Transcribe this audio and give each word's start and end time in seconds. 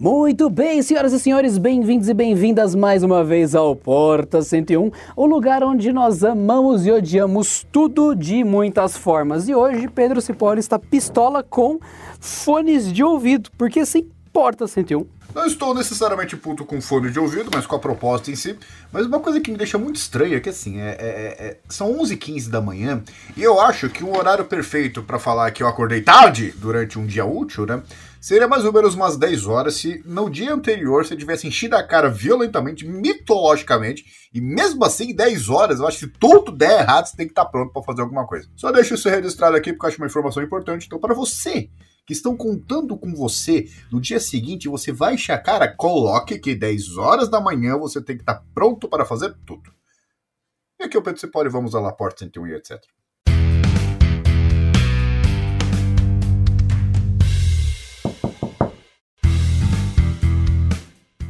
Muito 0.00 0.48
bem, 0.48 0.80
senhoras 0.80 1.12
e 1.12 1.18
senhores, 1.18 1.58
bem-vindos 1.58 2.08
e 2.08 2.14
bem-vindas 2.14 2.72
mais 2.72 3.02
uma 3.02 3.24
vez 3.24 3.56
ao 3.56 3.74
Porta 3.74 4.40
101, 4.40 4.92
o 5.16 5.26
lugar 5.26 5.64
onde 5.64 5.92
nós 5.92 6.22
amamos 6.22 6.86
e 6.86 6.92
odiamos 6.92 7.66
tudo 7.72 8.14
de 8.14 8.44
muitas 8.44 8.96
formas. 8.96 9.48
E 9.48 9.56
hoje 9.56 9.88
Pedro 9.88 10.20
Cipolli 10.20 10.60
está 10.60 10.78
pistola 10.78 11.42
com 11.42 11.80
fones 12.20 12.92
de 12.92 13.02
ouvido, 13.02 13.50
porque 13.58 13.84
sim, 13.84 14.08
Porta 14.32 14.68
101. 14.68 15.04
Não 15.34 15.44
estou 15.44 15.74
necessariamente 15.74 16.36
puto 16.36 16.64
com 16.64 16.80
fone 16.80 17.10
de 17.10 17.18
ouvido, 17.18 17.50
mas 17.52 17.66
com 17.66 17.76
a 17.76 17.78
proposta 17.78 18.30
em 18.30 18.36
si. 18.36 18.56
Mas 18.90 19.04
uma 19.04 19.20
coisa 19.20 19.40
que 19.40 19.50
me 19.50 19.58
deixa 19.58 19.76
muito 19.76 19.96
estranha 19.96 20.36
é 20.36 20.40
que 20.40 20.48
assim, 20.48 20.80
é, 20.80 20.90
é, 20.90 21.46
é 21.46 21.56
são 21.68 21.92
11h15 21.98 22.48
da 22.48 22.60
manhã 22.60 23.02
e 23.36 23.42
eu 23.42 23.60
acho 23.60 23.90
que 23.90 24.02
o 24.02 24.16
horário 24.16 24.44
perfeito 24.44 25.02
para 25.02 25.18
falar 25.18 25.50
que 25.50 25.62
eu 25.62 25.68
acordei 25.68 26.00
tarde 26.00 26.54
durante 26.56 26.98
um 26.98 27.06
dia 27.06 27.26
útil, 27.26 27.66
né? 27.66 27.82
Seria 28.20 28.48
mais 28.48 28.64
ou 28.64 28.72
menos 28.72 28.94
umas 28.94 29.16
10 29.16 29.46
horas 29.46 29.76
se 29.76 30.02
no 30.04 30.28
dia 30.28 30.52
anterior 30.52 31.04
você 31.04 31.16
tivesse 31.16 31.46
enchido 31.46 31.76
a 31.76 31.82
cara 31.82 32.10
violentamente, 32.10 32.86
mitologicamente, 32.86 34.04
e 34.34 34.40
mesmo 34.40 34.84
assim, 34.84 35.14
10 35.14 35.48
horas, 35.48 35.78
eu 35.78 35.86
acho 35.86 35.98
que 36.00 36.06
se 36.06 36.12
tudo 36.18 36.50
der 36.50 36.80
errado, 36.80 37.06
você 37.06 37.16
tem 37.16 37.26
que 37.26 37.32
estar 37.32 37.46
pronto 37.46 37.72
para 37.72 37.82
fazer 37.82 38.02
alguma 38.02 38.26
coisa. 38.26 38.48
Só 38.56 38.72
deixo 38.72 38.94
isso 38.94 39.08
registrado 39.08 39.56
aqui 39.56 39.72
porque 39.72 39.86
eu 39.86 39.88
acho 39.88 39.98
uma 39.98 40.06
informação 40.06 40.42
importante. 40.42 40.86
Então, 40.86 40.98
para 40.98 41.14
você 41.14 41.70
que 42.04 42.12
estão 42.12 42.36
contando 42.36 42.96
com 42.98 43.14
você 43.14 43.66
no 43.92 44.00
dia 44.00 44.18
seguinte, 44.18 44.68
você 44.68 44.90
vai 44.90 45.14
encher 45.14 45.32
a 45.32 45.38
cara, 45.38 45.68
coloque 45.68 46.38
que 46.38 46.54
10 46.54 46.96
horas 46.96 47.28
da 47.28 47.40
manhã 47.40 47.78
você 47.78 48.02
tem 48.02 48.16
que 48.16 48.22
estar 48.22 48.42
pronto 48.52 48.88
para 48.88 49.04
fazer 49.04 49.36
tudo. 49.46 49.70
E 50.80 50.84
aqui 50.84 50.96
é 50.96 51.00
o 51.00 51.02
Pedro 51.02 51.20
Cipoli, 51.20 51.48
vamos 51.48 51.74
à 51.74 51.92
Porta 51.92 52.24
101 52.24 52.46
e 52.46 52.54
etc. 52.54 52.80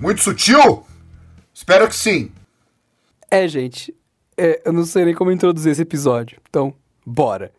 Muito 0.01 0.23
sutil? 0.23 0.84
Espero 1.52 1.88
que 1.88 1.97
sim. 1.97 2.30
É, 3.30 3.49
gente, 3.49 3.93
é, 4.37 4.63
eu 4.65 4.73
não 4.73 4.85
sei 4.85 5.04
nem 5.04 5.15
como 5.15 5.32
introduzir 5.32 5.73
esse 5.73 5.82
episódio, 5.82 6.41
então, 6.49 6.73
bora. 7.04 7.52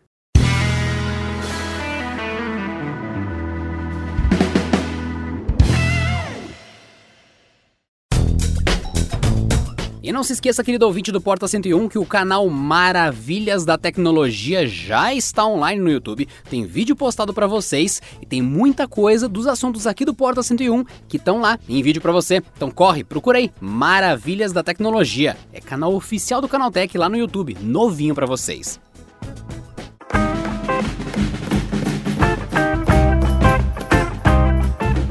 E 10.10 10.12
não 10.12 10.24
se 10.24 10.32
esqueça, 10.32 10.64
querido 10.64 10.84
ouvinte 10.86 11.12
do 11.12 11.20
Porta 11.20 11.46
101, 11.46 11.88
que 11.88 11.96
o 11.96 12.04
canal 12.04 12.50
Maravilhas 12.50 13.64
da 13.64 13.78
Tecnologia 13.78 14.66
já 14.66 15.14
está 15.14 15.46
online 15.46 15.80
no 15.80 15.88
YouTube. 15.88 16.26
Tem 16.50 16.66
vídeo 16.66 16.96
postado 16.96 17.32
para 17.32 17.46
vocês 17.46 18.02
e 18.20 18.26
tem 18.26 18.42
muita 18.42 18.88
coisa 18.88 19.28
dos 19.28 19.46
assuntos 19.46 19.86
aqui 19.86 20.04
do 20.04 20.12
Porta 20.12 20.42
101 20.42 20.84
que 21.06 21.16
estão 21.16 21.40
lá 21.40 21.60
em 21.68 21.80
vídeo 21.80 22.02
para 22.02 22.10
você. 22.10 22.42
Então 22.56 22.72
corre, 22.72 23.04
procura 23.04 23.38
aí, 23.38 23.52
Maravilhas 23.60 24.52
da 24.52 24.64
Tecnologia. 24.64 25.36
É 25.52 25.60
canal 25.60 25.94
oficial 25.94 26.40
do 26.40 26.48
Canaltech 26.48 26.98
lá 26.98 27.08
no 27.08 27.16
YouTube, 27.16 27.56
novinho 27.62 28.12
para 28.12 28.26
vocês. 28.26 28.80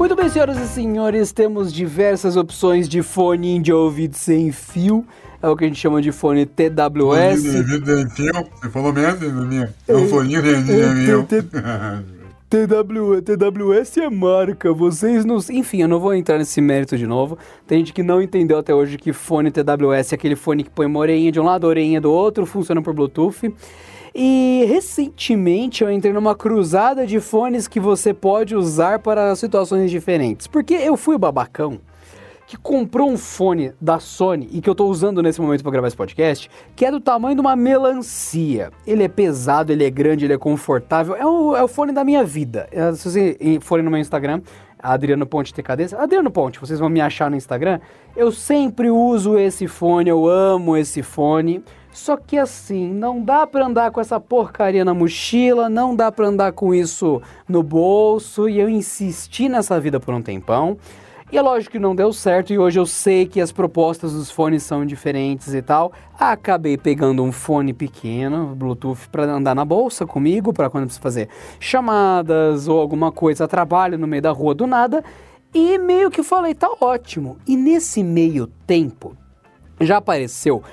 Muito 0.00 0.16
bem, 0.16 0.30
senhoras 0.30 0.56
e 0.58 0.66
senhores, 0.66 1.30
temos 1.30 1.70
diversas 1.70 2.34
opções 2.34 2.88
de 2.88 3.02
fone 3.02 3.58
de 3.58 3.70
ouvido 3.70 4.16
sem 4.16 4.50
fio. 4.50 5.04
É 5.42 5.46
o 5.46 5.54
que 5.54 5.64
a 5.64 5.66
gente 5.66 5.78
chama 5.78 6.00
de 6.00 6.10
fone 6.10 6.46
TWS. 6.46 7.42
Fone 7.42 7.52
sem 7.52 8.08
fio? 8.08 8.32
Você 8.62 8.70
falou 8.70 8.94
mesmo, 8.94 9.44
minha? 9.44 9.74
É 9.86 9.94
um 9.94 10.08
fone. 10.08 10.36
TW, 12.48 13.20
TWS 13.22 13.98
é 13.98 14.08
marca, 14.08 14.72
vocês 14.72 15.26
não. 15.26 15.36
Enfim, 15.50 15.82
eu 15.82 15.88
não 15.88 16.00
vou 16.00 16.14
entrar 16.14 16.38
nesse 16.38 16.62
mérito 16.62 16.96
de 16.96 17.06
novo. 17.06 17.36
Tem 17.66 17.80
gente 17.80 17.92
que 17.92 18.02
não 18.02 18.22
entendeu 18.22 18.56
até 18.56 18.74
hoje 18.74 18.96
que 18.96 19.12
fone 19.12 19.50
TWS 19.50 20.12
é 20.12 20.14
aquele 20.14 20.34
fone 20.34 20.64
que 20.64 20.70
põe 20.70 20.86
uma 20.86 20.98
orelhinha 20.98 21.30
de 21.30 21.38
um 21.38 21.44
lado, 21.44 21.66
orelhinha 21.66 22.00
do 22.00 22.10
outro, 22.10 22.46
funciona 22.46 22.80
por 22.80 22.94
Bluetooth. 22.94 23.54
E 24.14 24.64
recentemente 24.68 25.84
eu 25.84 25.90
entrei 25.90 26.12
numa 26.12 26.34
cruzada 26.34 27.06
de 27.06 27.20
fones 27.20 27.68
que 27.68 27.78
você 27.78 28.12
pode 28.12 28.56
usar 28.56 28.98
para 28.98 29.34
situações 29.36 29.90
diferentes. 29.90 30.46
Porque 30.46 30.74
eu 30.74 30.96
fui 30.96 31.14
o 31.14 31.18
babacão 31.18 31.80
que 32.50 32.56
comprou 32.56 33.08
um 33.08 33.16
fone 33.16 33.72
da 33.80 34.00
Sony 34.00 34.48
e 34.50 34.60
que 34.60 34.68
eu 34.68 34.72
estou 34.72 34.90
usando 34.90 35.22
nesse 35.22 35.40
momento 35.40 35.62
para 35.62 35.70
gravar 35.70 35.86
esse 35.86 35.96
podcast, 35.96 36.50
que 36.74 36.84
é 36.84 36.90
do 36.90 36.98
tamanho 36.98 37.36
de 37.36 37.40
uma 37.40 37.54
melancia. 37.54 38.72
Ele 38.84 39.04
é 39.04 39.08
pesado, 39.08 39.70
ele 39.70 39.84
é 39.84 39.90
grande, 39.90 40.24
ele 40.24 40.32
é 40.32 40.38
confortável. 40.38 41.14
É 41.14 41.24
o, 41.24 41.54
é 41.54 41.62
o 41.62 41.68
fone 41.68 41.92
da 41.92 42.02
minha 42.02 42.24
vida. 42.24 42.66
É, 42.72 42.92
se 42.92 43.08
você 43.08 43.60
forem 43.60 43.84
no 43.84 43.90
meu 43.92 44.00
Instagram, 44.00 44.42
Adriano 44.82 45.26
Ponte 45.26 45.54
TKD. 45.54 45.94
Adriano 45.94 46.28
Ponte, 46.28 46.58
vocês 46.58 46.80
vão 46.80 46.88
me 46.88 47.00
achar 47.00 47.30
no 47.30 47.36
Instagram. 47.36 47.78
Eu 48.16 48.32
sempre 48.32 48.90
uso 48.90 49.38
esse 49.38 49.68
fone, 49.68 50.10
eu 50.10 50.28
amo 50.28 50.76
esse 50.76 51.04
fone. 51.04 51.62
Só 51.92 52.16
que 52.16 52.38
assim, 52.38 52.92
não 52.92 53.22
dá 53.22 53.46
para 53.46 53.66
andar 53.66 53.90
com 53.90 54.00
essa 54.00 54.20
porcaria 54.20 54.84
na 54.84 54.94
mochila, 54.94 55.68
não 55.68 55.94
dá 55.94 56.10
para 56.10 56.28
andar 56.28 56.52
com 56.52 56.74
isso 56.74 57.20
no 57.48 57.62
bolso, 57.62 58.48
e 58.48 58.58
eu 58.58 58.68
insisti 58.68 59.48
nessa 59.48 59.78
vida 59.80 59.98
por 59.98 60.14
um 60.14 60.22
tempão. 60.22 60.78
E 61.32 61.38
é 61.38 61.42
lógico 61.42 61.72
que 61.72 61.78
não 61.78 61.94
deu 61.94 62.12
certo, 62.12 62.52
e 62.52 62.58
hoje 62.58 62.80
eu 62.80 62.86
sei 62.86 63.24
que 63.24 63.40
as 63.40 63.52
propostas 63.52 64.12
dos 64.12 64.30
fones 64.32 64.64
são 64.64 64.84
diferentes 64.84 65.54
e 65.54 65.62
tal. 65.62 65.92
Acabei 66.18 66.76
pegando 66.76 67.22
um 67.22 67.30
fone 67.30 67.72
pequeno, 67.72 68.54
Bluetooth, 68.56 69.08
para 69.12 69.24
andar 69.24 69.54
na 69.54 69.64
bolsa 69.64 70.04
comigo, 70.04 70.52
para 70.52 70.68
quando 70.68 70.82
eu 70.82 70.86
preciso 70.88 71.02
fazer 71.02 71.28
chamadas 71.60 72.66
ou 72.66 72.80
alguma 72.80 73.12
coisa, 73.12 73.46
trabalho 73.46 73.96
no 73.96 74.08
meio 74.08 74.22
da 74.22 74.32
rua 74.32 74.54
do 74.56 74.66
nada. 74.66 75.04
E 75.54 75.78
meio 75.78 76.10
que 76.10 76.22
falei, 76.22 76.52
tá 76.52 76.68
ótimo. 76.80 77.36
E 77.46 77.56
nesse 77.56 78.02
meio 78.02 78.48
tempo, 78.66 79.16
já 79.80 79.98
apareceu 79.98 80.64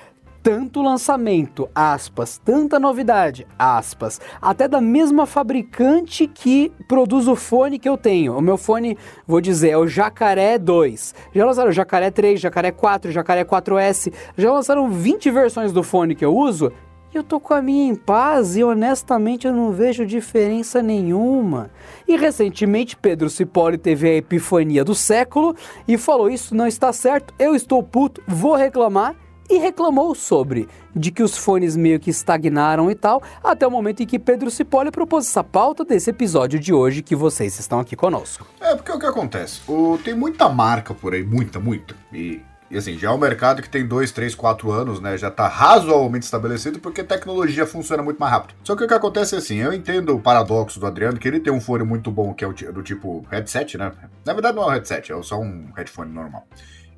tanto 0.47 0.81
lançamento, 0.81 1.68
aspas, 1.75 2.38
tanta 2.38 2.80
novidade, 2.80 3.46
aspas, 3.59 4.22
até 4.41 4.66
da 4.66 4.80
mesma 4.80 5.25
fabricante 5.25 6.25
que 6.25 6.72
produz 6.88 7.28
o 7.28 7.35
fone 7.35 7.78
que 7.78 7.90
eu 7.90 7.97
tenho. 7.97 8.38
O 8.38 8.40
meu 8.40 8.56
fone, 8.56 8.97
vou 9.28 9.41
dizer, 9.41 9.72
é 9.72 9.78
o 9.78 9.86
Jacaré 9.86 10.57
2. 10.57 11.13
Já 11.36 11.46
lançaram 11.46 11.69
o 11.69 11.74
Jacaré 11.74 12.09
3, 12.09 12.40
Jacaré 12.40 12.72
4, 12.72 13.12
Jacaré 13.12 13.44
4S, 13.44 14.13
já 14.38 14.50
lançaram 14.50 14.90
20 14.90 15.30
versões 15.31 15.74
do 15.74 15.84
fone 15.84 16.16
que 16.16 16.24
eu 16.24 16.34
uso. 16.34 16.72
E 17.13 17.18
eu 17.18 17.25
tô 17.25 17.41
com 17.41 17.53
a 17.53 17.62
minha 17.62 17.91
em 17.91 17.96
paz 17.96 18.56
e 18.56 18.63
honestamente 18.63 19.47
eu 19.47 19.52
não 19.52 19.74
vejo 19.74 20.06
diferença 20.06 20.81
nenhuma. 20.81 21.69
E 22.07 22.16
recentemente 22.16 22.96
Pedro 22.96 23.30
Cipolli 23.30 23.78
teve 23.78 24.07
a 24.07 24.16
epifania 24.16 24.86
do 24.86 24.96
século 24.96 25.53
e 25.86 25.97
falou: 25.97 26.30
Isso 26.30 26.56
não 26.56 26.68
está 26.68 26.94
certo, 26.94 27.34
eu 27.38 27.53
estou 27.53 27.84
puto, 27.84 28.24
vou 28.25 28.56
reclamar 28.56 29.13
e 29.50 29.58
reclamou 29.58 30.13
sobre 30.16 30.68
de 30.96 31.12
que 31.12 31.24
os 31.24 31.38
fones 31.38 31.75
meio 31.75 32.00
que 32.00 32.09
estagnaram 32.09 32.90
e 32.90 32.96
tal, 32.96 33.22
até 33.44 33.66
o 33.66 33.72
momento 33.72 34.02
em 34.02 34.06
que 34.06 34.19
Pedro 34.19 34.50
Cipolli 34.50 34.91
propôs 34.91 35.28
essa 35.28 35.44
pauta 35.44 35.85
desse 35.85 36.09
episódio 36.09 36.59
de 36.59 36.74
hoje 36.74 37.02
que 37.02 37.16
vocês 37.16 37.57
estão 37.59 37.80
aqui 37.80 37.96
conosco. 37.96 38.47
É, 38.59 38.75
porque 38.75 38.91
o 38.91 39.00
que 39.00 39.06
acontece? 39.06 39.62
O, 39.68 39.97
tem 40.03 40.13
muita 40.13 40.50
marca 40.50 40.94
por 40.94 41.13
aí, 41.13 41.24
muita, 41.24 41.59
muita. 41.59 41.96
E, 42.12 42.41
e 42.69 42.78
assim, 42.78 42.97
já 42.97 43.09
é 43.09 43.12
um 43.12 43.18
mercado 43.18 43.62
que 43.62 43.69
tem 43.69 43.88
dois, 43.88 44.12
três, 44.12 44.36
quatro 44.36 44.72
anos, 44.72 45.00
né? 45.00 45.18
Já 45.18 45.31
tá 45.31 45.47
razoavelmente 45.47 46.25
estabelecido 46.25 46.80
porque 46.80 47.03
tecnologia 47.03 47.66
funciona 47.66 48.03
muito 48.03 48.18
mais 48.18 48.31
rápido. 48.31 48.56
Só 48.63 48.75
que 48.75 48.84
o 48.84 48.88
que 48.88 48.94
acontece 48.94 49.36
é 49.36 49.38
assim, 49.38 49.57
eu 49.57 49.72
entendo 49.72 50.16
o 50.16 50.19
paradoxo 50.19 50.80
do 50.80 50.86
Adriano, 50.86 51.18
que 51.18 51.28
ele 51.28 51.40
tem 51.40 51.53
um 51.53 51.62
fone 51.62 51.84
muito 51.84 52.12
bom, 52.12 52.34
que 52.34 52.44
é 52.44 52.72
do 52.72 52.84
tipo 52.84 53.25
headset, 53.30 53.78
né? 53.78 53.91
Na 54.25 54.34
verdade 54.34 54.56
não 54.56 54.63
é 54.63 54.68
um 54.68 54.72
headset, 54.72 55.13
é 55.13 55.24
só 55.24 55.40
um 55.40 55.72
headphone 55.75 56.12
normal. 56.12 56.46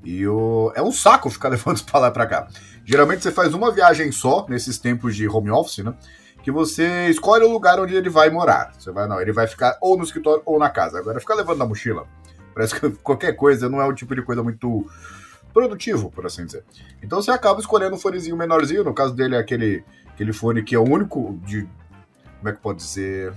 E 0.03 0.25
o... 0.27 0.71
é 0.75 0.81
um 0.81 0.91
saco 0.91 1.29
ficar 1.29 1.49
levando 1.49 1.77
isso 1.77 1.85
pra 1.85 1.99
lá 1.99 2.07
e 2.07 2.11
pra 2.11 2.25
cá. 2.25 2.47
Geralmente 2.85 3.23
você 3.23 3.31
faz 3.31 3.53
uma 3.53 3.71
viagem 3.71 4.11
só, 4.11 4.45
nesses 4.49 4.77
tempos 4.77 5.15
de 5.15 5.27
home 5.27 5.51
office, 5.51 5.79
né? 5.79 5.93
Que 6.41 6.51
você 6.51 7.07
escolhe 7.07 7.43
o 7.43 7.51
lugar 7.51 7.79
onde 7.79 7.93
ele 7.93 8.09
vai 8.09 8.29
morar. 8.29 8.73
Você 8.77 8.91
vai, 8.91 9.07
não, 9.07 9.21
ele 9.21 9.33
vai 9.33 9.45
ficar 9.45 9.77
ou 9.81 9.97
no 9.97 10.03
escritório 10.03 10.41
ou 10.45 10.57
na 10.57 10.69
casa. 10.69 10.97
Agora, 10.97 11.19
ficar 11.19 11.35
levando 11.35 11.59
na 11.59 11.65
mochila, 11.65 12.07
parece 12.53 12.79
que 12.79 12.89
qualquer 13.03 13.33
coisa 13.33 13.69
não 13.69 13.81
é 13.81 13.85
o 13.85 13.93
tipo 13.93 14.15
de 14.15 14.21
coisa 14.21 14.41
muito 14.41 14.89
produtivo, 15.53 16.09
por 16.09 16.25
assim 16.25 16.45
dizer. 16.45 16.63
Então 17.03 17.21
você 17.21 17.31
acaba 17.31 17.59
escolhendo 17.59 17.95
um 17.95 17.99
fonezinho 17.99 18.37
menorzinho. 18.37 18.83
No 18.83 18.93
caso 18.93 19.13
dele 19.13 19.35
é 19.35 19.39
aquele, 19.39 19.83
aquele 20.07 20.31
fone 20.31 20.63
que 20.63 20.73
é 20.73 20.79
o 20.79 20.83
único 20.83 21.39
de. 21.43 21.67
Como 22.37 22.49
é 22.49 22.53
que 22.53 22.61
pode 22.61 22.79
dizer? 22.79 23.33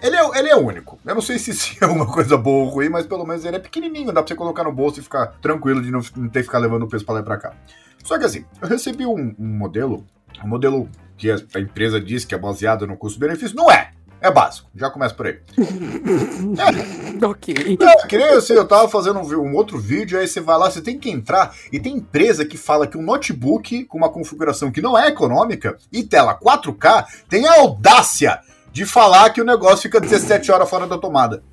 Ele 0.00 0.16
é, 0.16 0.38
ele 0.38 0.48
é 0.48 0.56
único. 0.56 0.98
Eu 1.04 1.14
não 1.14 1.22
sei 1.22 1.38
se 1.38 1.50
isso 1.50 1.76
é 1.82 1.86
uma 1.86 2.06
coisa 2.06 2.36
boa 2.36 2.64
ou 2.64 2.70
ruim, 2.70 2.88
mas 2.88 3.06
pelo 3.06 3.26
menos 3.26 3.44
ele 3.44 3.56
é 3.56 3.60
pequenininho, 3.60 4.12
dá 4.12 4.22
pra 4.22 4.28
você 4.28 4.34
colocar 4.34 4.64
no 4.64 4.72
bolso 4.72 5.00
e 5.00 5.02
ficar 5.02 5.26
tranquilo 5.40 5.82
de 5.82 5.90
não, 5.90 6.00
não 6.16 6.28
ter 6.28 6.40
que 6.40 6.46
ficar 6.46 6.58
levando 6.58 6.84
o 6.84 6.88
peso 6.88 7.04
pra 7.04 7.14
lá 7.14 7.20
e 7.20 7.24
pra 7.24 7.38
cá. 7.38 7.54
Só 8.02 8.18
que 8.18 8.24
assim, 8.24 8.44
eu 8.60 8.68
recebi 8.68 9.06
um, 9.06 9.34
um 9.38 9.46
modelo, 9.46 10.04
um 10.44 10.48
modelo 10.48 10.88
que 11.16 11.30
a 11.30 11.60
empresa 11.60 12.00
diz 12.00 12.24
que 12.24 12.34
é 12.34 12.38
baseado 12.38 12.86
no 12.86 12.96
custo-benefício, 12.96 13.56
não 13.56 13.70
é. 13.70 13.90
É 14.20 14.30
básico, 14.30 14.70
já 14.74 14.88
começa 14.88 15.14
por 15.14 15.26
aí. 15.26 15.38
é. 17.20 17.26
Ok. 17.26 17.54
É, 17.78 18.06
que 18.06 18.16
nem 18.16 18.28
eu 18.28 18.40
sei, 18.40 18.56
eu 18.56 18.66
tava 18.66 18.88
fazendo 18.88 19.20
um, 19.20 19.50
um, 19.50 19.54
outro 19.54 19.78
vídeo, 19.78 20.18
aí 20.18 20.26
você 20.26 20.40
vai 20.40 20.56
lá, 20.56 20.70
você 20.70 20.80
tem 20.80 20.98
que 20.98 21.10
entrar, 21.10 21.54
e 21.70 21.78
tem 21.78 21.96
empresa 21.96 22.42
que 22.42 22.56
fala 22.56 22.86
que 22.86 22.96
um 22.96 23.02
notebook 23.02 23.84
com 23.84 23.98
uma 23.98 24.08
configuração 24.08 24.72
que 24.72 24.80
não 24.80 24.96
é 24.96 25.08
econômica 25.08 25.76
e 25.92 26.02
tela 26.02 26.38
4K 26.38 27.04
tem 27.28 27.46
a 27.46 27.60
audácia 27.60 28.40
de 28.74 28.84
falar 28.84 29.30
que 29.30 29.40
o 29.40 29.44
negócio 29.44 29.82
fica 29.82 30.00
17 30.00 30.50
horas 30.50 30.68
fora 30.68 30.84
da 30.84 30.98
tomada. 30.98 31.44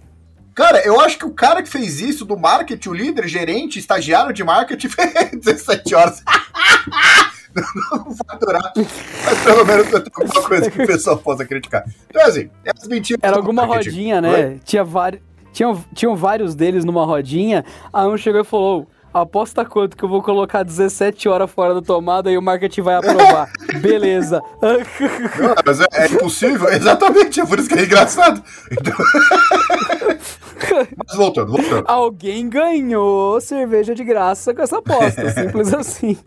Cara, 0.55 0.83
eu 0.83 0.99
acho 0.99 1.19
que 1.19 1.25
o 1.25 1.31
cara 1.31 1.61
que 1.61 1.69
fez 1.69 2.01
isso 2.01 2.25
do 2.25 2.35
marketing, 2.35 2.89
o 2.89 2.93
líder, 2.93 3.27
gerente, 3.27 3.77
estagiário 3.77 4.33
de 4.33 4.43
marketing, 4.43 4.89
fez 4.89 5.29
17 5.31 5.93
horas. 5.93 6.23
não, 7.55 8.05
não 8.05 8.15
faturar, 8.15 8.73
mas 8.75 9.43
pelo 9.43 9.63
menos 9.63 9.87
tem 9.87 10.01
alguma 10.15 10.41
coisa 10.49 10.71
que 10.71 10.81
o 10.81 10.87
pessoal 10.87 11.17
possa 11.19 11.45
criticar. 11.45 11.85
Então, 12.09 12.25
assim, 12.25 12.49
as 12.75 12.87
mentiras. 12.87 13.19
Era 13.21 13.37
alguma 13.37 13.65
rodinha, 13.65 14.19
né? 14.19 14.59
Tinha 14.65 14.83
vários. 14.83 15.21
Tinham, 15.53 15.83
tinham 15.93 16.15
vários 16.15 16.55
deles 16.55 16.83
numa 16.83 17.05
rodinha, 17.05 17.63
aí 17.93 18.07
um 18.07 18.17
chegou 18.17 18.41
e 18.41 18.45
falou: 18.45 18.87
aposta 19.13 19.65
quanto 19.65 19.97
que 19.97 20.03
eu 20.03 20.09
vou 20.09 20.21
colocar 20.21 20.63
17 20.63 21.27
horas 21.27 21.51
fora 21.51 21.73
da 21.73 21.81
tomada 21.81 22.31
e 22.31 22.37
o 22.37 22.41
marketing 22.41 22.81
vai 22.81 22.95
aprovar. 22.95 23.51
Beleza. 23.81 24.41
Não, 24.61 25.55
mas 25.65 25.81
é, 25.81 25.85
é, 25.91 26.05
impossível, 26.07 26.69
exatamente, 26.73 27.41
é 27.41 27.45
por 27.45 27.59
isso 27.59 27.69
que 27.69 27.75
é 27.75 27.83
engraçado. 27.83 28.41
Então... 28.71 28.93
mas 30.95 31.17
voltando, 31.17 31.51
voltando. 31.51 31.83
Alguém 31.87 32.49
ganhou 32.49 33.41
cerveja 33.41 33.93
de 33.93 34.03
graça 34.03 34.53
com 34.53 34.61
essa 34.61 34.77
aposta, 34.77 35.29
simples 35.31 35.73
assim. 35.73 36.17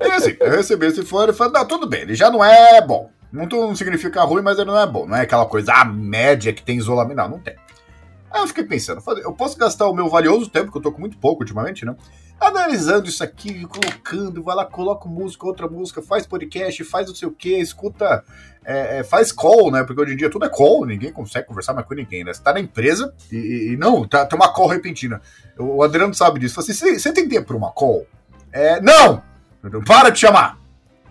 E 0.00 0.10
assim, 0.10 0.36
eu 0.40 0.50
recebi 0.50 0.86
esse 0.86 1.04
fora 1.04 1.30
e 1.30 1.34
falei, 1.34 1.52
não, 1.52 1.66
tudo 1.66 1.86
bem, 1.86 2.02
ele 2.02 2.14
já 2.14 2.30
não 2.30 2.44
é 2.44 2.80
bom. 2.80 3.10
Não, 3.32 3.46
não 3.46 3.76
significa 3.76 4.22
ruim, 4.22 4.42
mas 4.42 4.58
ele 4.58 4.70
não 4.70 4.78
é 4.78 4.86
bom. 4.86 5.06
Não 5.06 5.16
é 5.16 5.22
aquela 5.22 5.46
coisa, 5.46 5.72
a 5.72 5.84
média 5.84 6.52
que 6.52 6.62
tem 6.62 6.78
isolamento. 6.78 7.16
Não, 7.16 7.28
não 7.28 7.38
tem. 7.38 7.54
Aí 8.36 8.42
eu 8.42 8.48
fiquei 8.48 8.64
pensando, 8.64 9.02
eu 9.22 9.32
posso 9.32 9.56
gastar 9.56 9.88
o 9.88 9.94
meu 9.94 10.10
valioso 10.10 10.50
tempo, 10.50 10.70
que 10.70 10.76
eu 10.76 10.82
tô 10.82 10.92
com 10.92 11.00
muito 11.00 11.16
pouco 11.16 11.42
ultimamente, 11.42 11.86
né? 11.86 11.96
Analisando 12.38 13.08
isso 13.08 13.24
aqui, 13.24 13.66
colocando, 13.66 14.42
vai 14.42 14.54
lá, 14.54 14.66
coloca 14.66 15.08
música, 15.08 15.46
outra 15.46 15.66
música, 15.66 16.02
faz 16.02 16.26
podcast, 16.26 16.84
faz 16.84 17.08
não 17.08 17.14
sei 17.14 17.26
o 17.26 17.32
que, 17.32 17.56
escuta, 17.56 18.22
é, 18.62 18.98
é, 18.98 19.04
faz 19.04 19.32
call, 19.32 19.70
né? 19.70 19.84
Porque 19.84 20.02
hoje 20.02 20.12
em 20.12 20.16
dia 20.18 20.28
tudo 20.28 20.44
é 20.44 20.50
call, 20.50 20.84
ninguém 20.84 21.10
consegue 21.10 21.46
conversar 21.46 21.72
mais 21.72 21.86
com 21.86 21.94
ninguém, 21.94 22.24
né? 22.24 22.34
Você 22.34 22.42
tá 22.42 22.52
na 22.52 22.60
empresa 22.60 23.14
e, 23.32 23.70
e 23.72 23.76
não, 23.78 24.06
tá, 24.06 24.26
tem 24.26 24.38
uma 24.38 24.52
call 24.52 24.68
repentina. 24.68 25.22
O 25.58 25.82
Adriano 25.82 26.12
sabe 26.12 26.38
disso. 26.38 26.60
Assim, 26.60 26.74
você, 26.74 27.12
tem 27.14 27.26
tempo 27.26 27.46
pra 27.46 27.56
uma 27.56 27.72
call? 27.72 28.06
É, 28.52 28.82
não! 28.82 29.22
Para 29.86 30.10
de 30.10 30.18
chamar! 30.18 30.58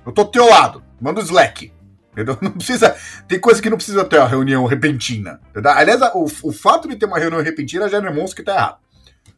Eu 0.05 0.11
tô 0.11 0.25
do 0.25 0.29
teu 0.29 0.47
lado, 0.47 0.83
manda 1.01 1.19
o 1.19 1.23
Slack. 1.23 1.73
Entendeu? 2.15 2.37
Não 2.41 2.51
precisa. 2.51 2.95
Tem 3.27 3.37
coisa 3.37 3.61
que 3.61 3.69
não 3.69 3.75
precisa 3.75 4.05
ter 4.05 4.17
uma 4.17 4.27
reunião 4.27 4.65
repentina. 4.65 5.41
Entendeu? 5.49 5.71
Aliás, 5.71 6.01
o, 6.13 6.25
o 6.43 6.51
fato 6.53 6.87
de 6.87 6.95
ter 6.95 7.05
uma 7.05 7.19
reunião 7.19 7.41
repentina 7.41 7.89
já 7.89 7.99
demonstra 7.99 8.35
que 8.37 8.43
tá 8.43 8.55
errado. 8.55 8.77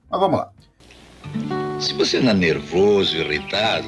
Mas 0.09 0.19
vamos 0.19 0.39
lá. 0.39 0.51
Se 1.79 1.93
você 1.93 2.19
não 2.19 2.31
é 2.31 2.33
nervoso, 2.33 3.15
irritado, 3.17 3.87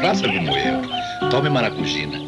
faça 0.00 0.22
como 0.22 0.56
eu. 0.56 1.30
Tome 1.30 1.50
maracujina. 1.50 2.18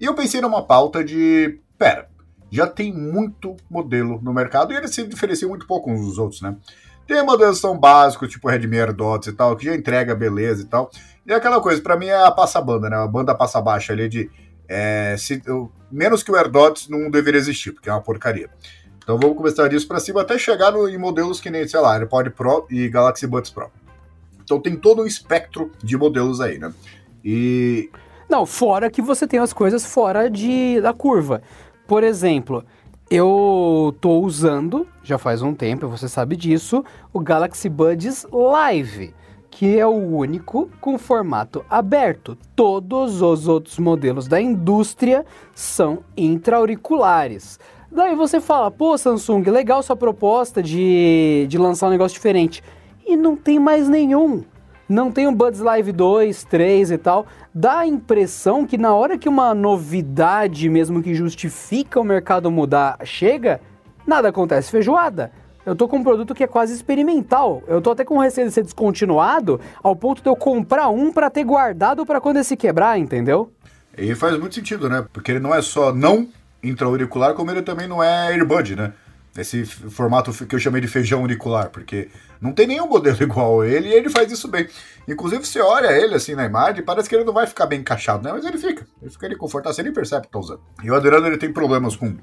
E 0.00 0.04
eu 0.04 0.14
pensei 0.14 0.40
numa 0.40 0.62
pauta 0.62 1.04
de. 1.04 1.58
Pera, 1.78 2.08
já 2.50 2.66
tem 2.66 2.92
muito 2.92 3.56
modelo 3.70 4.20
no 4.22 4.32
mercado 4.32 4.72
e 4.72 4.76
eles 4.76 4.92
se 4.92 5.06
diferenciam 5.06 5.48
muito 5.48 5.66
pouco 5.66 5.90
uns 5.90 6.06
dos 6.06 6.18
outros, 6.18 6.42
né? 6.42 6.56
Tem 7.06 7.22
modelos 7.22 7.60
tão 7.60 7.78
básicos, 7.78 8.30
tipo 8.30 8.48
Redmi 8.48 8.78
AirDots 8.78 9.28
e 9.28 9.32
tal, 9.32 9.56
que 9.56 9.66
já 9.66 9.74
entrega 9.74 10.14
beleza 10.14 10.62
e 10.62 10.66
tal. 10.66 10.90
E 11.26 11.32
aquela 11.32 11.60
coisa, 11.60 11.82
para 11.82 11.96
mim 11.96 12.06
é 12.06 12.24
a 12.24 12.30
passa 12.30 12.60
banda, 12.60 12.88
né? 12.88 12.96
A 12.96 13.06
banda 13.06 13.34
passa 13.34 13.60
baixa 13.60 13.92
ali 13.92 14.08
de 14.08 14.30
é, 14.68 15.14
se, 15.18 15.42
eu, 15.46 15.70
menos 15.90 16.22
que 16.22 16.30
o 16.30 16.36
AirDots 16.36 16.88
não 16.88 17.10
deveria 17.10 17.38
existir, 17.38 17.72
porque 17.72 17.88
é 17.88 17.92
uma 17.92 18.00
porcaria. 18.00 18.48
Então 18.98 19.18
vamos 19.18 19.36
começar 19.36 19.68
disso 19.68 19.86
para 19.86 20.00
cima 20.00 20.22
até 20.22 20.38
chegar 20.38 20.72
no, 20.72 20.88
em 20.88 20.96
modelos 20.96 21.40
que 21.40 21.50
nem, 21.50 21.66
sei 21.68 21.80
lá, 21.80 21.94
AirPod 21.94 22.30
Pro 22.30 22.66
e 22.70 22.88
Galaxy 22.88 23.26
Buds 23.26 23.50
Pro. 23.50 23.70
Então 24.42 24.60
tem 24.60 24.76
todo 24.76 25.02
um 25.02 25.06
espectro 25.06 25.70
de 25.82 25.96
modelos 25.96 26.40
aí, 26.40 26.58
né? 26.58 26.72
E. 27.24 27.90
Não, 28.28 28.46
fora 28.46 28.90
que 28.90 29.02
você 29.02 29.26
tem 29.26 29.40
as 29.40 29.52
coisas 29.52 29.84
fora 29.84 30.30
de, 30.30 30.80
da 30.80 30.92
curva. 30.92 31.42
Por 31.86 32.02
exemplo, 32.02 32.64
eu 33.10 33.94
tô 34.00 34.20
usando, 34.20 34.88
já 35.02 35.18
faz 35.18 35.42
um 35.42 35.54
tempo, 35.54 35.86
você 35.86 36.08
sabe 36.08 36.34
disso, 36.34 36.82
o 37.12 37.20
Galaxy 37.20 37.68
Buds 37.68 38.26
Live 38.32 39.14
que 39.54 39.78
é 39.78 39.86
o 39.86 39.92
único 39.92 40.68
com 40.80 40.98
formato 40.98 41.64
aberto. 41.70 42.36
Todos 42.56 43.22
os 43.22 43.46
outros 43.46 43.78
modelos 43.78 44.26
da 44.26 44.40
indústria 44.40 45.24
são 45.54 46.00
intra-auriculares. 46.16 47.60
Daí 47.90 48.16
você 48.16 48.40
fala, 48.40 48.68
pô, 48.68 48.98
Samsung, 48.98 49.44
legal 49.44 49.80
sua 49.80 49.94
proposta 49.94 50.60
de, 50.60 51.46
de 51.48 51.56
lançar 51.56 51.86
um 51.86 51.90
negócio 51.90 52.16
diferente. 52.16 52.64
E 53.06 53.16
não 53.16 53.36
tem 53.36 53.60
mais 53.60 53.88
nenhum. 53.88 54.42
Não 54.88 55.12
tem 55.12 55.28
o 55.28 55.32
Buds 55.32 55.60
Live 55.60 55.92
2, 55.92 56.42
3 56.42 56.90
e 56.90 56.98
tal. 56.98 57.24
Dá 57.54 57.78
a 57.78 57.86
impressão 57.86 58.66
que 58.66 58.76
na 58.76 58.92
hora 58.92 59.16
que 59.16 59.28
uma 59.28 59.54
novidade, 59.54 60.68
mesmo 60.68 61.00
que 61.00 61.14
justifica 61.14 62.00
o 62.00 62.04
mercado 62.04 62.50
mudar, 62.50 62.98
chega, 63.04 63.60
nada 64.04 64.30
acontece 64.30 64.72
feijoada. 64.72 65.30
Eu 65.66 65.74
tô 65.74 65.88
com 65.88 65.96
um 65.98 66.02
produto 66.02 66.34
que 66.34 66.44
é 66.44 66.46
quase 66.46 66.74
experimental. 66.74 67.62
Eu 67.66 67.80
tô 67.80 67.90
até 67.90 68.04
com 68.04 68.18
receio 68.18 68.48
de 68.48 68.52
ser 68.52 68.62
descontinuado, 68.62 69.60
ao 69.82 69.96
ponto 69.96 70.22
de 70.22 70.28
eu 70.28 70.36
comprar 70.36 70.88
um 70.88 71.12
para 71.12 71.30
ter 71.30 71.44
guardado 71.44 72.04
para 72.04 72.20
quando 72.20 72.36
ele 72.36 72.44
se 72.44 72.56
quebrar, 72.56 72.98
entendeu? 72.98 73.50
E 73.96 74.14
faz 74.14 74.38
muito 74.38 74.54
sentido, 74.54 74.88
né? 74.88 75.06
Porque 75.12 75.32
ele 75.32 75.40
não 75.40 75.54
é 75.54 75.62
só 75.62 75.92
não 75.92 76.28
intra-auricular, 76.62 77.34
como 77.34 77.50
ele 77.50 77.62
também 77.62 77.86
não 77.86 78.02
é 78.02 78.36
earbud, 78.36 78.76
né? 78.76 78.92
Esse 79.36 79.64
formato 79.64 80.32
que 80.46 80.54
eu 80.54 80.60
chamei 80.60 80.80
de 80.80 80.86
feijão 80.86 81.20
auricular, 81.20 81.68
porque 81.70 82.08
não 82.40 82.52
tem 82.52 82.66
nenhum 82.66 82.86
modelo 82.86 83.20
igual 83.22 83.62
a 83.62 83.66
ele 83.66 83.88
e 83.88 83.92
ele 83.92 84.08
faz 84.08 84.30
isso 84.30 84.46
bem. 84.48 84.68
Inclusive, 85.08 85.44
você 85.44 85.60
olha 85.60 85.90
ele 85.92 86.14
assim 86.14 86.34
na 86.34 86.44
imagem, 86.44 86.84
parece 86.84 87.08
que 87.08 87.14
ele 87.14 87.24
não 87.24 87.32
vai 87.32 87.46
ficar 87.46 87.66
bem 87.66 87.80
encaixado, 87.80 88.22
né? 88.22 88.32
Mas 88.32 88.44
ele 88.44 88.58
fica. 88.58 88.86
Ele 89.00 89.10
fica 89.10 89.26
ali 89.26 89.36
confortável, 89.36 89.74
você 89.74 89.82
nem 89.82 89.92
percebe 89.92 90.26
que 90.26 90.32
tá 90.32 90.38
usando. 90.38 90.60
E 90.82 90.90
o 90.90 90.94
Adriano 90.94 91.26
ele 91.26 91.38
tem 91.38 91.52
problemas 91.52 91.96
com 91.96 92.16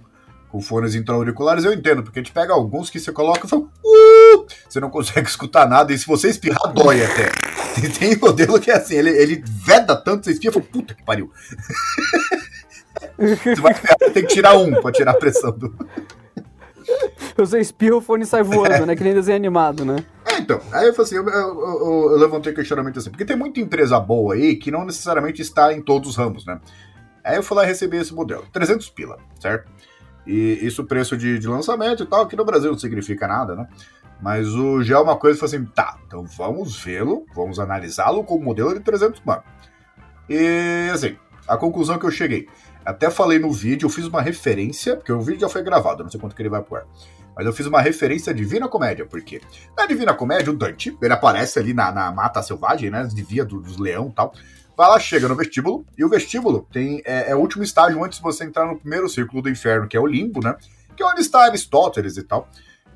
com 0.51 0.61
fones 0.61 0.95
intra-auriculares, 0.95 1.63
eu 1.63 1.71
entendo, 1.71 2.03
porque 2.03 2.19
a 2.19 2.21
gente 2.21 2.33
pega 2.33 2.53
alguns 2.53 2.89
que 2.89 2.99
você 2.99 3.11
coloca 3.11 3.45
e 3.45 3.49
fala, 3.49 3.61
uh! 3.63 4.45
você 4.67 4.79
não 4.81 4.89
consegue 4.89 5.27
escutar 5.29 5.67
nada, 5.67 5.93
e 5.93 5.97
se 5.97 6.05
você 6.05 6.27
espirrar, 6.29 6.73
dói 6.73 7.03
até. 7.03 7.31
Tem, 7.71 7.89
tem 7.89 8.17
modelo 8.17 8.59
que 8.59 8.69
é 8.69 8.75
assim, 8.75 8.95
ele, 8.95 9.11
ele 9.11 9.41
veda 9.45 9.95
tanto, 9.95 10.25
você 10.25 10.31
espirra 10.31 10.51
e 10.51 10.53
fala, 10.55 10.65
puta 10.73 10.93
que 10.93 11.03
pariu. 11.03 11.31
você 13.17 13.55
vai 13.61 13.73
tem 14.13 14.25
que 14.25 14.33
tirar 14.33 14.57
um 14.57 14.81
pra 14.81 14.91
tirar 14.91 15.11
a 15.11 15.13
pressão 15.13 15.51
do. 15.57 15.73
Você 17.37 17.59
espirra, 17.61 17.95
o 17.95 18.01
fone 18.01 18.25
sai 18.25 18.43
voando, 18.43 18.73
é. 18.73 18.85
né? 18.85 18.93
Que 18.93 19.05
nem 19.05 19.13
desenho 19.13 19.37
animado, 19.37 19.85
né? 19.85 20.03
É, 20.25 20.37
então. 20.39 20.59
Aí 20.73 20.85
eu 20.85 20.93
falei 20.93 21.07
assim, 21.07 21.15
eu, 21.15 21.29
eu, 21.29 21.59
eu, 21.61 22.11
eu 22.11 22.17
levantei 22.17 22.51
questionamento 22.51 22.99
assim, 22.99 23.09
porque 23.09 23.23
tem 23.23 23.37
muita 23.37 23.61
empresa 23.61 23.97
boa 24.01 24.33
aí 24.33 24.57
que 24.57 24.69
não 24.69 24.83
necessariamente 24.83 25.41
está 25.41 25.71
em 25.71 25.81
todos 25.81 26.09
os 26.09 26.15
ramos, 26.17 26.45
né? 26.45 26.59
Aí 27.23 27.37
eu 27.37 27.43
fui 27.43 27.55
lá 27.55 27.63
receber 27.63 28.01
esse 28.01 28.13
modelo. 28.13 28.45
300 28.51 28.89
pila, 28.89 29.17
certo? 29.39 29.71
E 30.31 30.65
isso 30.65 30.85
preço 30.85 31.17
de, 31.17 31.37
de 31.37 31.45
lançamento 31.45 32.03
e 32.03 32.05
tal, 32.05 32.21
aqui 32.21 32.37
no 32.37 32.45
Brasil 32.45 32.71
não 32.71 32.79
significa 32.79 33.27
nada, 33.27 33.53
né? 33.53 33.67
Mas 34.21 34.47
o 34.47 34.81
já 34.81 34.95
é 34.95 34.99
uma 34.99 35.17
coisa 35.17 35.37
que 35.37 35.43
assim, 35.43 35.65
tá, 35.65 35.97
então 36.07 36.23
vamos 36.23 36.77
vê-lo, 36.81 37.25
vamos 37.35 37.59
analisá-lo 37.59 38.23
como 38.23 38.41
modelo 38.41 38.73
de 38.73 38.79
300 38.79 39.21
mano. 39.25 39.43
E 40.29 40.89
assim, 40.93 41.17
a 41.45 41.57
conclusão 41.57 41.99
que 41.99 42.05
eu 42.05 42.11
cheguei, 42.11 42.47
até 42.85 43.09
falei 43.09 43.39
no 43.39 43.51
vídeo, 43.51 43.87
eu 43.87 43.89
fiz 43.89 44.05
uma 44.05 44.21
referência, 44.21 44.95
porque 44.95 45.11
o 45.11 45.19
vídeo 45.19 45.41
já 45.41 45.49
foi 45.49 45.63
gravado, 45.63 46.01
não 46.01 46.09
sei 46.09 46.17
quanto 46.17 46.33
que 46.33 46.41
ele 46.41 46.47
vai 46.47 46.61
ar. 46.61 46.85
Mas 47.35 47.45
eu 47.45 47.51
fiz 47.51 47.65
uma 47.65 47.81
referência 47.81 48.31
à 48.31 48.33
Divina 48.33 48.69
Comédia, 48.69 49.05
porque 49.05 49.41
na 49.75 49.85
Divina 49.85 50.13
Comédia 50.13 50.53
o 50.53 50.55
Dante, 50.55 50.97
ele 51.01 51.13
aparece 51.13 51.59
ali 51.59 51.73
na, 51.73 51.91
na 51.91 52.09
mata 52.09 52.41
selvagem, 52.41 52.89
né, 52.89 53.05
devia 53.13 53.43
do, 53.43 53.59
dos 53.59 53.77
leão 53.77 54.07
e 54.07 54.15
tal, 54.15 54.33
Vai 54.81 54.89
lá, 54.89 54.99
chega 54.99 55.27
no 55.27 55.35
vestíbulo, 55.35 55.85
e 55.95 56.03
o 56.03 56.09
vestíbulo 56.09 56.67
tem, 56.73 57.03
é, 57.05 57.29
é, 57.29 57.35
o 57.35 57.37
último 57.37 57.61
estágio 57.61 58.03
antes 58.03 58.17
de 58.17 58.23
você 58.23 58.45
entrar 58.45 58.65
no 58.65 58.79
primeiro 58.79 59.07
círculo 59.07 59.39
do 59.39 59.47
inferno, 59.47 59.87
que 59.87 59.95
é 59.95 59.99
o 59.99 60.07
limbo, 60.07 60.43
né? 60.43 60.55
Que 60.97 61.03
é 61.03 61.05
onde 61.05 61.21
está 61.21 61.43
Aristóteles 61.43 62.17
e 62.17 62.23
tal. 62.23 62.49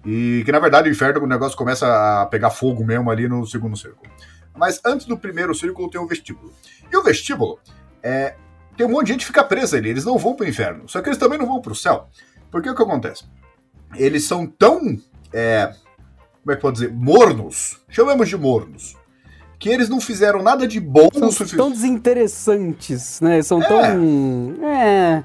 E 0.04 0.42
que 0.44 0.52
na 0.52 0.58
verdade 0.58 0.90
o 0.90 0.92
inferno 0.92 1.24
o 1.24 1.28
negócio 1.28 1.56
começa 1.56 1.86
a 1.86 2.26
pegar 2.26 2.50
fogo 2.50 2.84
mesmo 2.84 3.12
ali 3.12 3.28
no 3.28 3.46
segundo 3.46 3.78
círculo. 3.78 4.12
Mas 4.56 4.82
antes 4.84 5.06
do 5.06 5.16
primeiro 5.16 5.54
círculo 5.54 5.88
tem 5.88 6.02
o 6.02 6.08
vestíbulo. 6.08 6.52
E 6.92 6.98
o 6.98 7.04
vestíbulo 7.04 7.60
é, 8.02 8.34
tem 8.76 8.88
um 8.88 8.90
monte 8.90 9.06
de 9.06 9.12
gente 9.12 9.20
que 9.20 9.28
fica 9.28 9.44
presa 9.44 9.78
ali, 9.78 9.90
eles 9.90 10.06
não 10.06 10.18
vão 10.18 10.34
para 10.34 10.48
o 10.48 10.50
inferno. 10.50 10.90
Só 10.90 11.04
que 11.04 11.10
eles 11.10 11.20
também 11.20 11.38
não 11.38 11.46
vão 11.46 11.62
para 11.62 11.72
o 11.72 11.76
céu. 11.76 12.10
Porque 12.50 12.68
o 12.68 12.74
que 12.74 12.82
acontece? 12.82 13.26
Eles 13.96 14.28
são 14.28 14.48
tão. 14.48 14.98
É, 15.32 15.72
como 16.42 16.52
é 16.52 16.56
que 16.56 16.62
pode 16.64 16.80
dizer? 16.80 16.92
Mornos. 16.92 17.80
Chamamos 17.90 18.28
de 18.28 18.36
mornos 18.36 19.05
que 19.60 19.70
eles 19.70 19.90
não 19.90 20.00
fizeram 20.00 20.42
nada 20.42 20.68
de 20.68 20.80
bom. 20.80 21.10
São 21.32 21.48
tão 21.48 21.72
desinteressantes, 21.72 23.20
né? 23.22 23.42
São 23.42 23.62
é. 23.62 23.68
tão. 23.68 24.56
É. 24.64 25.24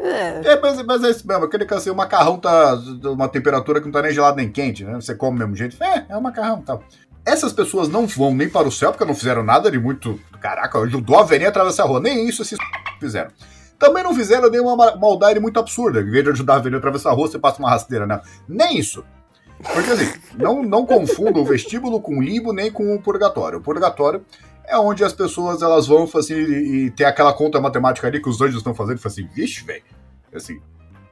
É. 0.00 0.52
é, 0.52 0.60
mas, 0.60 0.82
mas 0.84 1.04
é 1.04 1.10
isso 1.10 1.26
mesmo, 1.26 1.44
aquele 1.44 1.66
que 1.66 1.74
assim, 1.74 1.90
o 1.90 1.94
macarrão 1.94 2.38
tá 2.38 2.80
uma 3.04 3.28
temperatura 3.28 3.80
que 3.80 3.86
não 3.86 3.92
tá 3.92 4.00
nem 4.02 4.12
gelado 4.12 4.36
nem 4.36 4.48
quente, 4.48 4.84
né? 4.84 4.94
Você 4.94 5.14
come 5.14 5.38
do 5.38 5.40
mesmo 5.40 5.56
jeito. 5.56 5.82
É, 5.82 6.06
é 6.08 6.16
o 6.16 6.22
macarrão 6.22 6.62
tal. 6.62 6.82
Essas 7.26 7.52
pessoas 7.52 7.88
não 7.88 8.06
vão 8.06 8.34
nem 8.34 8.48
para 8.48 8.66
o 8.66 8.72
céu, 8.72 8.90
porque 8.90 9.04
não 9.04 9.14
fizeram 9.14 9.42
nada 9.42 9.70
de 9.70 9.78
muito. 9.78 10.18
Caraca, 10.40 10.78
ajudou 10.78 11.18
a 11.18 11.24
velhinha 11.24 11.48
a 11.48 11.50
atravessar 11.50 11.82
a 11.82 11.86
rua. 11.86 12.00
Nem 12.00 12.28
isso 12.28 12.42
esses 12.42 12.58
fizeram. 13.00 13.30
Também 13.78 14.02
não 14.02 14.14
fizeram 14.14 14.50
nenhuma 14.50 14.96
maldade 14.96 15.38
muito 15.38 15.58
absurda. 15.58 16.00
Em 16.00 16.10
vez 16.10 16.24
de 16.24 16.30
ajudar 16.30 16.54
a 16.54 16.58
velhinha 16.58 16.78
a 16.78 16.78
atravessar 16.78 17.10
a 17.10 17.12
rua, 17.12 17.28
você 17.28 17.38
passa 17.38 17.58
uma 17.58 17.70
rasteira, 17.70 18.06
né? 18.06 18.20
Nem 18.48 18.78
isso. 18.78 19.04
Porque 19.62 19.90
assim, 19.90 20.12
não, 20.36 20.62
não 20.62 20.86
confunda 20.86 21.38
o 21.38 21.44
vestíbulo 21.44 22.00
com 22.00 22.18
o 22.18 22.22
limbo 22.22 22.52
nem 22.52 22.70
com 22.70 22.94
o 22.94 23.02
purgatório. 23.02 23.58
O 23.58 23.62
purgatório 23.62 24.24
é 24.64 24.78
onde 24.78 25.02
as 25.02 25.12
pessoas 25.12 25.62
elas 25.62 25.86
vão 25.86 26.08
assim, 26.14 26.34
e, 26.34 26.90
tem 26.90 27.06
aquela 27.06 27.32
conta 27.32 27.60
matemática 27.60 28.06
ali 28.06 28.20
que 28.20 28.28
os 28.28 28.40
anjos 28.40 28.58
estão 28.58 28.74
fazendo 28.74 29.00
e 29.02 29.06
assim, 29.06 29.26
vixe, 29.26 29.64
velho. 29.64 29.82
Assim, 30.34 30.60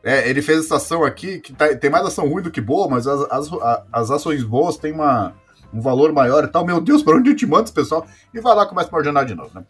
É, 0.04 0.28
ele 0.28 0.42
fez 0.42 0.60
essa 0.60 0.76
ação 0.76 1.02
aqui, 1.02 1.40
que 1.40 1.52
tá, 1.52 1.74
tem 1.74 1.90
mais 1.90 2.06
ação 2.06 2.28
ruim 2.28 2.42
do 2.42 2.50
que 2.50 2.60
boa, 2.60 2.88
mas 2.88 3.06
as, 3.06 3.20
as, 3.30 3.50
as 3.92 4.10
ações 4.10 4.44
boas 4.44 4.76
têm 4.76 4.92
uma, 4.92 5.34
um 5.72 5.80
valor 5.80 6.12
maior 6.12 6.44
e 6.44 6.48
tal. 6.48 6.64
Meu 6.64 6.80
Deus, 6.80 7.02
para 7.02 7.16
onde 7.16 7.30
eu 7.30 7.36
te 7.36 7.46
mando 7.46 7.64
esse 7.64 7.72
pessoal? 7.72 8.06
E 8.32 8.40
vai 8.40 8.54
lá 8.54 8.66
começa 8.66 8.94
a 8.94 9.02
jornada 9.02 9.26
de 9.26 9.34
novo, 9.34 9.50
né? 9.54 9.64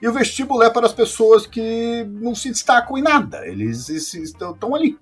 E 0.00 0.08
o 0.08 0.12
vestíbulo 0.12 0.62
é 0.62 0.70
para 0.70 0.86
as 0.86 0.92
pessoas 0.92 1.46
que 1.46 2.06
não 2.08 2.34
se 2.34 2.48
destacam 2.48 2.96
em 2.96 3.02
nada. 3.02 3.46
Eles 3.46 3.88
estão 3.88 4.74
ali. 4.74 4.98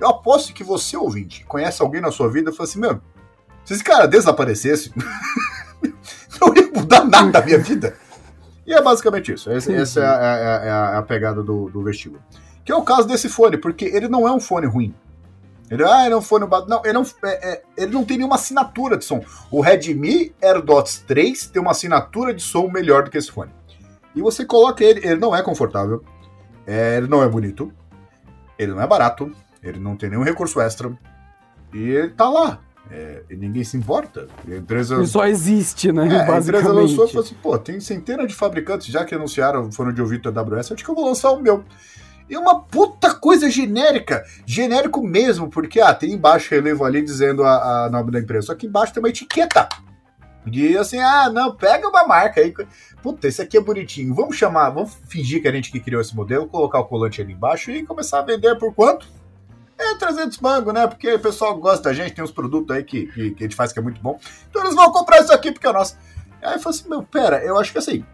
Eu 0.00 0.08
aposto 0.08 0.54
que 0.54 0.64
você, 0.64 0.96
ouvinte, 0.96 1.44
conhece 1.44 1.82
alguém 1.82 2.00
na 2.00 2.10
sua 2.10 2.30
vida 2.30 2.50
e 2.50 2.54
fala 2.54 2.68
assim, 2.68 2.80
meu, 2.80 3.00
se 3.64 3.74
esse 3.74 3.84
cara 3.84 4.06
desaparecesse, 4.08 4.92
não 6.40 6.54
ia 6.54 6.70
mudar 6.74 7.04
nada 7.04 7.30
da 7.30 7.42
minha 7.44 7.58
vida. 7.58 7.96
E 8.66 8.72
é 8.72 8.80
basicamente 8.80 9.32
isso. 9.32 9.50
Essa, 9.50 9.72
essa 9.72 10.00
é, 10.00 10.04
a, 10.04 10.08
é, 10.08 10.68
é, 10.68 10.70
a, 10.70 10.90
é, 10.94 10.96
a, 10.96 11.02
pegada 11.02 11.42
do, 11.42 11.68
do 11.68 11.82
vestíbulo. 11.82 12.22
Que 12.64 12.72
é 12.72 12.74
o 12.74 12.82
caso 12.82 13.06
desse 13.06 13.28
fone, 13.28 13.58
porque 13.58 13.84
ele 13.84 14.08
não 14.08 14.26
é 14.26 14.32
um 14.32 14.40
fone 14.40 14.66
ruim. 14.66 14.94
Ele, 15.70 15.84
ah, 15.84 16.04
ele 16.04 16.14
é 16.14 16.16
um 16.16 16.22
fone. 16.22 16.46
Não, 16.66 16.82
ele 16.84 16.92
não, 16.92 17.06
é, 17.24 17.52
é, 17.52 17.62
ele 17.76 17.92
não 17.92 18.04
tem 18.04 18.16
nenhuma 18.16 18.36
assinatura 18.36 18.96
de 18.96 19.04
som. 19.04 19.22
O 19.50 19.60
Redmi 19.60 20.34
AirDots 20.42 21.04
3 21.06 21.46
tem 21.48 21.60
uma 21.60 21.70
assinatura 21.72 22.34
de 22.34 22.42
som 22.42 22.68
melhor 22.68 23.04
do 23.04 23.10
que 23.10 23.18
esse 23.18 23.30
fone. 23.30 23.52
E 24.14 24.20
você 24.20 24.44
coloca 24.44 24.82
ele, 24.82 25.06
ele 25.06 25.20
não 25.20 25.34
é 25.34 25.42
confortável, 25.42 26.02
é, 26.66 26.96
ele 26.96 27.06
não 27.06 27.22
é 27.22 27.28
bonito, 27.28 27.72
ele 28.58 28.72
não 28.72 28.82
é 28.82 28.86
barato, 28.86 29.32
ele 29.62 29.78
não 29.78 29.96
tem 29.96 30.10
nenhum 30.10 30.22
recurso 30.22 30.60
extra, 30.60 30.90
e 31.72 31.78
ele 31.78 32.10
tá 32.10 32.28
lá. 32.28 32.60
É, 32.90 33.22
e 33.30 33.36
ninguém 33.36 33.62
se 33.62 33.76
importa. 33.76 34.26
a 34.46 34.54
empresa. 34.54 34.96
Ele 34.96 35.06
só 35.06 35.26
existe, 35.26 35.92
né? 35.92 36.08
É, 36.08 36.30
a 36.30 36.38
empresa 36.38 36.72
lançou 36.72 37.04
e 37.04 37.08
falou 37.08 37.24
assim: 37.24 37.36
pô, 37.40 37.56
tem 37.56 37.78
centenas 37.78 38.26
de 38.26 38.34
fabricantes 38.34 38.88
já 38.88 39.04
que 39.04 39.14
anunciaram 39.14 39.70
foram 39.70 39.92
de 39.92 40.00
ouvido 40.00 40.28
AWS, 40.28 40.72
acho 40.72 40.84
que 40.84 40.90
eu 40.90 40.94
vou 40.94 41.06
lançar 41.06 41.30
o 41.30 41.40
meu. 41.40 41.64
E 42.28 42.36
uma 42.36 42.60
puta 42.60 43.12
coisa 43.14 43.50
genérica. 43.50 44.24
Genérico 44.46 45.02
mesmo, 45.04 45.48
porque 45.48 45.80
ah, 45.80 45.92
tem 45.92 46.12
embaixo 46.12 46.54
relevo 46.54 46.84
ali 46.84 47.02
dizendo 47.02 47.44
a, 47.44 47.86
a 47.86 47.90
nome 47.90 48.12
da 48.12 48.20
empresa. 48.20 48.48
Só 48.48 48.54
que 48.54 48.66
embaixo 48.66 48.92
tem 48.92 49.02
uma 49.02 49.08
etiqueta. 49.08 49.68
De 50.46 50.76
assim, 50.78 50.98
ah, 50.98 51.28
não, 51.28 51.54
pega 51.54 51.88
uma 51.88 52.06
marca 52.06 52.40
aí. 52.40 52.54
Puta, 53.02 53.26
esse 53.26 53.42
aqui 53.42 53.56
é 53.56 53.60
bonitinho. 53.60 54.14
Vamos 54.14 54.36
chamar, 54.36 54.70
vamos 54.70 54.96
fingir 55.08 55.42
que 55.42 55.48
a 55.48 55.52
gente 55.52 55.72
que 55.72 55.80
criou 55.80 56.00
esse 56.00 56.14
modelo, 56.14 56.46
colocar 56.46 56.78
o 56.78 56.84
colante 56.84 57.20
ali 57.20 57.32
embaixo 57.32 57.70
e 57.72 57.84
começar 57.84 58.20
a 58.20 58.22
vender 58.22 58.56
por 58.58 58.72
quanto? 58.72 59.08
É 59.80 59.94
300 59.94 60.38
mangos, 60.40 60.74
né? 60.74 60.86
Porque 60.86 61.14
o 61.14 61.18
pessoal 61.18 61.56
gosta 61.56 61.84
da 61.84 61.94
gente, 61.94 62.12
tem 62.12 62.22
uns 62.22 62.30
produtos 62.30 62.76
aí 62.76 62.84
que, 62.84 63.06
que, 63.06 63.30
que, 63.30 63.44
a 63.44 63.46
gente 63.46 63.56
faz 63.56 63.72
que 63.72 63.78
é 63.78 63.82
muito 63.82 64.00
bom. 64.00 64.20
Então 64.50 64.62
eles 64.62 64.74
vão 64.74 64.92
comprar 64.92 65.20
isso 65.20 65.32
aqui 65.32 65.50
porque 65.50 65.66
é 65.66 65.72
nosso. 65.72 65.96
Aí 66.42 66.54
eu 66.54 66.60
falei 66.60 66.78
assim, 66.78 66.88
meu, 66.88 67.02
pera, 67.02 67.42
eu 67.42 67.58
acho 67.58 67.72
que 67.72 67.78
assim, 67.78 68.04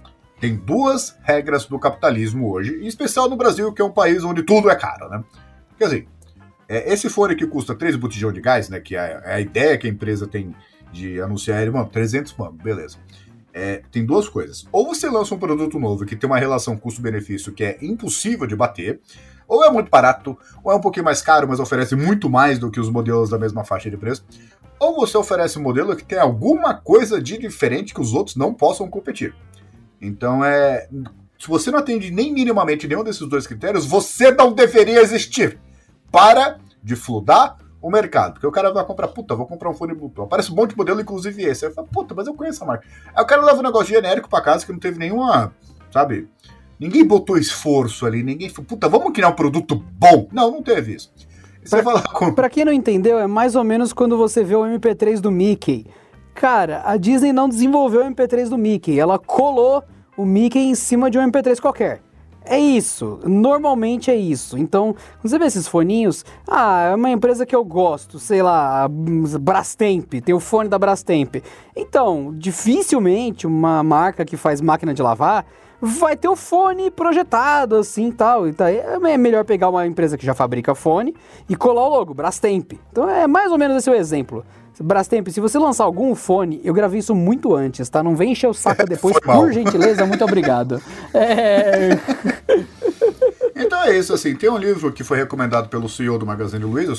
tem 0.41 0.55
duas 0.55 1.17
regras 1.23 1.67
do 1.67 1.79
capitalismo 1.79 2.53
hoje, 2.53 2.75
em 2.81 2.87
especial 2.87 3.29
no 3.29 3.37
Brasil, 3.37 3.73
que 3.73 3.83
é 3.83 3.85
um 3.85 3.91
país 3.91 4.23
onde 4.23 4.45
tudo 4.45 4.71
é 4.71 4.77
caro, 4.77 5.09
né? 5.09 5.25
Quer 5.77 5.85
dizer, 5.85 6.09
é, 6.69 6.93
esse 6.93 7.09
fone 7.09 7.35
que 7.35 7.47
custa 7.47 7.75
3 7.75 7.97
botijão 7.97 8.33
de 8.33 8.41
gás, 8.41 8.69
né? 8.69 8.79
Que 8.79 8.97
é, 8.97 9.21
é 9.25 9.35
a 9.35 9.41
ideia 9.41 9.77
que 9.77 9.87
a 9.87 9.91
empresa 9.91 10.27
tem 10.27 10.55
de 10.93 11.21
anunciar 11.21 11.63
ele, 11.63 11.71
mano, 11.71 11.89
300 11.89 12.35
mangos, 12.37 12.63
beleza. 12.63 12.97
É, 13.53 13.83
tem 13.91 14.05
duas 14.05 14.29
coisas. 14.29 14.67
Ou 14.71 14.87
você 14.87 15.09
lança 15.09 15.35
um 15.35 15.39
produto 15.39 15.79
novo 15.79 16.05
que 16.05 16.15
tem 16.15 16.29
uma 16.29 16.39
relação 16.39 16.77
custo-benefício 16.77 17.53
que 17.53 17.65
é 17.65 17.79
impossível 17.81 18.47
de 18.47 18.55
bater, 18.55 19.01
ou 19.49 19.65
é 19.65 19.71
muito 19.71 19.91
barato, 19.91 20.37
ou 20.63 20.73
é 20.73 20.75
um 20.75 20.81
pouquinho 20.81 21.05
mais 21.05 21.23
caro, 21.23 21.49
mas 21.49 21.61
oferece 21.61 21.95
muito 21.95 22.29
mais 22.29 22.59
do 22.59 22.71
que 22.71 22.81
os 22.81 22.91
modelos 22.91 23.31
da 23.31 23.39
mesma 23.39 23.65
faixa 23.65 23.91
de 23.91 23.97
preço, 23.97 24.25
ou 24.79 24.95
você 24.97 25.17
oferece 25.17 25.59
um 25.59 25.63
modelo 25.63 25.97
que 25.97 26.05
tem 26.05 26.19
alguma 26.19 26.75
coisa 26.75 27.21
de 27.21 27.39
diferente 27.39 27.95
que 27.95 28.01
os 28.01 28.15
outros 28.15 28.37
não 28.37 28.53
possam 28.53 28.89
competir. 28.89 29.35
Então 30.01 30.45
é. 30.45 30.89
Se 31.39 31.49
você 31.49 31.71
não 31.71 31.79
atende 31.79 32.11
nem 32.11 32.33
minimamente 32.33 32.89
nenhum 32.89 33.05
desses 33.05 33.27
dois 33.29 33.47
critérios, 33.47 33.85
você 33.85 34.31
não 34.31 34.53
deveria 34.53 35.01
existir. 35.01 35.59
Para 36.11 36.59
de 36.83 36.97
fludar 36.97 37.59
o 37.81 37.91
mercado. 37.91 38.35
Porque 38.35 38.47
o 38.47 38.53
cara 38.53 38.73
vai 38.73 38.85
comprar, 38.85 39.09
puta, 39.09 39.35
vou 39.35 39.47
comprar 39.47 39.69
um 39.69 39.75
fone 39.75 39.95
Bluetooth. 39.95 40.25
Aparece 40.25 40.51
um 40.51 40.55
monte 40.55 40.71
de 40.71 40.77
modelo, 40.77 41.01
inclusive 41.01 41.43
esse. 41.43 41.65
Aí 41.65 41.71
eu 41.71 41.75
falo, 41.75 41.89
puta, 41.89 42.15
mas 42.15 42.27
eu 42.27 42.35
conheço 42.35 42.65
a 42.65 42.67
marca. 42.67 42.87
Aí 43.15 43.23
o 43.23 43.27
cara 43.27 43.45
leva 43.45 43.59
um 43.59 43.63
negócio 43.63 43.95
genérico 43.95 44.31
pra 44.31 44.41
casa 44.41 44.65
que 44.65 44.73
não 44.73 44.79
teve 44.79 44.99
nenhuma, 44.99 45.55
sabe? 45.93 46.29
Ninguém 46.79 47.05
botou 47.05 47.39
esforço 47.39 48.05
ali, 48.05 48.23
ninguém 48.23 48.51
falou, 48.51 48.67
puta, 48.67 48.89
vamos 48.89 49.13
criar 49.13 49.29
um 49.29 49.35
produto 49.35 49.83
bom. 49.99 50.29
Não, 50.33 50.51
não 50.51 50.63
teve 50.63 50.95
isso. 50.95 51.13
Pra, 51.69 52.03
com... 52.03 52.33
pra 52.33 52.51
quem 52.51 52.65
não 52.65 52.73
entendeu, 52.73 53.19
é 53.19 53.27
mais 53.27 53.57
ou 53.57 53.65
menos 53.65 53.93
quando 53.93 54.17
você 54.17 54.45
vê 54.45 54.55
o 54.55 54.63
MP3 54.63 55.21
do 55.21 55.31
Mickey. 55.31 55.87
Cara, 56.35 56.83
a 56.85 56.97
Disney 56.97 57.33
não 57.33 57.49
desenvolveu 57.49 58.03
o 58.03 58.05
MP3 58.05 58.49
do 58.49 58.59
Mickey, 58.59 59.01
ela 59.01 59.19
colou 59.19 59.83
o 60.17 60.25
Mickey 60.25 60.61
em 60.61 60.75
cima 60.75 61.11
de 61.11 61.19
um 61.19 61.23
MP3 61.23 61.61
qualquer. 61.61 62.03
É 62.49 62.59
isso, 62.61 63.19
normalmente 63.25 64.09
é 64.09 64.15
isso. 64.15 64.57
Então, 64.57 64.95
quando 65.21 65.29
você 65.29 65.37
vê 65.37 65.47
esses 65.47 65.67
foninhos, 65.67 66.25
ah, 66.47 66.91
é 66.93 66.95
uma 66.95 67.11
empresa 67.11 67.45
que 67.45 67.57
eu 67.57 67.65
gosto, 67.65 68.21
sei 68.21 68.41
lá, 68.41 68.87
Brastemp, 68.89 70.13
tem 70.25 70.33
o 70.33 70.39
fone 70.39 70.69
da 70.69 70.79
Brastemp. 70.79 71.37
Então, 71.75 72.33
dificilmente 72.33 73.49
uma 73.49 73.83
marca 73.83 74.25
que 74.25 74.37
faz 74.37 74.61
máquina 74.61 74.95
de 74.95 75.03
lavar 75.03 75.45
vai 75.81 76.17
ter 76.17 76.29
o 76.29 76.37
fone 76.37 76.91
projetado 76.91 77.77
assim 77.77 78.11
tal. 78.11 78.49
Então, 78.49 78.67
é 78.67 79.17
melhor 79.17 79.45
pegar 79.45 79.69
uma 79.69 79.87
empresa 79.87 80.17
que 80.17 80.25
já 80.25 80.35
fabrica 80.35 80.75
fone 80.75 81.15
e 81.49 81.57
colar 81.57 81.87
o 81.87 81.89
logo, 81.89 82.15
Brastemp. 82.15 82.73
Então, 82.91 83.09
é 83.09 83.27
mais 83.27 83.53
ou 83.53 83.59
menos 83.59 83.77
esse 83.77 83.91
o 83.91 83.95
exemplo. 83.95 84.45
Brastemp, 84.79 85.29
se 85.29 85.41
você 85.41 85.59
lançar 85.59 85.85
algum 85.85 86.15
fone, 86.15 86.61
eu 86.63 86.75
gravei 86.75 87.01
isso 87.01 87.15
muito 87.15 87.55
antes, 87.55 87.89
tá? 87.89 88.03
Não 88.03 88.15
vem 88.15 88.33
encher 88.33 88.47
o 88.47 88.53
saco 88.53 88.85
depois, 88.87 89.19
por 89.19 89.51
gentileza, 89.51 90.05
muito 90.05 90.25
obrigado. 90.25 90.81
É... 91.15 91.91
Então 93.59 93.83
é 93.85 93.97
isso, 93.97 94.13
assim, 94.13 94.37
tem 94.37 94.51
um 94.51 94.59
livro 94.59 94.93
que 94.93 95.03
foi 95.03 95.17
recomendado 95.17 95.71
pelo 95.71 95.89
CEO 95.89 96.19
do 96.19 96.27
Magazine 96.27 96.63
Luiza, 96.63 96.93
o 96.93 96.97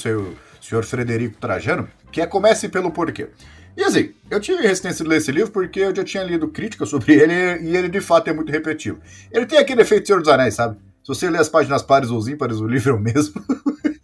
senhor 0.59 0.83
Frederico 0.83 1.37
Trajano, 1.37 1.87
que 2.11 2.19
é 2.19 2.25
Comece 2.25 2.67
pelo 2.67 2.89
Porquê. 2.89 3.29
E 3.77 3.83
assim, 3.83 4.11
eu 4.31 4.39
tive 4.39 4.63
resistência 4.63 5.03
de 5.03 5.09
ler 5.09 5.17
esse 5.17 5.31
livro 5.31 5.51
porque 5.51 5.79
eu 5.79 5.95
já 5.95 6.03
tinha 6.03 6.23
lido 6.23 6.47
críticas 6.47 6.89
sobre 6.89 7.13
ele 7.13 7.61
e 7.61 7.77
ele 7.77 7.87
de 7.87 8.01
fato 8.01 8.27
é 8.27 8.33
muito 8.33 8.51
repetitivo. 8.51 8.99
Ele 9.31 9.45
tem 9.45 9.59
aquele 9.59 9.81
efeito 9.81 10.07
Senhor 10.07 10.19
dos 10.19 10.29
Anéis, 10.29 10.55
sabe? 10.55 10.77
Se 11.03 11.09
você 11.09 11.29
ler 11.29 11.39
as 11.39 11.47
páginas 11.47 11.83
pares 11.83 12.09
ou 12.09 12.27
ímpares, 12.27 12.59
o 12.59 12.67
livro 12.67 12.89
é 12.89 12.93
o 12.95 12.99
mesmo. 12.99 13.39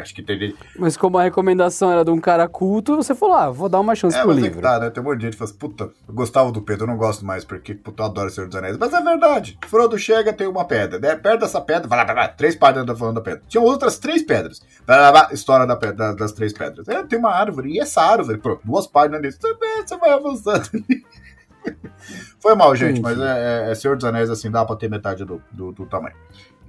Acho 0.00 0.14
que 0.14 0.22
tem. 0.22 0.54
Mas 0.78 0.96
como 0.96 1.18
a 1.18 1.22
recomendação 1.22 1.90
era 1.90 2.04
de 2.04 2.10
um 2.10 2.20
cara 2.20 2.48
culto, 2.48 2.96
você 2.96 3.14
falou, 3.14 3.34
ah, 3.34 3.50
vou 3.50 3.68
dar 3.68 3.80
uma 3.80 3.94
chance 3.94 4.16
é, 4.16 4.22
pro 4.22 4.32
livro. 4.32 4.58
É 4.58 4.62
tá, 4.62 4.78
né? 4.78 4.90
Tem 4.90 5.02
um 5.02 5.06
monte 5.06 5.18
de 5.18 5.24
gente 5.24 5.32
que 5.32 5.38
fala 5.38 5.50
assim, 5.50 5.58
puta, 5.58 5.90
eu 6.08 6.14
gostava 6.14 6.50
do 6.50 6.62
Pedro, 6.62 6.84
eu 6.84 6.88
não 6.88 6.96
gosto 6.96 7.24
mais, 7.24 7.44
porque 7.44 7.74
puta, 7.74 8.02
eu 8.02 8.06
adoro 8.06 8.30
Senhor 8.30 8.46
dos 8.46 8.56
Anéis. 8.56 8.76
Mas 8.76 8.92
é 8.92 9.00
verdade. 9.00 9.58
Frodo 9.66 9.98
chega, 9.98 10.32
tem 10.32 10.46
uma 10.46 10.64
pedra. 10.64 10.98
Né? 10.98 11.14
Perto 11.16 11.40
dessa 11.40 11.60
pedra, 11.60 11.88
vai 11.88 11.98
lá, 11.98 12.04
vai 12.04 12.14
lá, 12.14 12.28
três 12.28 12.56
páginas 12.56 12.98
falando 12.98 13.16
da 13.16 13.20
pedra. 13.20 13.42
Tinham 13.48 13.64
outras 13.64 13.98
três 13.98 14.22
pedras. 14.22 14.60
Vai 14.86 14.98
lá, 14.98 15.10
vai 15.10 15.22
lá, 15.22 15.32
história 15.32 15.66
da 15.66 15.76
pedra, 15.76 16.14
das 16.14 16.32
três 16.32 16.52
pedras. 16.52 16.88
É, 16.88 17.02
tem 17.02 17.18
uma 17.18 17.30
árvore, 17.30 17.72
e 17.72 17.80
essa 17.80 18.02
árvore, 18.02 18.40
duas 18.64 18.86
páginas 18.86 19.22
disso. 19.22 19.38
Você 19.40 19.96
vai 19.96 20.10
avançando. 20.10 20.70
Foi 22.40 22.54
mal, 22.54 22.74
gente, 22.74 23.00
mas 23.00 23.18
é, 23.20 23.68
é, 23.68 23.70
é, 23.70 23.74
Senhor 23.74 23.96
dos 23.96 24.04
Anéis, 24.04 24.30
assim, 24.30 24.50
dá 24.50 24.64
pra 24.64 24.76
ter 24.76 24.88
metade 24.88 25.24
do, 25.24 25.42
do, 25.52 25.72
do 25.72 25.86
tamanho. 25.86 26.16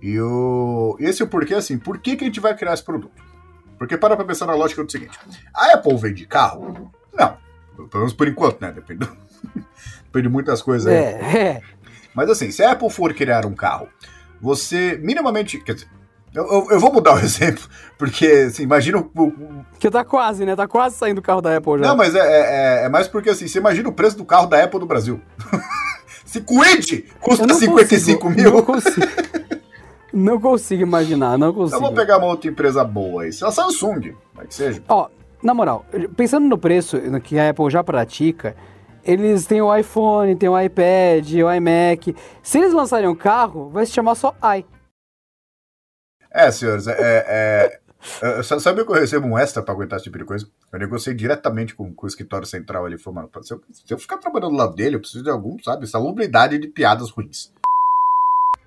E 0.01 0.20
o. 0.20 0.98
Esse 1.00 1.22
é 1.22 1.25
o 1.25 1.27
porquê, 1.27 1.53
assim, 1.53 1.77
por 1.77 2.00
que, 2.00 2.15
que 2.15 2.24
a 2.24 2.27
gente 2.27 2.39
vai 2.39 2.55
criar 2.55 2.74
esse 2.74 2.84
produto? 2.84 3.22
Porque 3.77 3.98
para 3.98 4.15
pra 4.15 4.25
pensar 4.25 4.46
na 4.48 4.55
lógica 4.55 4.84
do 4.84 4.91
seguinte: 4.91 5.17
a 5.53 5.74
Apple 5.74 5.98
vende 5.98 6.25
carro? 6.25 6.91
Não. 7.13 7.38
Pelo 7.75 7.89
menos 8.01 8.13
por 8.13 8.27
enquanto, 8.27 8.62
né? 8.62 8.72
Depende, 8.72 9.08
Depende 10.05 10.27
de 10.27 10.29
muitas 10.29 10.62
coisas 10.62 10.88
aí. 10.88 10.96
É, 10.96 11.38
é. 11.38 11.62
Mas 12.13 12.29
assim, 12.29 12.51
se 12.51 12.63
a 12.63 12.72
Apple 12.72 12.89
for 12.89 13.13
criar 13.13 13.46
um 13.46 13.53
carro, 13.53 13.88
você 14.41 15.00
minimamente. 15.01 15.60
Quer 15.60 15.75
dizer, 15.75 15.88
eu, 16.34 16.46
eu, 16.46 16.67
eu, 16.72 16.79
vou 16.79 16.93
mudar 16.93 17.15
o 17.15 17.20
exemplo, 17.25 17.63
porque, 17.98 18.25
assim, 18.25 18.63
imagina 18.63 18.98
o, 18.98 19.34
Que 19.79 19.89
tá 19.89 20.03
quase, 20.03 20.46
né? 20.46 20.55
Tá 20.55 20.67
quase 20.67 20.96
saindo 20.96 21.20
o 21.20 21.22
carro 21.22 21.41
da 21.41 21.58
Apple 21.58 21.79
já. 21.79 21.88
Não, 21.88 21.96
mas 21.96 22.15
é, 22.15 22.20
é, 22.20 22.86
é 22.86 22.89
mais 22.89 23.08
porque, 23.08 23.29
assim, 23.29 23.48
você 23.48 23.60
imagina 23.60 23.89
o 23.89 23.93
preço 23.93 24.17
do 24.17 24.25
carro 24.25 24.48
da 24.48 24.63
Apple 24.63 24.79
no 24.79 24.86
Brasil. 24.86 25.22
se 26.25 26.41
Quid 26.41 27.05
custa 27.20 27.53
55 27.53 28.20
consigo, 28.22 28.29
mil. 28.29 28.53
Não 28.53 28.63
consigo. 28.63 29.08
Não 30.13 30.39
consigo 30.39 30.82
imaginar, 30.82 31.38
não 31.38 31.53
consigo. 31.53 31.77
Eu 31.77 31.82
vou 31.82 31.94
pegar 31.94 32.18
uma 32.18 32.27
outra 32.27 32.50
empresa 32.50 32.84
boa 32.84 33.24
aí. 33.24 33.30
A 33.30 33.51
Samsung, 33.51 34.13
vai 34.34 34.48
que 34.48 34.53
seja. 34.53 34.84
Ó, 34.89 35.08
na 35.41 35.53
moral, 35.53 35.86
pensando 36.15 36.48
no 36.48 36.58
preço 36.58 37.00
que 37.22 37.39
a 37.39 37.50
Apple 37.50 37.70
já 37.70 37.84
pratica, 37.84 38.56
eles 39.03 39.46
têm 39.46 39.62
o 39.62 39.75
iPhone, 39.75 40.36
tem 40.36 40.50
o 40.50 40.60
iPad, 40.60 41.34
o 41.34 41.51
iMac. 41.51 42.15
Se 42.44 42.60
eles 42.60 42.74
lançarem 42.74 43.10
um 43.10 43.15
carro, 43.15 43.70
vai 43.70 43.86
se 43.86 43.94
chamar 43.94 44.15
só 44.15 44.36
i. 44.56 44.65
É, 46.30 46.50
senhores, 46.51 46.88
é, 46.88 46.96
é, 46.98 47.80
é, 48.22 48.44
sabe 48.44 48.86
que 48.86 48.91
eu 48.91 48.96
recebo 48.96 49.27
um 49.27 49.38
extra 49.38 49.62
pra 49.62 49.74
aguentar 49.74 49.98
esse 49.98 50.06
tipo 50.06 50.18
de 50.18 50.24
coisa? 50.24 50.48
Eu 50.72 50.80
negociei 50.80 51.15
diretamente 51.15 51.75
com, 51.75 51.94
com 51.94 52.06
o 52.06 52.08
escritório 52.08 52.48
central 52.48 52.86
ali. 52.86 52.98
Falei, 52.98 53.22
mano, 53.22 53.44
se 53.44 53.53
eu, 53.53 53.62
se 53.72 53.94
eu 53.94 53.98
ficar 53.98 54.18
trabalhando 54.18 54.51
do 54.51 54.58
lado 54.58 54.75
dele, 54.75 54.96
eu 54.96 55.00
preciso 55.00 55.24
de 55.24 55.30
algum, 55.30 55.58
sabe, 55.62 55.88
salubridade 55.88 56.58
de 56.58 56.68
piadas 56.68 57.10
ruins. 57.10 57.51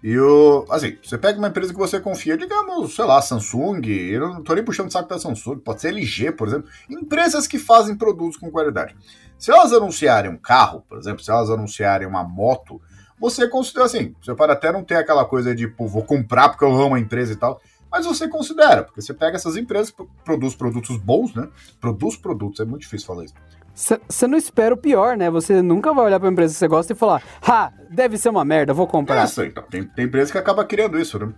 E 0.04 0.18
o. 0.18 0.66
Assim, 0.68 0.98
você 1.02 1.16
pega 1.16 1.38
uma 1.38 1.48
empresa 1.48 1.72
que 1.72 1.78
você 1.78 1.98
confia, 1.98 2.36
digamos, 2.36 2.94
sei 2.94 3.06
lá, 3.06 3.22
Samsung, 3.22 3.88
eu 3.88 4.20
não 4.20 4.42
tô 4.42 4.52
nem 4.52 4.62
puxando 4.62 4.92
saco 4.92 5.08
da 5.08 5.18
Samsung, 5.18 5.60
pode 5.60 5.80
ser 5.80 5.88
LG, 5.88 6.32
por 6.32 6.46
exemplo. 6.46 6.68
Empresas 6.90 7.46
que 7.46 7.58
fazem 7.58 7.96
produtos 7.96 8.36
com 8.36 8.50
qualidade. 8.50 8.94
Se 9.38 9.50
elas 9.50 9.72
anunciarem 9.72 10.30
um 10.30 10.36
carro, 10.36 10.84
por 10.86 10.98
exemplo, 10.98 11.24
se 11.24 11.30
elas 11.30 11.48
anunciarem 11.48 12.06
uma 12.06 12.22
moto, 12.22 12.82
você 13.18 13.48
considera 13.48 13.86
assim, 13.86 14.14
você 14.22 14.34
pode 14.34 14.52
até 14.52 14.70
não 14.70 14.84
ter 14.84 14.96
aquela 14.96 15.24
coisa 15.24 15.54
de, 15.54 15.66
pô, 15.66 15.86
vou 15.86 16.04
comprar 16.04 16.50
porque 16.50 16.66
eu 16.66 16.78
amo 16.78 16.96
a 16.96 17.00
empresa 17.00 17.32
e 17.32 17.36
tal. 17.36 17.58
Mas 17.90 18.04
você 18.04 18.28
considera, 18.28 18.84
porque 18.84 19.00
você 19.00 19.14
pega 19.14 19.36
essas 19.36 19.56
empresas, 19.56 19.90
produz 20.22 20.54
produtos 20.54 20.98
bons, 20.98 21.34
né? 21.34 21.48
Produz 21.80 22.14
produtos, 22.14 22.60
é 22.60 22.66
muito 22.66 22.82
difícil 22.82 23.06
falar 23.06 23.24
isso. 23.24 23.34
Você 23.74 24.26
não 24.28 24.38
espera 24.38 24.72
o 24.72 24.76
pior, 24.76 25.16
né? 25.16 25.28
Você 25.30 25.60
nunca 25.60 25.92
vai 25.92 26.04
olhar 26.04 26.20
pra 26.20 26.30
empresa 26.30 26.52
que 26.52 26.58
você 26.58 26.68
gosta 26.68 26.92
e 26.92 26.96
falar, 26.96 27.22
ha, 27.42 27.72
deve 27.90 28.16
ser 28.16 28.28
uma 28.28 28.44
merda, 28.44 28.72
vou 28.72 28.86
comprar. 28.86 29.24
Isso, 29.24 29.42
então. 29.42 29.64
Tem, 29.64 29.82
tem 29.82 30.04
empresa 30.04 30.30
que 30.30 30.38
acaba 30.38 30.64
criando 30.64 30.98
isso, 30.98 31.18
né? 31.18 31.32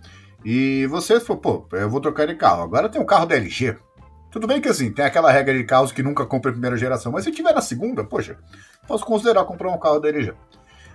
E 0.45 0.85
você 0.87 1.19
falou, 1.19 1.41
pô, 1.41 1.67
eu 1.75 1.89
vou 1.89 1.99
trocar 1.99 2.27
de 2.27 2.35
carro. 2.35 2.61
Agora 2.61 2.87
tem 2.89 3.01
um 3.01 3.05
carro 3.05 3.25
da 3.25 3.35
LG. 3.35 3.75
Tudo 4.29 4.45
bem 4.45 4.61
que 4.61 4.69
assim, 4.69 4.91
tem 4.91 5.03
aquela 5.03 5.31
regra 5.31 5.57
de 5.57 5.63
carros 5.63 5.91
que 5.91 6.03
nunca 6.03 6.25
compra 6.25 6.51
em 6.51 6.53
primeira 6.53 6.77
geração, 6.77 7.11
mas 7.11 7.23
se 7.23 7.31
tiver 7.31 7.53
na 7.53 7.61
segunda, 7.61 8.03
poxa, 8.03 8.37
posso 8.87 9.03
considerar 9.03 9.43
comprar 9.45 9.69
um 9.69 9.79
carro 9.79 9.99
da 9.99 10.09
LG. 10.09 10.33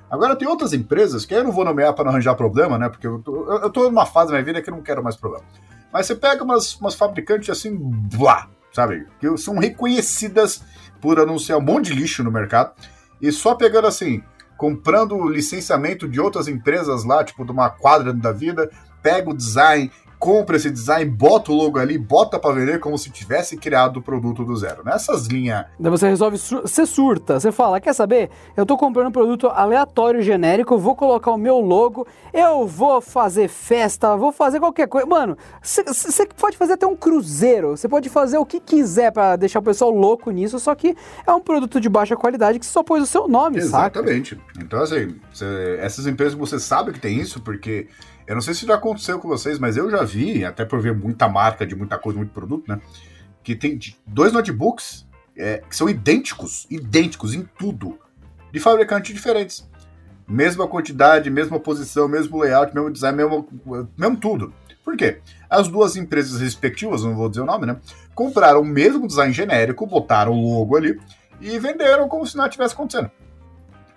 Agora 0.09 0.37
tem 0.37 0.47
outras 0.47 0.73
empresas 0.73 1.25
que 1.25 1.35
eu 1.35 1.43
não 1.43 1.51
vou 1.51 1.65
nomear 1.65 1.95
para 1.95 2.05
não 2.05 2.13
arranjar 2.13 2.35
problema, 2.35 2.79
né? 2.79 2.89
Porque 2.89 3.07
eu 3.07 3.19
tô, 3.21 3.51
eu 3.51 3.71
tô 3.71 3.85
numa 3.85 4.07
fase 4.07 4.31
da 4.31 4.35
minha 4.35 4.45
vida 4.45 4.63
que 4.63 4.71
eu 4.71 4.75
não 4.75 4.83
quero 4.83 5.03
mais 5.03 5.17
problema. 5.17 5.45
Mas 5.91 6.07
você 6.07 6.15
pega 6.15 6.45
umas, 6.45 6.79
umas 6.79 6.95
fabricantes 6.95 7.51
assim, 7.51 7.75
blá, 7.75 8.49
sabe? 8.73 9.07
Que 9.19 9.37
são 9.39 9.59
reconhecidas 9.59 10.63
por 11.03 11.19
anunciar 11.19 11.59
um 11.59 11.63
monte 11.63 11.87
de 11.93 11.95
lixo 11.95 12.23
no 12.23 12.31
mercado. 12.31 12.73
E 13.21 13.31
só 13.33 13.57
pegando 13.57 13.89
assim, 13.89 14.23
comprando 14.57 15.29
licenciamento 15.29 16.09
de 16.09 16.21
outras 16.21 16.47
empresas 16.47 17.05
lá, 17.05 17.25
tipo 17.25 17.45
de 17.45 17.51
uma 17.51 17.69
quadra 17.69 18.13
da 18.15 18.31
vida, 18.31 18.71
pega 19.03 19.29
o 19.29 19.37
design, 19.37 19.91
compra 20.23 20.57
esse 20.57 20.71
design, 20.71 21.11
bota 21.11 21.51
o 21.51 21.55
logo 21.57 21.81
ali, 21.81 21.99
bota 21.99 22.39
para 22.39 22.55
vender 22.55 22.79
como 22.79 22.97
se 22.97 23.11
tivesse 23.11 23.57
criado 23.57 23.97
o 23.97 24.03
produto 24.03 24.45
do 24.45 24.55
zero. 24.55 24.85
Nessas 24.85 25.27
linhas. 25.27 25.67
Daí 25.81 25.91
você 25.91 26.09
resolve, 26.09 26.39
você 26.39 26.87
surta, 26.87 27.41
você 27.41 27.51
fala, 27.51 27.81
quer 27.81 27.93
saber? 27.93 28.31
Eu 28.57 28.65
tô 28.65 28.77
comprando 28.77 29.09
um 29.09 29.11
produto 29.11 29.49
aleatório, 29.49 30.23
genérico, 30.23 30.79
vou 30.79 30.95
colocar 30.95 31.33
o 31.33 31.37
meu 31.37 31.59
logo, 31.59 32.07
eu 32.33 32.69
vou 32.69 33.01
fazer 33.01 33.49
festa, 33.49 34.17
vou 34.17 34.31
fazer 34.31 34.61
qualquer 34.61 34.87
coisa. 34.87 35.05
Mano, 35.09 35.37
você 35.61 36.25
pode 36.39 36.57
fazer 36.57 36.75
até 36.75 36.87
um 36.87 36.95
cruzeiro, 36.95 37.77
você 37.77 37.89
pode 37.89 38.09
fazer 38.09 38.39
o 38.39 38.47
que 38.47 38.61
quiser 38.61 39.11
para 39.11 39.35
deixar 39.35 39.59
o 39.59 39.63
pessoal 39.63 39.91
louco 39.91 40.31
nisso, 40.31 40.57
só 40.61 40.73
que 40.77 40.97
é 41.27 41.33
um 41.33 41.41
produto 41.41 41.81
de 41.81 41.89
baixa 41.89 42.15
qualidade 42.15 42.61
que 42.61 42.67
só 42.67 42.85
pôs 42.85 43.03
o 43.03 43.07
seu 43.07 43.27
nome, 43.27 43.59
Exatamente. 43.59 44.37
Saca? 44.37 44.65
Então, 44.65 44.83
assim, 44.83 45.17
cê, 45.35 45.79
essas 45.81 46.07
empresas 46.07 46.35
você 46.35 46.61
sabe 46.61 46.93
que 46.93 47.01
tem 47.01 47.19
isso, 47.19 47.41
porque 47.41 47.89
eu 48.27 48.35
não 48.35 48.43
sei 48.43 48.55
se 48.55 48.67
já 48.67 48.75
aconteceu 48.75 49.19
com 49.19 49.29
vocês, 49.29 49.59
mas 49.59 49.77
eu 49.77 49.91
já 49.91 50.05
vi, 50.05 50.45
até 50.45 50.65
por 50.65 50.81
ver 50.81 50.95
muita 50.95 51.29
marca 51.29 51.67
de 51.67 51.75
muita 51.75 51.99
coisa, 51.99 52.19
muito 52.19 52.33
produto, 52.33 52.69
né? 52.69 52.81
Que 53.43 53.55
tem 53.55 53.79
dois 54.07 54.33
notebooks 54.33 55.07
é, 55.37 55.63
que 55.69 55.75
são 55.75 55.89
idênticos, 55.89 56.67
idênticos 56.71 57.35
em 57.35 57.49
tudo, 57.59 57.99
de 58.53 58.61
fabricantes 58.61 59.15
diferentes. 59.15 59.69
Mesma 60.29 60.69
quantidade, 60.69 61.29
mesma 61.31 61.59
posição, 61.59 62.09
mesmo 62.09 62.39
layout, 62.39 62.75
mesmo 62.75 62.91
design, 62.91 63.17
mesmo, 63.17 63.49
mesmo 63.97 64.17
tudo. 64.17 64.55
Por 64.85 64.97
quê? 64.97 65.19
As 65.49 65.69
duas 65.69 65.97
empresas 65.97 66.41
respectivas, 66.41 67.03
não 67.03 67.15
vou 67.15 67.29
dizer 67.29 67.43
o 67.43 67.47
nome, 67.47 67.67
né? 67.67 67.77
Compraram 68.15 68.61
o 68.61 68.65
mesmo 68.65 69.07
design 69.07 69.33
genérico, 69.33 69.87
botaram 69.87 70.33
o 70.33 70.59
logo 70.59 70.77
ali 70.77 70.99
e 71.41 71.59
venderam 71.59 72.09
como 72.09 72.27
se 72.27 72.37
nada 72.37 72.49
tivesse 72.49 72.75
acontecendo. 72.75 73.11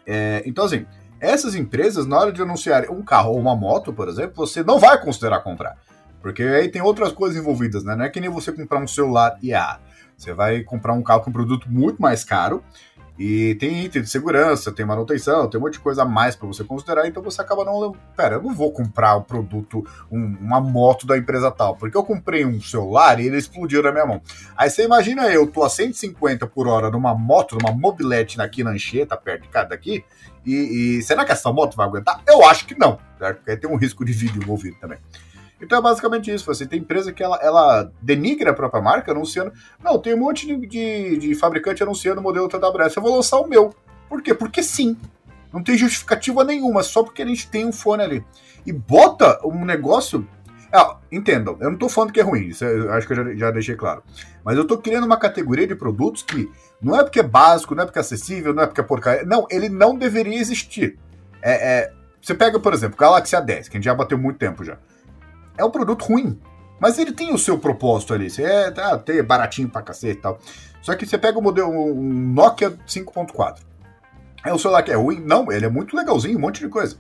É, 0.06 0.44
então, 0.46 0.66
assim, 0.66 0.86
essas 1.26 1.56
empresas, 1.56 2.06
na 2.06 2.18
hora 2.18 2.32
de 2.32 2.42
anunciar 2.42 2.90
um 2.90 3.02
carro 3.02 3.32
ou 3.32 3.40
uma 3.40 3.56
moto, 3.56 3.92
por 3.92 4.08
exemplo, 4.08 4.34
você 4.36 4.64
não 4.64 4.80
vai 4.80 5.00
considerar 5.02 5.42
comprar. 5.42 5.78
Porque 6.22 6.44
aí 6.44 6.70
tem 6.70 6.82
outras 6.82 7.12
coisas 7.12 7.38
envolvidas, 7.38 7.84
né? 7.84 7.96
Não 7.96 8.06
é 8.06 8.10
que 8.10 8.20
nem 8.20 8.30
você 8.30 8.52
comprar 8.52 8.80
um 8.80 8.88
celular 8.88 9.38
e 9.42 9.54
ah, 9.54 9.80
você 10.18 10.34
vai 10.34 10.64
comprar 10.64 10.94
um 10.94 11.04
carro 11.04 11.22
com 11.22 11.30
um 11.30 11.34
produto 11.34 11.70
muito 11.70 12.02
mais 12.02 12.24
caro 12.24 12.64
e 13.18 13.56
tem 13.56 13.86
item 13.86 14.02
de 14.02 14.10
segurança, 14.10 14.72
tem 14.72 14.86
manutenção, 14.86 15.50
tem 15.50 15.60
um 15.60 15.64
monte 15.64 15.74
de 15.74 15.80
coisa 15.80 16.04
a 16.04 16.06
mais 16.06 16.36
para 16.36 16.48
você 16.48 16.64
considerar, 16.64 17.08
então 17.08 17.24
você 17.24 17.42
acaba 17.42 17.64
não. 17.64 17.96
Pera, 18.16 18.36
eu 18.36 18.42
não 18.42 18.54
vou 18.54 18.72
comprar 18.72 19.16
um 19.16 19.22
produto, 19.22 19.86
um, 20.12 20.36
uma 20.42 20.60
moto 20.60 21.08
da 21.08 21.18
empresa 21.18 21.50
tal, 21.50 21.78
porque 21.78 21.96
eu 21.96 22.04
comprei 22.04 22.46
um 22.46 22.60
celular 22.62 23.20
e 23.20 23.28
ele 23.28 23.38
explodiu 23.38 23.82
na 23.82 23.92
minha 23.92 24.06
mão. 24.06 24.22
Aí 24.58 24.70
você 24.70 24.84
imagina 24.84 25.30
eu, 25.30 25.48
tô 25.48 25.64
a 25.64 25.70
150 25.70 26.46
por 26.48 26.68
hora 26.68 26.90
numa 26.90 27.16
moto, 27.16 27.58
numa 27.58 27.74
mobilete 27.74 28.40
aqui 28.42 28.64
na 28.64 28.72
Anchieta, 28.72 29.16
perto 29.16 29.44
de 29.44 29.50
cada 29.50 29.70
daqui, 29.70 30.04
e, 30.46 30.98
e, 30.98 31.02
será 31.02 31.26
que 31.26 31.32
essa 31.32 31.52
moto 31.52 31.76
vai 31.76 31.88
aguentar? 31.88 32.22
Eu 32.28 32.46
acho 32.46 32.68
que 32.68 32.78
não, 32.78 33.00
certo? 33.18 33.38
Porque 33.38 33.58
tem 33.58 33.70
um 33.70 33.78
risco 33.78 34.06
de 34.06 34.14
vídeo 34.14 34.42
envolvido 34.42 34.78
também. 34.80 35.00
Então 35.66 35.80
é 35.80 35.82
basicamente 35.82 36.32
isso. 36.32 36.46
Você 36.46 36.66
tem 36.66 36.80
empresa 36.80 37.12
que 37.12 37.24
ela, 37.24 37.40
ela 37.42 37.92
denigra 38.02 38.52
a 38.52 38.54
própria 38.54 38.82
marca 38.82 39.12
anunciando. 39.12 39.52
Não, 39.84 40.00
tem 40.00 40.14
um 40.14 40.20
monte 40.20 40.46
de, 40.46 40.56
de, 40.68 41.18
de 41.18 41.36
fabricante 41.36 41.82
anunciando 41.82 42.22
o 42.22 42.24
modelo 42.24 42.48
TWS. 42.48 42.96
Eu 42.96 43.02
vou 43.02 43.16
lançar 43.16 43.40
o 43.40 43.48
meu. 43.48 43.74
Por 44.08 44.22
quê? 44.22 44.34
Porque 44.34 44.62
sim. 44.62 44.96
Não 45.52 45.64
tem 45.64 45.78
justificativa 45.78 46.44
nenhuma, 46.44 46.84
só 46.84 47.02
porque 47.02 47.22
a 47.22 47.26
gente 47.26 47.50
tem 47.50 47.66
um 47.66 47.72
fone 47.72 48.04
ali. 48.04 48.26
E 48.66 48.72
bota 48.72 49.40
um 49.44 49.66
negócio. 49.66 50.28
Ah, 50.72 50.98
entendam, 51.10 51.58
eu 51.62 51.72
não 51.72 51.78
tô 51.78 51.88
falando 51.88 52.12
que 52.12 52.20
é 52.20 52.24
ruim, 52.24 52.48
isso 52.48 52.66
eu 52.66 52.92
acho 52.92 53.08
que 53.08 53.14
eu 53.14 53.18
já, 53.18 53.36
já 53.36 53.52
deixei 53.52 53.76
claro. 53.76 54.04
Mas 54.44 54.58
eu 54.58 54.68
tô 54.68 54.78
criando 54.78 55.06
uma 55.06 55.18
categoria 55.18 55.66
de 55.66 55.74
produtos 55.74 56.22
que 56.22 56.52
não 56.82 57.00
é 57.00 57.04
porque 57.04 57.22
é 57.22 57.24
básico, 57.24 57.74
não 57.74 57.84
é 57.84 57.86
porque 57.86 58.00
é 58.00 58.02
acessível, 58.02 58.54
não 58.54 58.64
é 58.64 58.68
porque 58.68 58.82
é 58.82 58.84
porcaria. 58.84 59.24
Não, 59.24 59.48
ele 59.50 59.70
não 59.70 59.98
deveria 59.98 60.38
existir. 60.38 61.00
É, 61.42 61.84
é, 61.84 61.94
você 62.22 62.34
pega, 62.34 62.60
por 62.60 62.74
exemplo, 62.74 62.98
Galaxy 62.98 63.36
A10, 63.36 63.70
que 63.70 63.78
a 63.78 63.80
gente 63.80 63.86
já 63.86 63.96
bateu 63.96 64.18
muito 64.18 64.38
tempo 64.38 64.66
já. 64.66 64.78
É 65.58 65.64
um 65.64 65.72
produto 65.72 66.06
ruim, 66.06 66.40
mas 66.80 66.98
ele 66.98 67.12
tem 67.12 67.34
o 67.34 67.38
seu 67.38 67.58
propósito 67.58 68.14
ali. 68.14 68.30
Você 68.30 68.44
é, 68.44 68.72
tá, 68.72 68.98
tem 68.98 69.24
baratinho 69.24 69.70
pra 69.70 69.82
cacete 69.82 70.20
e 70.20 70.22
tal. 70.22 70.40
Só 70.82 70.96
que 70.96 71.06
você 71.06 71.18
pega 71.18 71.40
o 71.40 71.42
modelo 71.42 71.70
um 71.70 72.34
Nokia 72.34 72.72
5.4. 72.88 73.60
É 74.46 74.54
um 74.54 74.58
celular 74.58 74.84
que 74.84 74.92
é 74.92 74.96
ruim? 74.96 75.20
Não, 75.20 75.52
ele 75.52 75.66
é 75.66 75.70
muito 75.70 75.96
legalzinho, 75.96 76.38
um 76.38 76.42
monte 76.42 76.60
de 76.60 76.70
coisa. 76.70 76.98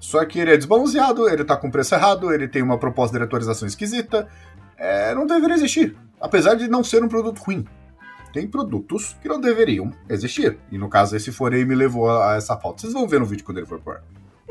Só 0.00 0.24
que 0.24 0.38
ele 0.38 0.52
é 0.52 0.56
desbalanceado, 0.56 1.28
ele 1.28 1.44
tá 1.44 1.56
com 1.56 1.70
preço 1.70 1.94
errado, 1.94 2.32
ele 2.32 2.48
tem 2.48 2.62
uma 2.62 2.78
proposta 2.78 3.16
de 3.16 3.24
atualização 3.24 3.68
esquisita. 3.68 4.28
É, 4.76 5.14
não 5.14 5.26
deveria 5.26 5.56
existir. 5.56 5.96
Apesar 6.20 6.54
de 6.54 6.68
não 6.68 6.82
ser 6.82 7.02
um 7.02 7.08
produto 7.08 7.38
ruim 7.38 7.64
tem 8.32 8.46
produtos 8.46 9.16
que 9.20 9.28
não 9.28 9.40
deveriam 9.40 9.92
existir. 10.08 10.58
E 10.70 10.78
no 10.78 10.88
caso, 10.88 11.16
esse 11.16 11.32
forei 11.32 11.64
me 11.64 11.74
levou 11.74 12.10
a, 12.10 12.36
essa 12.36 12.56
falta. 12.56 12.80
Vocês 12.80 12.92
vão 12.92 13.08
ver 13.08 13.20
no 13.20 13.26
vídeo 13.26 13.44
quando 13.44 13.58
ele 13.58 13.66
for 13.66 13.80
por. 13.80 14.02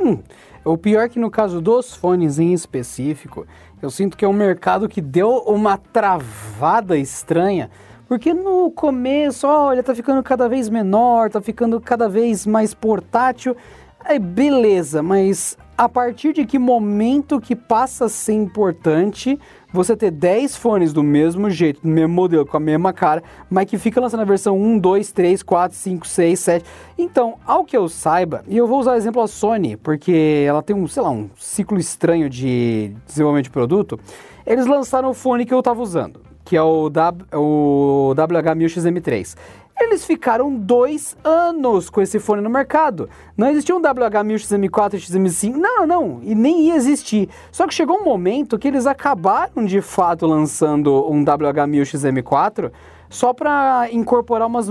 Hum, 0.07 0.19
o 0.63 0.77
pior 0.77 1.03
é 1.03 1.09
que 1.09 1.19
no 1.19 1.29
caso 1.29 1.59
dos 1.59 1.93
fones 1.93 2.39
em 2.39 2.53
específico, 2.53 3.45
eu 3.81 3.89
sinto 3.89 4.15
que 4.15 4.23
é 4.23 4.27
um 4.27 4.31
mercado 4.31 4.87
que 4.87 5.01
deu 5.01 5.39
uma 5.45 5.77
travada 5.77 6.97
estranha. 6.97 7.69
Porque 8.07 8.33
no 8.33 8.71
começo, 8.71 9.45
olha, 9.45 9.83
tá 9.83 9.93
ficando 9.93 10.23
cada 10.23 10.47
vez 10.47 10.69
menor, 10.69 11.29
tá 11.29 11.41
ficando 11.41 11.81
cada 11.81 12.07
vez 12.07 12.45
mais 12.45 12.73
portátil. 12.73 13.53
Aí 13.99 14.17
beleza, 14.17 15.03
mas 15.03 15.57
a 15.77 15.89
partir 15.89 16.31
de 16.31 16.45
que 16.45 16.57
momento 16.57 17.41
que 17.41 17.53
passa 17.53 18.05
a 18.05 18.09
ser 18.09 18.31
importante 18.31 19.37
você 19.77 19.95
ter 19.95 20.11
10 20.11 20.57
fones 20.57 20.91
do 20.91 21.03
mesmo 21.03 21.49
jeito, 21.49 21.81
do 21.81 21.87
mesmo 21.87 22.13
modelo, 22.13 22.45
com 22.45 22.57
a 22.57 22.59
mesma 22.59 22.91
cara, 22.91 23.23
mas 23.49 23.69
que 23.69 23.77
fica 23.77 24.01
lançando 24.01 24.21
a 24.21 24.25
versão 24.25 24.57
1, 24.57 24.79
2, 24.79 25.11
3, 25.11 25.43
4, 25.43 25.77
5, 25.77 26.07
6, 26.07 26.39
7. 26.39 26.65
Então, 26.97 27.35
ao 27.45 27.63
que 27.63 27.77
eu 27.77 27.87
saiba, 27.87 28.43
e 28.47 28.57
eu 28.57 28.67
vou 28.67 28.79
usar 28.79 28.93
o 28.93 28.95
exemplo 28.95 29.21
a 29.21 29.27
Sony, 29.27 29.77
porque 29.77 30.43
ela 30.47 30.61
tem 30.61 30.75
um, 30.75 30.87
sei 30.87 31.03
lá, 31.03 31.09
um 31.09 31.29
ciclo 31.37 31.77
estranho 31.77 32.29
de 32.29 32.91
desenvolvimento 33.05 33.45
de 33.45 33.51
produto, 33.51 33.99
eles 34.45 34.65
lançaram 34.65 35.09
o 35.09 35.13
fone 35.13 35.45
que 35.45 35.53
eu 35.53 35.59
estava 35.59 35.81
usando, 35.81 36.21
que 36.43 36.57
é 36.57 36.61
o, 36.61 36.89
w, 36.89 37.25
o 37.33 38.13
WH-1000XM3. 38.15 39.35
Eles 39.79 40.05
ficaram 40.05 40.53
dois 40.53 41.15
anos 41.23 41.89
com 41.89 42.01
esse 42.01 42.19
fone 42.19 42.41
no 42.41 42.49
mercado. 42.49 43.07
Não 43.37 43.47
existia 43.47 43.75
um 43.75 43.81
WH-1000 43.81 44.35
XM4 44.35 44.93
e 44.95 44.97
XM5. 44.97 45.55
Não, 45.55 45.85
não, 45.85 46.19
e 46.23 46.33
nem 46.33 46.63
ia 46.63 46.75
existir. 46.75 47.29
Só 47.51 47.67
que 47.67 47.73
chegou 47.73 47.99
um 47.99 48.03
momento 48.03 48.57
que 48.57 48.67
eles 48.67 48.87
acabaram 48.87 49.63
de 49.65 49.79
fato 49.79 50.25
lançando 50.25 51.07
um 51.09 51.23
WH-1000 51.23 51.81
XM4 51.83 52.71
só 53.09 53.33
para 53.33 53.87
incorporar 53.91 54.47
umas, 54.47 54.67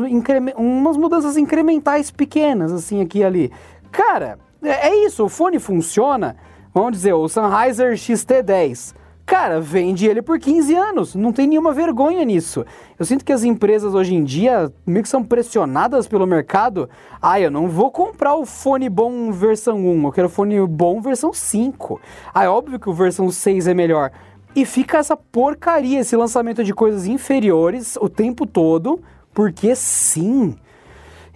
umas 0.57 0.97
mudanças 0.97 1.37
incrementais 1.37 2.11
pequenas, 2.11 2.73
assim, 2.73 3.01
aqui 3.01 3.21
e 3.21 3.25
ali. 3.25 3.53
Cara, 3.93 4.39
é, 4.63 4.89
é 4.89 5.07
isso, 5.07 5.25
o 5.25 5.29
fone 5.29 5.59
funciona. 5.59 6.37
Vamos 6.75 6.93
dizer, 6.93 7.15
o 7.15 7.29
Sennheiser 7.29 7.95
XT10 7.95 8.95
Cara, 9.27 9.61
vende 9.61 10.07
ele 10.07 10.23
por 10.23 10.39
15 10.39 10.73
anos, 10.73 11.15
não 11.17 11.33
tem 11.33 11.49
nenhuma 11.49 11.73
vergonha 11.73 12.25
nisso. 12.25 12.65
Eu 12.97 13.05
sinto 13.05 13.25
que 13.25 13.33
as 13.33 13.43
empresas 13.43 13.93
hoje 13.93 14.15
em 14.15 14.23
dia 14.23 14.73
meio 14.87 15.03
que 15.03 15.09
são 15.09 15.25
pressionadas 15.25 16.07
pelo 16.07 16.25
mercado. 16.29 16.89
Ah, 17.21 17.41
eu 17.41 17.51
não 17.51 17.67
vou 17.67 17.91
comprar 17.91 18.37
o 18.37 18.47
fone 18.47 18.89
bom 18.89 19.33
versão 19.33 19.85
1, 19.85 20.05
eu 20.05 20.13
quero 20.13 20.29
fone 20.29 20.65
bom 20.69 21.01
versão 21.01 21.33
5. 21.33 22.01
Ah, 22.33 22.45
é 22.45 22.49
óbvio 22.49 22.79
que 22.79 22.89
o 22.89 22.95
versão 22.95 23.29
6 23.29 23.67
é 23.67 23.75
melhor. 23.75 24.13
E 24.55 24.65
fica 24.65 24.99
essa 24.99 25.17
porcaria, 25.17 25.99
esse 25.99 26.15
lançamento 26.15 26.63
de 26.63 26.73
coisas 26.73 27.09
inferiores 27.09 27.97
o 28.01 28.09
tempo 28.09 28.47
todo, 28.47 29.01
porque 29.35 29.75
sim. 29.75 30.55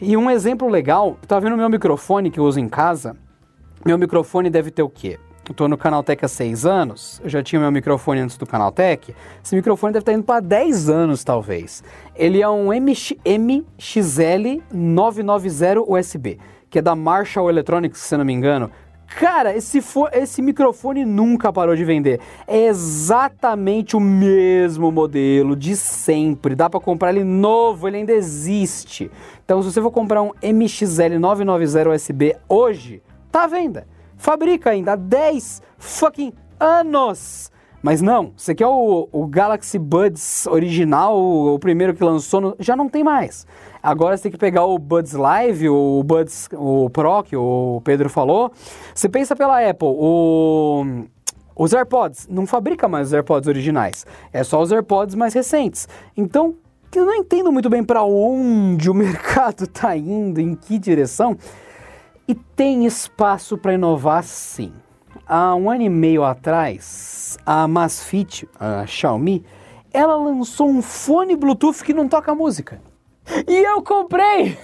E 0.01 0.17
um 0.17 0.31
exemplo 0.31 0.69
legal, 0.69 1.19
tá 1.27 1.41
vendo 1.41 1.57
meu 1.57 1.69
microfone 1.69 2.31
que 2.31 2.39
eu 2.39 2.45
uso 2.45 2.61
em 2.61 2.69
casa? 2.69 3.17
Meu 3.85 3.99
microfone 3.99 4.49
deve 4.49 4.71
ter 4.71 4.83
o 4.83 4.89
quê? 4.89 5.19
Tô 5.55 5.67
no 5.67 5.77
Canaltech 5.77 6.25
há 6.25 6.29
6 6.29 6.65
anos, 6.65 7.21
eu 7.25 7.29
já 7.29 7.43
tinha 7.43 7.61
meu 7.61 7.73
microfone 7.73 8.21
antes 8.21 8.37
do 8.37 8.47
Canaltech. 8.47 9.15
Esse 9.43 9.57
microfone 9.57 9.93
deve 9.93 10.03
estar 10.03 10.13
indo 10.13 10.23
para 10.23 10.41
10 10.41 10.89
anos, 10.89 11.25
talvez. 11.25 11.83
Ele 12.15 12.41
é 12.41 12.49
um 12.49 12.69
MX, 12.69 13.15
MXL 13.25 14.63
990 14.73 15.81
USB, 15.89 16.39
que 16.69 16.79
é 16.79 16.83
da 16.83 16.95
Marshall 16.95 17.51
Electronics, 17.51 18.01
se 18.01 18.17
não 18.17 18.25
me 18.25 18.33
engano. 18.33 18.71
Cara, 19.19 19.57
esse, 19.57 19.83
esse 20.13 20.41
microfone 20.41 21.05
nunca 21.05 21.53
parou 21.53 21.75
de 21.75 21.85
vender. 21.85 22.21
É 22.47 22.67
exatamente 22.67 23.97
o 23.97 24.01
mesmo 24.01 24.93
modelo 24.93 25.57
de 25.57 25.75
sempre. 25.75 26.55
Dá 26.55 26.71
para 26.71 26.79
comprar 26.79 27.11
ele 27.11 27.25
novo, 27.25 27.89
ele 27.89 27.97
ainda 27.97 28.13
existe. 28.13 29.11
Então, 29.45 29.61
se 29.63 29.73
você 29.73 29.83
for 29.83 29.91
comprar 29.91 30.23
um 30.23 30.31
MXL 30.41 31.19
990 31.19 31.91
USB 31.91 32.37
hoje, 32.49 33.03
tá 33.33 33.45
à 33.45 33.47
venda. 33.49 33.85
Fabrica 34.21 34.69
ainda 34.69 34.93
há 34.93 34.97
10 34.97 35.63
fucking 35.79 36.35
anos. 36.61 37.51
Mas 37.83 38.03
não, 38.03 38.35
você 38.37 38.55
quer 38.55 38.67
o, 38.67 39.09
o 39.11 39.27
Galaxy 39.27 39.79
Buds 39.79 40.47
original, 40.47 41.19
o, 41.19 41.55
o 41.55 41.59
primeiro 41.59 41.95
que 41.95 42.05
lançou, 42.05 42.39
no, 42.39 42.57
já 42.59 42.77
não 42.77 42.87
tem 42.87 43.03
mais. 43.03 43.47
Agora 43.83 44.15
você 44.15 44.25
tem 44.25 44.33
que 44.33 44.37
pegar 44.37 44.67
o 44.67 44.79
Buds 44.79 45.15
Live, 45.15 45.71
o 45.71 46.03
Buds 46.05 46.51
o 46.53 46.91
Pro, 46.91 47.23
que 47.23 47.35
o 47.35 47.81
Pedro 47.83 48.11
falou. 48.11 48.53
Você 48.95 49.09
pensa 49.09 49.35
pela 49.35 49.67
Apple, 49.67 49.89
o, 49.89 50.85
os 51.57 51.73
AirPods, 51.73 52.29
não 52.29 52.47
fabrica 52.47 52.87
mais 52.87 53.07
os 53.07 53.15
AirPods 53.15 53.49
originais. 53.49 54.05
É 54.35 54.45
só 54.45 54.61
os 54.61 54.71
AirPods 54.71 55.15
mais 55.15 55.33
recentes. 55.33 55.89
Então, 56.15 56.57
eu 56.95 57.07
não 57.07 57.15
entendo 57.15 57.51
muito 57.51 57.71
bem 57.71 57.83
para 57.83 58.03
onde 58.03 58.91
o 58.91 58.93
mercado 58.95 59.65
está 59.65 59.97
indo, 59.97 60.43
em 60.43 60.55
que 60.55 60.79
direção. 60.79 61.39
E 62.31 62.35
tem 62.55 62.87
espaço 62.87 63.59
para 63.59 63.75
inovar 63.75 64.23
sim. 64.23 64.73
Há 65.27 65.53
um 65.57 65.69
ano 65.69 65.83
e 65.83 65.89
meio 65.89 66.23
atrás, 66.23 67.37
a 67.45 67.67
Masfit, 67.67 68.49
a 68.55 68.87
Xiaomi, 68.87 69.45
ela 69.93 70.15
lançou 70.15 70.71
um 70.71 70.81
fone 70.81 71.35
Bluetooth 71.35 71.83
que 71.83 71.93
não 71.93 72.07
toca 72.09 72.33
música. 72.33 72.81
E 73.49 73.67
eu 73.67 73.83
comprei! 73.83 74.57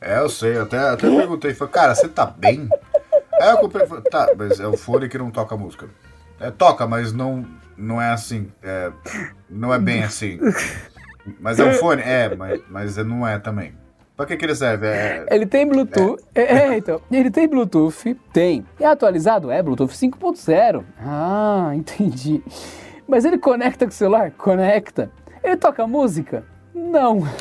É, 0.00 0.20
eu 0.20 0.28
sei, 0.28 0.56
até, 0.56 0.78
até 0.78 1.10
perguntei, 1.10 1.52
falei, 1.52 1.74
cara, 1.74 1.96
você 1.96 2.06
tá 2.06 2.26
bem? 2.26 2.68
Aí 3.40 3.50
eu 3.50 3.58
comprei, 3.58 3.84
falei, 3.88 4.04
tá, 4.04 4.28
mas 4.38 4.60
é 4.60 4.66
o 4.68 4.76
fone 4.76 5.08
que 5.08 5.18
não 5.18 5.32
toca 5.32 5.56
música. 5.56 5.90
É, 6.38 6.48
toca, 6.52 6.86
mas 6.86 7.12
não, 7.12 7.44
não 7.76 8.00
é 8.00 8.12
assim, 8.12 8.52
é, 8.62 8.92
não 9.50 9.74
é 9.74 9.80
bem 9.80 10.04
assim. 10.04 10.38
Mas 11.40 11.58
é 11.58 11.64
um 11.64 11.72
fone? 11.72 12.02
É, 12.02 12.36
mas, 12.36 12.60
mas 12.70 12.96
não 12.98 13.26
é 13.26 13.36
também. 13.40 13.74
Pra 14.16 14.26
que, 14.26 14.36
que 14.36 14.44
ele 14.44 14.54
serve? 14.54 14.86
É... 14.86 15.26
Ele 15.28 15.44
tem 15.44 15.66
Bluetooth. 15.66 16.22
É. 16.34 16.42
É, 16.42 16.68
é, 16.68 16.78
então. 16.78 17.00
Ele 17.10 17.30
tem 17.30 17.48
Bluetooth? 17.48 18.14
Tem. 18.32 18.64
É 18.78 18.86
atualizado? 18.86 19.50
É, 19.50 19.60
Bluetooth 19.60 19.92
5.0. 19.92 20.84
Ah, 21.00 21.72
entendi. 21.74 22.42
Mas 23.08 23.24
ele 23.24 23.38
conecta 23.38 23.84
com 23.84 23.90
o 23.90 23.94
celular? 23.94 24.30
Conecta. 24.30 25.10
Ele 25.42 25.56
toca 25.56 25.86
música? 25.86 26.44
Não. 26.72 27.26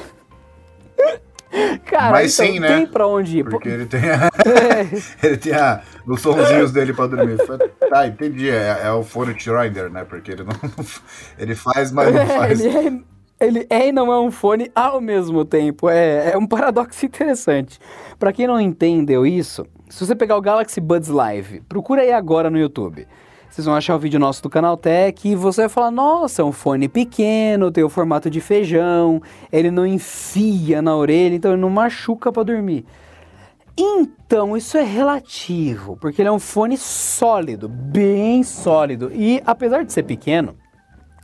Cara, 1.86 2.13
Mas 2.13 2.33
então, 2.33 2.51
sim, 2.51 2.59
né? 2.59 2.77
tem 2.77 2.88
pra 2.88 3.05
onde 3.05 3.38
ir. 3.38 3.43
Porque 3.43 3.69
ele 3.69 3.86
tem, 3.86 4.09
a... 4.09 4.25
é. 4.43 5.27
ele 5.27 5.38
tem 5.38 5.53
a... 5.53 5.81
os 6.07 6.19
sonzinhos 6.19 6.71
dele 6.71 6.93
pra 6.93 7.05
dormir. 7.05 7.38
Tá, 7.88 8.07
entendi. 8.07 8.49
É, 8.49 8.81
é 8.86 8.91
o 8.91 9.03
fone 9.03 9.33
Rider, 9.33 9.91
né? 9.91 10.03
Porque 10.03 10.31
ele 10.31 10.43
não. 10.43 10.53
Ele 11.38 11.53
faz, 11.53 11.91
mas 11.91 12.12
não 12.12 12.21
é, 12.21 12.25
faz. 12.25 12.65
É, 12.65 12.69
ele 12.69 13.05
é 13.39 13.88
e 13.88 13.91
não 13.91 14.12
é 14.12 14.19
um 14.19 14.32
fone 14.32 14.72
ao 14.76 15.02
mesmo 15.02 15.43
tempo. 15.43 15.89
É, 15.89 16.32
é 16.32 16.38
um 16.38 16.48
paradoxo 16.48 17.06
interessante. 17.06 17.80
Para 18.17 18.32
quem 18.32 18.48
não 18.48 18.60
entendeu 18.60 19.26
isso, 19.26 19.65
se 19.89 20.06
você 20.06 20.15
pegar 20.15 20.38
o 20.38 20.41
Galaxy 20.41 20.80
Buds 20.80 21.10
Live, 21.10 21.62
procura 21.62 22.02
aí 22.02 22.12
agora 22.12 22.50
no 22.50 22.58
YouTube. 22.58 23.08
Vocês 23.50 23.65
vão 23.65 23.76
achar 23.76 23.96
o 23.96 24.00
vídeo 24.00 24.19
nosso 24.19 24.41
do 24.41 24.50
Canal 24.50 24.76
Tech 24.76 25.30
e 25.30 25.36
você 25.36 25.62
vai 25.62 25.69
falar: 25.69 25.91
nossa, 25.91 26.41
é 26.41 26.46
um 26.46 26.52
fone 26.52 26.89
pequeno, 26.89 27.69
tem 27.69 27.84
o 27.84 27.89
formato 27.89 28.28
de 28.28 28.41
feijão, 28.41 29.22
ele 29.52 29.69
não 29.69 29.86
enfia 29.86 30.82
na 30.82 30.96
orelha, 30.96 31.36
então 31.36 31.52
ele 31.52 31.62
não 31.62 31.69
machuca 31.69 32.32
para 32.32 32.41
dormir. 32.41 32.84
Então, 33.78 34.58
isso 34.58 34.78
é 34.78 34.84
relativo, 34.84 35.98
porque 35.98 36.22
ele 36.22 36.30
é 36.30 36.32
um 36.32 36.39
fone 36.39 36.78
sólido, 36.78 37.67
bem 37.67 38.41
sólido. 38.43 39.12
E 39.13 39.41
apesar 39.46 39.84
de 39.84 39.93
ser 39.93 40.04
pequeno, 40.04 40.56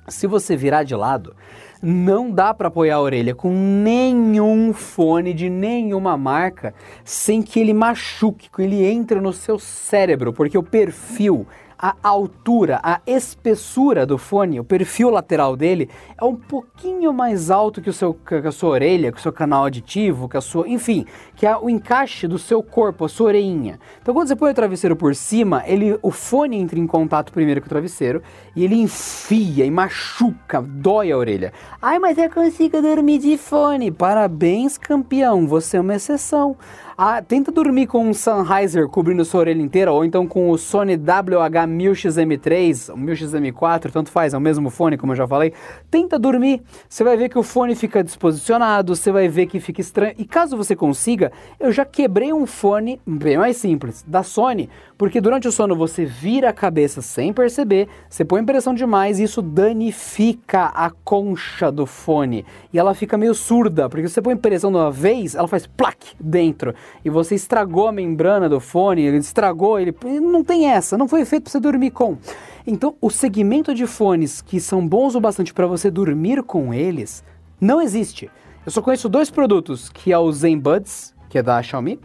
se 0.07 0.27
você 0.27 0.55
virar 0.55 0.83
de 0.83 0.95
lado, 0.95 1.35
não 1.81 2.29
dá 2.29 2.53
para 2.53 2.67
apoiar 2.67 2.95
a 2.95 3.01
orelha 3.01 3.33
com 3.33 3.51
nenhum 3.51 4.73
fone 4.73 5.33
de 5.33 5.49
nenhuma 5.49 6.17
marca 6.17 6.73
sem 7.03 7.41
que 7.41 7.59
ele 7.59 7.73
machuque, 7.73 8.49
que 8.49 8.61
ele 8.61 8.85
entre 8.85 9.19
no 9.21 9.31
seu 9.31 9.57
cérebro, 9.57 10.33
porque 10.33 10.57
o 10.57 10.63
perfil 10.63 11.47
a 11.81 11.95
altura, 12.03 12.77
a 12.83 12.99
espessura 13.07 14.05
do 14.05 14.17
fone, 14.17 14.59
o 14.59 14.65
perfil 14.65 15.09
lateral 15.09 15.55
dele 15.55 15.89
é 16.19 16.25
um 16.25 16.35
pouquinho 16.35 17.13
mais 17.13 17.49
alto 17.49 17.81
que, 17.81 17.89
o 17.89 17.93
seu, 17.93 18.13
que 18.13 18.35
a 18.35 18.51
sua 18.51 18.71
orelha, 18.71 19.13
que 19.13 19.17
o 19.17 19.21
seu 19.21 19.31
canal 19.31 19.63
aditivo, 19.63 20.27
que 20.27 20.35
a 20.35 20.41
sua, 20.41 20.67
enfim, 20.67 21.05
que 21.37 21.47
é 21.47 21.55
o 21.55 21.69
encaixe 21.69 22.27
do 22.27 22.37
seu 22.37 22.61
corpo, 22.61 23.05
a 23.05 23.09
sua 23.09 23.27
orelhinha. 23.27 23.79
Então 24.01 24.13
quando 24.13 24.27
você 24.27 24.35
põe 24.35 24.51
o 24.51 24.53
travesseiro 24.53 24.93
por 24.93 25.15
cima, 25.15 25.63
ele, 25.65 25.97
o 26.01 26.11
fone 26.11 26.57
entra 26.57 26.77
em 26.77 26.85
contato 26.85 27.31
primeiro 27.31 27.61
com 27.61 27.67
o 27.67 27.69
travesseiro 27.69 28.21
e 28.53 28.65
ele 28.65 28.75
enfia 28.75 29.65
e 29.65 29.71
machuca, 29.71 30.61
dói 30.61 31.13
a 31.13 31.17
orelha. 31.17 31.53
Ai, 31.81 31.97
mas 31.97 32.17
eu 32.17 32.29
consigo 32.29 32.81
dormir 32.81 33.19
de 33.19 33.37
fone. 33.37 33.89
Parabéns, 33.89 34.77
campeão, 34.77 35.47
você 35.47 35.77
é 35.77 35.81
uma 35.81 35.95
exceção. 35.95 36.57
Ah, 37.01 37.21
tenta 37.21 37.49
dormir 37.49 37.87
com 37.87 38.09
um 38.09 38.13
Sennheiser 38.13 38.89
cobrindo 38.89 39.23
sua 39.23 39.39
orelha 39.39 39.61
inteira, 39.61 39.89
ou 39.89 40.03
então 40.03 40.27
com 40.27 40.49
o 40.49 40.57
Sony 40.57 40.97
WH-1000XM3, 40.97 42.93
1000XM4, 42.93 43.89
tanto 43.89 44.11
faz, 44.11 44.33
é 44.33 44.37
o 44.37 44.41
mesmo 44.41 44.69
fone, 44.69 44.97
como 44.97 45.13
eu 45.13 45.15
já 45.15 45.25
falei. 45.25 45.53
Tenta 45.89 46.19
dormir, 46.19 46.61
você 46.89 47.01
vai 47.01 47.15
ver 47.15 47.29
que 47.29 47.39
o 47.39 47.43
fone 47.43 47.73
fica 47.73 48.03
disposicionado, 48.03 48.97
você 48.97 49.13
vai 49.13 49.29
ver 49.29 49.45
que 49.45 49.61
fica 49.61 49.79
estranho. 49.79 50.13
E 50.17 50.25
caso 50.25 50.57
você 50.57 50.75
consiga, 50.75 51.31
eu 51.57 51.71
já 51.71 51.85
quebrei 51.85 52.33
um 52.33 52.45
fone 52.45 52.99
bem 53.07 53.37
mais 53.37 53.55
simples, 53.55 54.03
da 54.05 54.21
Sony, 54.21 54.69
porque 54.97 55.21
durante 55.21 55.47
o 55.47 55.53
sono 55.53 55.77
você 55.77 56.03
vira 56.03 56.49
a 56.49 56.53
cabeça 56.53 57.01
sem 57.01 57.31
perceber, 57.31 57.87
você 58.09 58.25
põe 58.25 58.43
pressão 58.43 58.73
demais 58.73 59.19
e 59.19 59.23
isso 59.23 59.41
danifica 59.41 60.65
a 60.65 60.91
concha 61.05 61.71
do 61.71 61.85
fone. 61.85 62.45
E 62.73 62.77
ela 62.77 62.93
fica 62.93 63.17
meio 63.17 63.33
surda, 63.33 63.87
porque 63.87 64.09
você 64.09 64.21
põe 64.21 64.35
pressão 64.35 64.69
de 64.69 64.75
uma 64.77 64.91
vez, 64.91 65.33
ela 65.33 65.47
faz 65.47 65.65
plaque 65.65 66.13
dentro 66.19 66.75
e 67.03 67.09
você 67.09 67.35
estragou 67.35 67.87
a 67.87 67.91
membrana 67.91 68.49
do 68.49 68.59
fone, 68.59 69.01
ele 69.01 69.17
estragou, 69.17 69.79
ele 69.79 69.95
não 70.21 70.43
tem 70.43 70.67
essa, 70.67 70.97
não 70.97 71.07
foi 71.07 71.25
feito 71.25 71.43
para 71.43 71.51
você 71.51 71.59
dormir 71.59 71.91
com. 71.91 72.17
Então, 72.65 72.95
o 73.01 73.09
segmento 73.09 73.73
de 73.73 73.87
fones 73.87 74.41
que 74.41 74.59
são 74.59 74.87
bons 74.87 75.15
o 75.15 75.19
bastante 75.19 75.53
para 75.53 75.65
você 75.65 75.89
dormir 75.89 76.43
com 76.43 76.73
eles 76.73 77.23
não 77.59 77.81
existe. 77.81 78.29
Eu 78.65 78.71
só 78.71 78.81
conheço 78.81 79.09
dois 79.09 79.29
produtos, 79.29 79.89
que 79.89 80.11
é 80.11 80.17
o 80.17 80.31
Zen 80.31 80.59
Buds, 80.59 81.15
que 81.29 81.37
é 81.37 81.43
da 81.43 81.61
Xiaomi, 81.61 81.99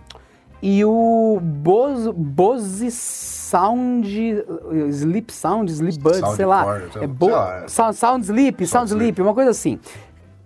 e 0.62 0.82
o 0.82 1.38
Bose, 1.42 2.10
Bose 2.12 2.90
Sound 2.90 4.08
Sleep 4.88 5.30
Sound 5.30 5.70
Sleep 5.70 5.98
Buds, 5.98 6.20
Sound 6.20 6.36
sei 6.36 6.46
lá, 6.46 6.80
é 7.02 7.06
Bo 7.06 7.28
é. 7.28 7.68
Sound, 7.68 7.94
Sound 7.94 8.24
Sleep, 8.24 8.66
Sound, 8.66 8.88
Sound 8.88 9.02
Sleep, 9.02 9.20
uma 9.20 9.34
coisa 9.34 9.50
assim. 9.50 9.78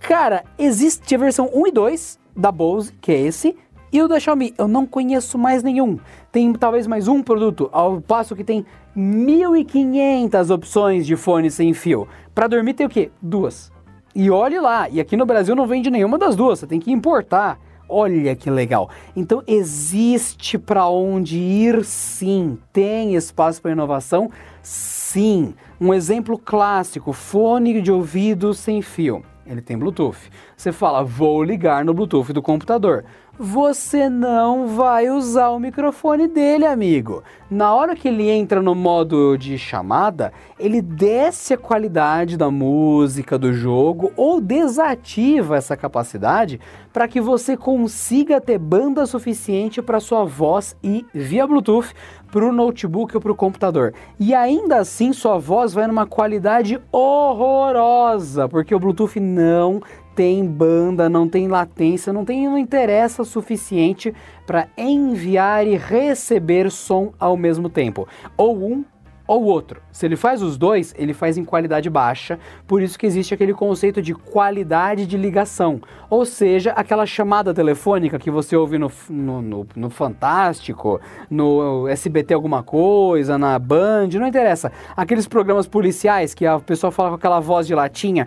Cara, 0.00 0.44
existe 0.58 1.14
a 1.14 1.18
versão 1.18 1.48
1 1.54 1.68
e 1.68 1.70
2 1.70 2.18
da 2.36 2.50
Bose, 2.50 2.92
que 3.00 3.12
é 3.12 3.20
esse, 3.20 3.56
e 3.92 4.02
o 4.02 4.08
da 4.08 4.20
Xiaomi, 4.20 4.54
eu 4.58 4.68
não 4.68 4.86
conheço 4.86 5.38
mais 5.38 5.62
nenhum. 5.62 5.98
Tem 6.30 6.52
talvez 6.52 6.86
mais 6.86 7.08
um 7.08 7.22
produto, 7.22 7.70
ao 7.72 8.00
passo 8.00 8.36
que 8.36 8.44
tem 8.44 8.66
1.500 8.96 10.54
opções 10.54 11.06
de 11.06 11.16
fone 11.16 11.50
sem 11.50 11.72
fio. 11.72 12.06
Para 12.34 12.48
dormir 12.48 12.74
tem 12.74 12.86
o 12.86 12.90
quê? 12.90 13.10
Duas. 13.22 13.72
E 14.14 14.30
olhe 14.30 14.60
lá, 14.60 14.88
e 14.88 15.00
aqui 15.00 15.16
no 15.16 15.24
Brasil 15.24 15.54
não 15.54 15.66
vende 15.66 15.90
nenhuma 15.90 16.18
das 16.18 16.36
duas, 16.36 16.58
você 16.58 16.66
tem 16.66 16.80
que 16.80 16.92
importar. 16.92 17.58
Olha 17.88 18.36
que 18.36 18.50
legal. 18.50 18.90
Então 19.16 19.42
existe 19.46 20.58
para 20.58 20.86
onde 20.86 21.38
ir 21.38 21.82
sim. 21.84 22.58
Tem 22.70 23.14
espaço 23.14 23.62
para 23.62 23.72
inovação? 23.72 24.30
Sim. 24.62 25.54
Um 25.80 25.94
exemplo 25.94 26.36
clássico, 26.36 27.14
fone 27.14 27.80
de 27.80 27.90
ouvido 27.90 28.52
sem 28.52 28.82
fio. 28.82 29.22
Ele 29.46 29.62
tem 29.62 29.78
Bluetooth. 29.78 30.18
Você 30.54 30.72
fala, 30.72 31.02
vou 31.02 31.42
ligar 31.42 31.82
no 31.82 31.94
Bluetooth 31.94 32.32
do 32.34 32.42
computador 32.42 33.04
você 33.38 34.08
não 34.08 34.66
vai 34.66 35.08
usar 35.08 35.50
o 35.50 35.60
microfone 35.60 36.26
dele, 36.26 36.66
amigo. 36.66 37.22
Na 37.48 37.72
hora 37.72 37.94
que 37.94 38.08
ele 38.08 38.28
entra 38.28 38.60
no 38.60 38.74
modo 38.74 39.36
de 39.38 39.56
chamada, 39.56 40.32
ele 40.58 40.82
desce 40.82 41.54
a 41.54 41.58
qualidade 41.58 42.36
da 42.36 42.50
música 42.50 43.38
do 43.38 43.52
jogo 43.52 44.12
ou 44.16 44.40
desativa 44.40 45.56
essa 45.56 45.76
capacidade 45.76 46.60
para 46.92 47.06
que 47.06 47.20
você 47.20 47.56
consiga 47.56 48.40
ter 48.40 48.58
banda 48.58 49.06
suficiente 49.06 49.80
para 49.80 50.00
sua 50.00 50.24
voz 50.24 50.76
ir 50.82 51.06
via 51.14 51.46
Bluetooth 51.46 51.94
para 52.32 52.44
o 52.44 52.52
notebook 52.52 53.14
ou 53.16 53.20
para 53.20 53.32
o 53.32 53.36
computador. 53.36 53.94
E 54.18 54.34
ainda 54.34 54.78
assim, 54.78 55.12
sua 55.12 55.38
voz 55.38 55.72
vai 55.72 55.86
numa 55.86 56.06
qualidade 56.06 56.80
horrorosa, 56.92 58.48
porque 58.48 58.74
o 58.74 58.80
Bluetooth 58.80 59.18
não 59.20 59.80
tem 60.18 60.44
banda, 60.44 61.08
não 61.08 61.28
tem 61.28 61.46
latência, 61.46 62.12
não 62.12 62.24
tem 62.24 62.48
não 62.48 62.58
interessa 62.58 63.22
o 63.22 63.24
suficiente 63.24 64.12
para 64.44 64.66
enviar 64.76 65.64
e 65.64 65.76
receber 65.76 66.72
som 66.72 67.12
ao 67.20 67.36
mesmo 67.36 67.68
tempo. 67.68 68.08
Ou 68.36 68.60
um 68.60 68.84
ou 69.28 69.44
outro. 69.44 69.82
Se 69.92 70.06
ele 70.06 70.16
faz 70.16 70.42
os 70.42 70.56
dois, 70.56 70.94
ele 70.96 71.12
faz 71.12 71.36
em 71.36 71.44
qualidade 71.44 71.90
baixa, 71.90 72.38
por 72.66 72.80
isso 72.80 72.98
que 72.98 73.06
existe 73.06 73.34
aquele 73.34 73.52
conceito 73.52 74.00
de 74.00 74.14
qualidade 74.14 75.06
de 75.06 75.18
ligação. 75.18 75.82
Ou 76.08 76.24
seja, 76.24 76.72
aquela 76.72 77.04
chamada 77.04 77.52
telefônica 77.52 78.18
que 78.18 78.30
você 78.30 78.56
ouve 78.56 78.78
no, 78.78 78.90
no, 79.10 79.42
no, 79.42 79.66
no 79.76 79.90
Fantástico, 79.90 80.98
no 81.30 81.86
SBT 81.86 82.32
alguma 82.32 82.62
coisa, 82.62 83.36
na 83.36 83.58
Band, 83.58 84.08
não 84.14 84.26
interessa. 84.26 84.72
Aqueles 84.96 85.28
programas 85.28 85.68
policiais 85.68 86.32
que 86.32 86.46
a 86.46 86.58
pessoa 86.58 86.90
fala 86.90 87.10
com 87.10 87.16
aquela 87.16 87.38
voz 87.38 87.66
de 87.66 87.74
latinha, 87.74 88.26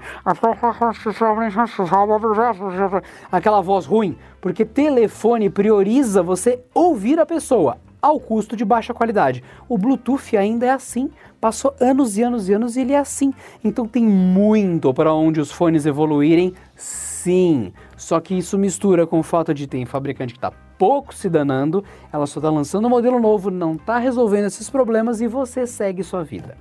aquela 3.31 3.61
voz 3.61 3.87
ruim, 3.87 4.15
porque 4.39 4.63
telefone 4.63 5.49
prioriza 5.49 6.21
você 6.21 6.59
ouvir 6.75 7.19
a 7.19 7.25
pessoa 7.25 7.77
ao 8.01 8.19
custo 8.19 8.55
de 8.55 8.65
baixa 8.65 8.93
qualidade. 8.93 9.43
O 9.69 9.77
Bluetooth 9.77 10.35
ainda 10.35 10.65
é 10.65 10.71
assim, 10.71 11.09
passou 11.39 11.75
anos 11.79 12.17
e 12.17 12.23
anos 12.23 12.49
e 12.49 12.53
anos 12.53 12.75
e 12.75 12.81
ele 12.81 12.93
é 12.93 12.97
assim. 12.97 13.33
Então 13.63 13.87
tem 13.87 14.03
muito 14.03 14.93
para 14.93 15.13
onde 15.13 15.39
os 15.39 15.51
fones 15.51 15.85
evoluírem, 15.85 16.53
sim. 16.75 17.71
Só 17.95 18.19
que 18.19 18.35
isso 18.35 18.57
mistura 18.57 19.05
com 19.05 19.19
o 19.19 19.23
fato 19.23 19.53
de 19.53 19.67
ter 19.67 19.85
fabricante 19.85 20.33
que 20.33 20.37
está 20.37 20.51
pouco 20.77 21.13
se 21.13 21.29
danando, 21.29 21.83
ela 22.11 22.25
só 22.25 22.39
está 22.39 22.49
lançando 22.49 22.87
um 22.87 22.89
modelo 22.89 23.19
novo, 23.19 23.51
não 23.51 23.73
está 23.73 23.99
resolvendo 23.99 24.45
esses 24.45 24.67
problemas 24.67 25.21
e 25.21 25.27
você 25.27 25.67
segue 25.67 26.03
sua 26.03 26.23
vida. 26.23 26.57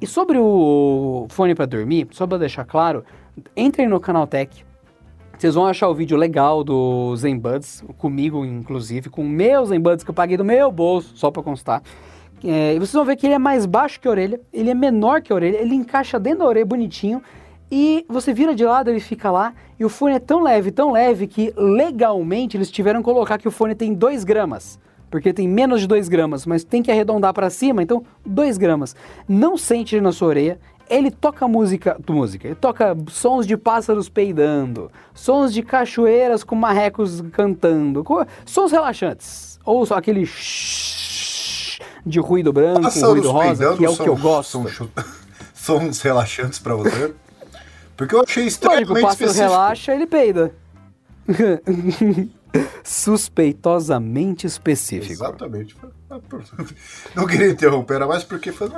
E 0.00 0.06
sobre 0.06 0.38
o 0.38 1.26
fone 1.30 1.56
para 1.56 1.66
dormir, 1.66 2.06
só 2.12 2.26
para 2.26 2.38
deixar 2.38 2.64
claro, 2.64 3.04
entrem 3.56 3.88
no 3.88 3.98
canal 3.98 4.26
Tech, 4.28 4.64
vocês 5.38 5.54
vão 5.54 5.66
achar 5.66 5.88
o 5.88 5.94
vídeo 5.94 6.16
legal 6.16 6.64
do 6.64 7.14
Zen 7.16 7.38
Buds, 7.38 7.84
comigo 7.98 8.44
inclusive, 8.44 9.10
com 9.10 9.22
meus 9.24 9.68
Zen 9.68 9.80
Buds 9.80 10.04
que 10.04 10.10
eu 10.10 10.14
paguei 10.14 10.36
do 10.36 10.44
meu 10.44 10.70
bolso, 10.70 11.16
só 11.16 11.30
para 11.30 11.42
constar. 11.42 11.82
É, 12.42 12.74
e 12.74 12.78
vocês 12.78 12.92
vão 12.92 13.04
ver 13.04 13.16
que 13.16 13.26
ele 13.26 13.34
é 13.34 13.38
mais 13.38 13.64
baixo 13.64 13.98
que 13.98 14.06
a 14.06 14.10
orelha, 14.10 14.40
ele 14.52 14.70
é 14.70 14.74
menor 14.74 15.22
que 15.22 15.32
a 15.32 15.36
orelha, 15.36 15.56
ele 15.56 15.74
encaixa 15.74 16.18
dentro 16.18 16.40
da 16.40 16.46
orelha 16.46 16.66
bonitinho. 16.66 17.22
E 17.70 18.04
você 18.08 18.32
vira 18.32 18.54
de 18.54 18.64
lado, 18.64 18.90
ele 18.90 19.00
fica 19.00 19.30
lá. 19.30 19.54
E 19.80 19.84
o 19.84 19.88
fone 19.88 20.14
é 20.14 20.18
tão 20.18 20.42
leve, 20.42 20.70
tão 20.70 20.92
leve, 20.92 21.26
que 21.26 21.52
legalmente 21.56 22.56
eles 22.56 22.70
tiveram 22.70 23.00
que 23.00 23.04
colocar 23.04 23.38
que 23.38 23.48
o 23.48 23.50
fone 23.50 23.74
tem 23.74 23.94
2 23.94 24.22
gramas. 24.24 24.78
Porque 25.10 25.32
tem 25.32 25.48
menos 25.48 25.80
de 25.80 25.86
2 25.86 26.08
gramas, 26.08 26.44
mas 26.44 26.64
tem 26.64 26.82
que 26.82 26.90
arredondar 26.90 27.32
para 27.32 27.48
cima, 27.48 27.82
então 27.82 28.04
2 28.26 28.58
gramas. 28.58 28.94
Não 29.26 29.56
sente 29.56 30.00
na 30.00 30.12
sua 30.12 30.28
orelha, 30.28 30.60
ele 30.88 31.10
toca 31.10 31.46
música, 31.48 31.98
música, 32.08 32.48
ele 32.48 32.54
toca 32.54 32.96
sons 33.08 33.46
de 33.46 33.56
pássaros 33.56 34.08
peidando, 34.08 34.90
sons 35.14 35.52
de 35.52 35.62
cachoeiras 35.62 36.44
com 36.44 36.54
marrecos 36.54 37.22
cantando, 37.32 38.04
sons 38.44 38.72
relaxantes, 38.72 39.58
ou 39.64 39.84
só 39.86 39.96
aquele 39.96 40.28
de 42.06 42.20
ruído 42.20 42.52
branco, 42.52 42.82
pássaros 42.82 43.10
ruído 43.10 43.30
rosa, 43.30 43.76
que 43.76 43.84
é 43.84 43.88
o 43.88 43.96
que 43.96 44.08
eu 44.08 44.16
gosto. 44.16 44.68
São, 44.68 44.88
sons 45.54 46.02
relaxantes 46.02 46.58
para 46.58 46.74
você? 46.74 47.14
Porque 47.96 48.14
eu 48.14 48.22
achei 48.22 48.44
Lógico, 48.44 48.92
o 48.92 48.94
pássaro 48.94 49.12
específico. 49.12 49.40
relaxa, 49.40 49.94
ele 49.94 50.06
peida. 50.06 50.54
Suspeitosamente 52.84 54.46
específico. 54.46 55.12
Exatamente. 55.12 55.76
Não 57.14 57.26
queria 57.26 57.50
interromper, 57.50 57.94
era 57.94 58.06
mais 58.06 58.22
porque 58.22 58.52
foi. 58.52 58.68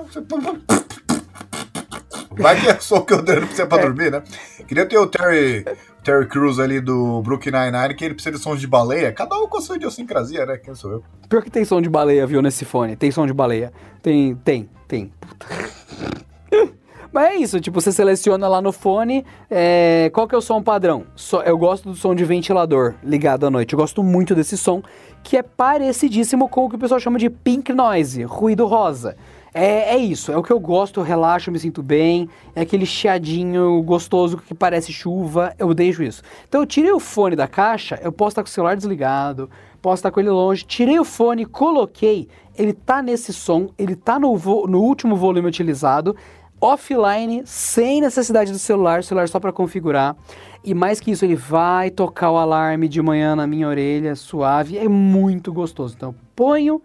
Vai 2.37 2.61
que 2.61 2.69
é 2.69 2.79
só 2.79 2.97
o 2.97 3.05
que 3.05 3.15
eu 3.15 3.23
dando 3.23 3.47
pra 3.47 3.57
você 3.57 3.67
pra 3.67 3.79
é. 3.79 3.83
dormir, 3.83 4.11
né? 4.11 4.23
Queria 4.67 4.87
ter 4.87 4.99
o 4.99 5.07
Terry, 5.07 5.65
Terry 6.05 6.29
Crews 6.29 6.59
ali 6.59 6.81
do 6.81 7.23
Brooklyn 7.23 7.53
Nine-Nine, 7.53 7.95
que 7.95 8.05
ele 8.05 8.15
precisa 8.15 8.37
de 8.37 8.43
sons 8.43 8.61
de 8.61 8.67
baleia. 8.67 9.13
Cada 9.13 9.37
um 9.39 9.49
com 9.49 9.59
a 9.59 9.61
sua 9.61 9.77
idiosincrasia, 9.77 10.45
né? 10.45 10.57
Quem 10.59 10.75
sou 10.75 10.93
eu? 10.93 11.05
Pior 11.29 11.43
que 11.43 11.51
tem 11.51 11.65
som 11.65 11.81
de 11.81 11.89
baleia, 11.89 12.27
viu, 12.27 12.43
nesse 12.43 12.65
fone. 12.65 12.95
Tem 12.95 13.11
som 13.11 13.27
de 13.27 13.33
baleia. 13.33 13.73
Tem, 14.03 14.35
tem, 14.37 14.69
tem. 14.87 15.13
Puta. 15.21 15.47
Mas 17.13 17.33
é 17.33 17.37
isso, 17.37 17.59
tipo, 17.61 17.81
você 17.81 17.91
seleciona 17.91 18.47
lá 18.47 18.61
no 18.61 18.73
fone 18.73 19.25
é, 19.51 20.11
qual 20.13 20.29
que 20.29 20.35
é 20.35 20.39
o 20.39 20.41
som 20.43 20.63
padrão. 20.63 21.05
So, 21.17 21.39
eu 21.39 21.57
gosto 21.57 21.89
do 21.89 21.95
som 21.97 22.15
de 22.15 22.23
ventilador 22.27 22.95
ligado 23.03 23.47
à 23.47 23.51
noite. 23.51 23.73
Eu 23.73 23.79
gosto 23.79 24.03
muito 24.03 24.35
desse 24.35 24.59
som, 24.59 24.83
que 25.23 25.37
é 25.37 25.43
parecidíssimo 25.43 26.47
com 26.47 26.67
o 26.67 26.69
que 26.69 26.77
o 26.77 26.79
pessoal 26.79 27.01
chama 27.01 27.19
de 27.19 27.31
pink 27.31 27.73
noise, 27.73 28.23
ruído 28.25 28.67
rosa. 28.67 29.17
É, 29.59 29.95
é 29.95 29.97
isso, 29.97 30.31
é 30.31 30.37
o 30.37 30.43
que 30.43 30.53
eu 30.53 30.61
gosto, 30.61 31.01
eu 31.01 31.05
relaxo, 31.05 31.51
me 31.51 31.59
sinto 31.59 31.83
bem, 31.83 32.29
é 32.55 32.61
aquele 32.61 32.85
chiadinho 32.85 33.81
gostoso 33.81 34.37
que 34.37 34.55
parece 34.55 34.93
chuva, 34.93 35.55
eu 35.59 35.73
deixo 35.73 36.03
isso. 36.03 36.23
Então 36.47 36.61
eu 36.61 36.67
tirei 36.67 36.93
o 36.93 37.01
fone 37.01 37.35
da 37.35 37.49
caixa, 37.49 37.99
eu 38.03 38.13
posso 38.13 38.33
estar 38.33 38.43
com 38.43 38.49
o 38.49 38.53
celular 38.53 38.77
desligado, 38.77 39.49
posso 39.81 40.01
estar 40.01 40.11
com 40.11 40.21
ele 40.21 40.29
longe, 40.29 40.63
tirei 40.63 41.01
o 41.01 41.07
fone, 41.07 41.47
coloquei, 41.47 42.29
ele 42.55 42.75
tá 42.75 43.01
nesse 43.01 43.33
som, 43.33 43.71
ele 43.79 43.97
tá 43.97 44.19
no, 44.19 44.37
no 44.67 44.83
último 44.83 45.17
volume 45.17 45.49
utilizado, 45.49 46.15
offline, 46.61 47.41
sem 47.47 48.03
necessidade 48.03 48.53
do 48.53 48.59
celular, 48.59 49.03
celular 49.03 49.27
só 49.27 49.41
para 49.41 49.55
configurar. 49.55 50.15
E 50.63 50.75
mais 50.75 51.01
que 51.01 51.11
isso, 51.11 51.25
ele 51.25 51.35
vai 51.35 51.91
tocar 51.91 52.31
o 52.31 52.37
alarme 52.37 52.89
de 52.89 53.01
manhã 53.01 53.35
na 53.35 53.47
minha 53.47 53.67
orelha, 53.67 54.15
suave, 54.17 54.77
é 54.77 54.87
muito 54.87 55.51
gostoso. 55.51 55.95
Então, 55.97 56.15
ponho 56.35 56.83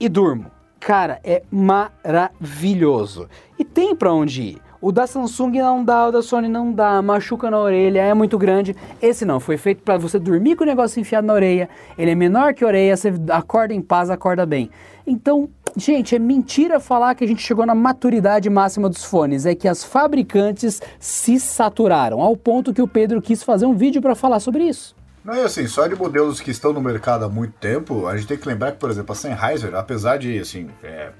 e 0.00 0.08
durmo. 0.08 0.56
Cara, 0.80 1.20
é 1.24 1.42
maravilhoso. 1.50 3.28
E 3.58 3.64
tem 3.64 3.94
para 3.94 4.12
onde 4.12 4.42
ir. 4.42 4.68
O 4.80 4.92
da 4.92 5.08
Samsung 5.08 5.58
não 5.58 5.84
dá, 5.84 6.06
o 6.06 6.12
da 6.12 6.22
Sony 6.22 6.46
não 6.46 6.72
dá, 6.72 7.02
machuca 7.02 7.50
na 7.50 7.58
orelha, 7.58 8.00
é 8.00 8.14
muito 8.14 8.38
grande. 8.38 8.76
Esse 9.02 9.24
não, 9.24 9.40
foi 9.40 9.56
feito 9.56 9.82
para 9.82 9.98
você 9.98 10.20
dormir 10.20 10.54
com 10.54 10.62
o 10.62 10.66
negócio 10.66 11.00
enfiado 11.00 11.26
na 11.26 11.32
orelha. 11.32 11.68
Ele 11.98 12.12
é 12.12 12.14
menor 12.14 12.54
que 12.54 12.62
a 12.62 12.68
orelha, 12.68 12.96
você 12.96 13.12
acorda 13.30 13.74
em 13.74 13.82
paz, 13.82 14.08
acorda 14.08 14.46
bem. 14.46 14.70
Então, 15.04 15.48
gente, 15.76 16.14
é 16.14 16.18
mentira 16.20 16.78
falar 16.78 17.16
que 17.16 17.24
a 17.24 17.26
gente 17.26 17.42
chegou 17.42 17.66
na 17.66 17.74
maturidade 17.74 18.48
máxima 18.48 18.88
dos 18.88 19.02
fones. 19.02 19.46
É 19.46 19.54
que 19.54 19.66
as 19.66 19.82
fabricantes 19.82 20.80
se 21.00 21.40
saturaram, 21.40 22.20
ao 22.20 22.36
ponto 22.36 22.72
que 22.72 22.82
o 22.82 22.86
Pedro 22.86 23.20
quis 23.20 23.42
fazer 23.42 23.66
um 23.66 23.74
vídeo 23.74 24.00
para 24.00 24.14
falar 24.14 24.38
sobre 24.38 24.62
isso. 24.62 24.94
Não, 25.28 25.34
e 25.34 25.42
assim, 25.42 25.66
só 25.66 25.86
de 25.86 25.94
modelos 25.94 26.40
que 26.40 26.50
estão 26.50 26.72
no 26.72 26.80
mercado 26.80 27.22
há 27.22 27.28
muito 27.28 27.52
tempo, 27.58 28.06
a 28.06 28.16
gente 28.16 28.26
tem 28.26 28.38
que 28.38 28.48
lembrar 28.48 28.72
que, 28.72 28.78
por 28.78 28.90
exemplo, 28.90 29.12
a 29.12 29.14
Sennheiser, 29.14 29.74
apesar 29.74 30.16
de, 30.16 30.38
assim, 30.38 30.70
é, 30.82 31.10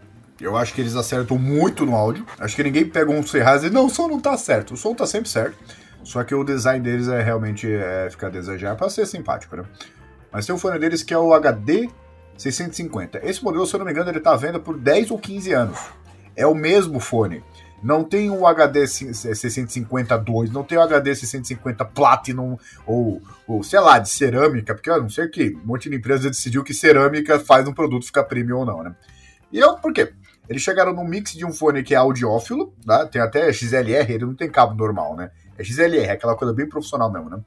eu 0.41 0.57
acho 0.57 0.73
que 0.73 0.81
eles 0.81 0.97
acertam 0.97 1.37
muito 1.37 1.85
no 1.85 1.95
áudio. 1.95 2.25
Acho 2.39 2.57
que 2.57 2.63
ninguém 2.63 2.89
pega 2.89 3.11
um 3.11 3.23
Sennheiser 3.23 3.71
e 3.71 3.75
não, 3.75 3.85
o 3.85 3.91
som 3.91 4.09
não 4.09 4.19
tá 4.19 4.35
certo. 4.39 4.73
O 4.73 4.77
som 4.79 4.95
tá 4.95 5.07
sempre 5.07 5.29
certo. 5.29 5.59
Só 6.03 6.25
que 6.25 6.35
o 6.35 6.43
design 6.43 6.83
deles 6.83 7.07
é 7.07 7.21
realmente 7.21 7.71
é, 7.71 8.09
ficar 8.11 8.29
a 8.29 8.31
desejar 8.31 8.77
para 8.77 8.89
ser 8.89 9.05
simpático, 9.05 9.55
né? 9.57 9.65
Mas 10.33 10.47
tem 10.47 10.55
um 10.55 10.59
fone 10.59 10.79
deles 10.79 11.03
que 11.03 11.13
é 11.13 11.19
o 11.19 11.35
HD 11.35 11.91
650. 12.39 13.21
Esse 13.23 13.45
modelo, 13.45 13.67
se 13.67 13.75
eu 13.75 13.79
não 13.79 13.85
me 13.85 13.93
engano, 13.93 14.09
ele 14.09 14.21
tá 14.21 14.33
à 14.33 14.37
venda 14.37 14.59
por 14.59 14.79
10 14.79 15.11
ou 15.11 15.19
15 15.19 15.53
anos. 15.53 15.79
É 16.35 16.47
o 16.47 16.55
mesmo 16.55 16.99
fone. 16.99 17.45
Não 17.83 18.03
tem 18.03 18.31
o 18.31 18.47
HD 18.47 18.83
650-2, 18.85 20.51
não 20.51 20.65
tem 20.65 20.77
o 20.77 20.83
HD 20.83 21.15
650 21.15 21.85
Platinum 21.85 22.57
ou, 22.85 23.23
ou, 23.47 23.63
sei 23.63 23.79
lá, 23.79 23.99
de 23.99 24.09
cerâmica, 24.09 24.75
porque 24.75 24.91
eu 24.91 25.01
não 25.01 25.09
sei 25.09 25.29
que, 25.29 25.57
um 25.63 25.67
monte 25.67 25.89
de 25.89 25.97
empresa 25.97 26.29
decidiu 26.29 26.65
que 26.65 26.75
cerâmica 26.75 27.39
faz 27.39 27.69
um 27.69 27.73
produto 27.73 28.07
ficar 28.07 28.25
premium 28.25 28.59
ou 28.59 28.67
não, 28.67 28.83
né? 28.83 28.95
E 29.53 29.59
eu, 29.59 29.77
por 29.77 29.93
quê? 29.93 30.13
Eles 30.49 30.63
chegaram 30.63 30.93
num 30.93 31.05
mix 31.05 31.33
de 31.33 31.45
um 31.45 31.53
fone 31.53 31.83
que 31.83 31.95
é 31.95 31.99
audiófilo, 31.99 32.73
tá? 32.85 33.07
tem 33.07 33.21
até 33.21 33.53
XLR, 33.53 34.13
ele 34.13 34.25
não 34.25 34.35
tem 34.35 34.51
cabo 34.51 34.75
normal, 34.75 35.15
né? 35.15 35.31
É 35.57 35.63
XLR, 35.63 36.11
aquela 36.11 36.35
coisa 36.35 36.55
bem 36.55 36.69
profissional 36.69 37.13
mesmo, 37.13 37.31
né? 37.31 37.41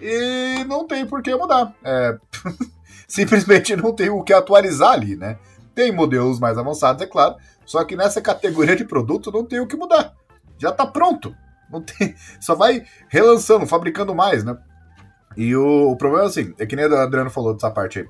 E 0.00 0.64
não 0.64 0.86
tem 0.86 1.06
por 1.06 1.22
que 1.22 1.34
mudar. 1.34 1.74
É... 1.82 2.16
Simplesmente 3.08 3.74
não 3.76 3.92
tem 3.92 4.10
o 4.10 4.22
que 4.22 4.32
atualizar 4.32 4.92
ali, 4.92 5.16
né? 5.16 5.38
Tem 5.74 5.90
modelos 5.90 6.38
mais 6.38 6.58
avançados, 6.58 7.02
é 7.02 7.06
claro, 7.06 7.36
só 7.64 7.84
que 7.84 7.96
nessa 7.96 8.20
categoria 8.20 8.76
de 8.76 8.84
produto 8.84 9.30
não 9.30 9.44
tem 9.44 9.60
o 9.60 9.66
que 9.66 9.76
mudar. 9.76 10.14
Já 10.58 10.70
está 10.70 10.86
pronto. 10.86 11.34
Não 11.70 11.80
tem, 11.80 12.14
só 12.40 12.54
vai 12.54 12.84
relançando, 13.08 13.66
fabricando 13.66 14.14
mais, 14.14 14.44
né? 14.44 14.56
E 15.36 15.56
o, 15.56 15.90
o 15.90 15.96
problema, 15.96 16.26
assim, 16.26 16.54
é 16.58 16.66
que 16.66 16.76
nem 16.76 16.86
o 16.86 16.96
Adriano 16.96 17.30
falou 17.30 17.54
dessa 17.54 17.70
parte 17.70 18.00
aí. 18.00 18.08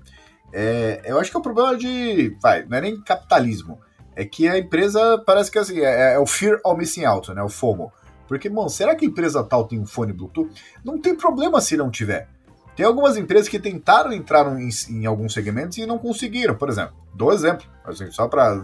É, 0.53 1.01
eu 1.05 1.19
acho 1.19 1.31
que 1.31 1.37
é 1.37 1.41
o 1.41 1.43
problema 1.43 1.77
de. 1.77 2.37
Vai, 2.43 2.65
não 2.65 2.77
é 2.77 2.81
nem 2.81 3.01
capitalismo. 3.01 3.81
É 4.15 4.25
que 4.25 4.47
a 4.47 4.59
empresa 4.59 5.23
parece 5.25 5.51
que 5.51 5.59
assim, 5.59 5.81
é, 5.81 6.15
é 6.15 6.19
o 6.19 6.27
fear 6.27 6.61
of 6.65 6.79
missing 6.79 7.05
out, 7.05 7.33
né? 7.33 7.43
O 7.43 7.49
FOMO. 7.49 7.93
Porque, 8.29 8.49
mano, 8.49 8.69
será 8.69 8.95
que 8.95 9.05
a 9.05 9.09
empresa 9.09 9.43
tal 9.45 9.67
tem 9.67 9.79
um 9.79 9.87
fone 9.87 10.13
Bluetooth? 10.13 10.51
Não 10.85 10.99
tem 10.99 11.15
problema 11.15 11.61
se 11.61 11.77
não 11.77 11.91
tiver. 11.91 12.29
Tem 12.75 12.87
algumas 12.87 13.17
empresas 13.17 13.49
que 13.49 13.59
tentaram 13.59 14.13
entrar 14.13 14.47
em, 14.59 14.71
em 14.91 15.07
alguns 15.07 15.35
segmentos 15.35 15.77
e 15.79 15.87
não 15.87 15.99
conseguiram. 15.99 16.55
Por 16.55 16.69
exemplo, 16.69 16.95
dou 17.15 17.33
exemplo, 17.33 17.67
assim, 17.85 18.11
só 18.11 18.27
para 18.29 18.57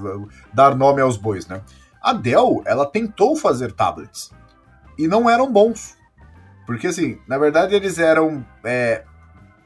dar 0.53 0.75
nome 0.75 1.01
aos 1.01 1.16
bois, 1.16 1.47
né? 1.47 1.62
A 2.01 2.12
Dell, 2.12 2.62
ela 2.64 2.87
tentou 2.87 3.37
fazer 3.37 3.73
tablets 3.73 4.31
e 4.99 5.07
não 5.07 5.29
eram 5.29 5.51
bons. 5.51 5.97
Porque, 6.66 6.87
assim, 6.87 7.18
na 7.27 7.38
verdade 7.38 7.75
eles 7.75 7.99
eram. 7.99 8.44
É, 8.64 9.05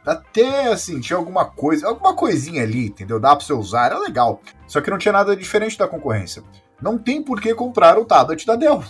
até 0.05 0.73
assim, 0.73 1.01
tinha 1.01 1.17
alguma 1.17 1.45
coisa, 1.45 1.87
alguma 1.87 2.15
coisinha 2.15 2.63
ali, 2.63 2.87
entendeu? 2.87 3.21
Dá 3.21 3.35
pra 3.35 3.45
você 3.45 3.53
usar, 3.53 3.87
era 3.87 3.99
legal. 3.99 4.41
Só 4.67 4.81
que 4.81 4.91
não 4.91 4.99
tinha 4.99 5.13
nada 5.13 5.37
diferente 5.37 5.79
da 5.79 5.87
concorrência. 5.87 6.43
Não 6.81 6.99
tem 6.99 7.23
por 7.23 7.41
que 7.41 7.55
comprar 7.55 7.99
o 7.99 8.05
tablet 8.05 8.45
da 8.45 8.57
Dell. 8.57 8.83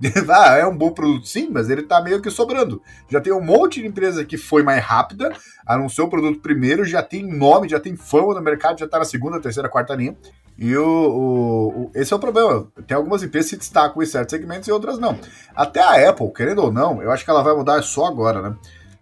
ah, 0.30 0.56
é 0.56 0.66
um 0.66 0.76
bom 0.76 0.92
produto 0.92 1.26
sim, 1.26 1.48
mas 1.50 1.68
ele 1.68 1.82
tá 1.82 2.00
meio 2.00 2.22
que 2.22 2.30
sobrando. 2.30 2.80
Já 3.08 3.20
tem 3.20 3.32
um 3.32 3.40
monte 3.40 3.80
de 3.80 3.86
empresa 3.86 4.24
que 4.24 4.36
foi 4.36 4.62
mais 4.62 4.82
rápida, 4.82 5.32
anunciou 5.66 6.06
o 6.06 6.10
produto 6.10 6.40
primeiro, 6.40 6.84
já 6.84 7.02
tem 7.02 7.22
nome, 7.26 7.68
já 7.68 7.80
tem 7.80 7.96
fama 7.96 8.34
no 8.34 8.40
mercado, 8.40 8.78
já 8.78 8.86
tá 8.86 8.98
na 8.98 9.04
segunda, 9.04 9.40
terceira, 9.40 9.68
quarta 9.68 9.94
linha. 9.94 10.16
E 10.56 10.76
o, 10.76 10.84
o, 10.84 11.68
o, 11.68 11.90
esse 11.94 12.12
é 12.12 12.16
o 12.16 12.18
problema. 12.18 12.66
Tem 12.86 12.96
algumas 12.96 13.22
empresas 13.22 13.50
que 13.50 13.56
se 13.56 13.60
destacam 13.60 14.02
em 14.02 14.06
certos 14.06 14.32
segmentos 14.32 14.68
e 14.68 14.72
outras 14.72 14.98
não. 14.98 15.18
Até 15.54 15.80
a 15.80 16.10
Apple, 16.10 16.32
querendo 16.32 16.62
ou 16.62 16.72
não, 16.72 17.02
eu 17.02 17.10
acho 17.10 17.24
que 17.24 17.30
ela 17.30 17.42
vai 17.42 17.54
mudar 17.54 17.82
só 17.82 18.06
agora, 18.06 18.42
né? 18.42 18.56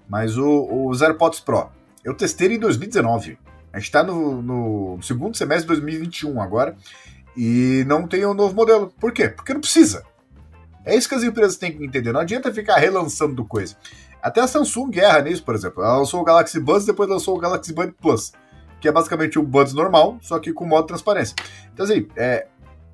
Mas 0.09 0.37
o, 0.37 0.87
os 0.87 1.03
AirPods 1.03 1.41
Pro, 1.41 1.71
eu 2.05 2.15
testei 2.15 2.55
em 2.55 2.59
2019. 2.59 3.39
A 3.73 3.79
gente 3.79 3.89
está 3.89 4.03
no, 4.03 4.41
no, 4.41 4.99
segundo 5.03 5.37
semestre 5.37 5.63
de 5.63 5.81
2021 5.81 6.41
agora 6.41 6.77
e 7.37 7.85
não 7.87 8.07
tem 8.07 8.25
o 8.25 8.31
um 8.31 8.35
novo 8.35 8.55
modelo. 8.55 8.93
Por 9.01 9.13
quê? 9.13 9.29
Porque 9.29 9.53
não 9.53 9.61
precisa. 9.61 10.05
É 10.87 10.97
isso 10.97 11.09
que 11.09 11.15
as 11.15 11.23
empresas 11.23 11.57
têm 11.57 11.77
que 11.77 11.85
entender. 11.85 12.13
Não 12.13 12.21
adianta 12.21 12.55
ficar 12.55 12.77
relançando 12.77 13.45
coisa. 13.45 13.77
Até 14.23 14.41
a 14.41 14.47
Samsung 14.47 14.91
erra 14.99 15.21
nisso, 15.21 15.45
por 15.45 15.55
exemplo. 15.55 15.83
Ela 15.83 15.99
lançou 15.99 16.21
o 16.21 16.25
Galaxy 16.25 16.59
Buds 16.59 16.85
e 16.85 16.87
depois 16.87 17.11
lançou 17.11 17.37
o 17.37 17.39
Galaxy 17.39 17.75
Bud 17.75 17.93
Plus 18.01 18.33
que 18.81 18.89
é 18.89 18.93
basicamente 18.93 19.39
o 19.39 19.43
Buds 19.43 19.73
normal, 19.73 20.19
só 20.21 20.39
que 20.39 20.53
com 20.53 20.65
modo 20.65 20.87
transparência. 20.87 21.35
Então, 21.73 21.85
assim, 21.85 22.07
é. 22.17 22.47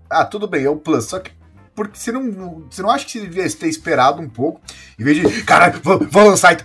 Ah, 0.08 0.24
tudo 0.24 0.46
bem, 0.46 0.64
é 0.64 0.70
o 0.70 0.76
Plus, 0.76 1.04
só 1.04 1.18
que. 1.18 1.32
Porque 1.74 1.98
você 1.98 2.12
não, 2.12 2.66
você 2.70 2.82
não 2.82 2.90
acha 2.90 3.04
que 3.04 3.12
você 3.12 3.20
devia 3.20 3.50
ter 3.50 3.68
esperado 3.68 4.20
um 4.20 4.28
pouco, 4.28 4.60
em 4.98 5.04
vez 5.04 5.16
de. 5.16 5.42
Caralho, 5.44 5.80
vou, 5.82 5.98
vou 5.98 6.24
lançar. 6.24 6.56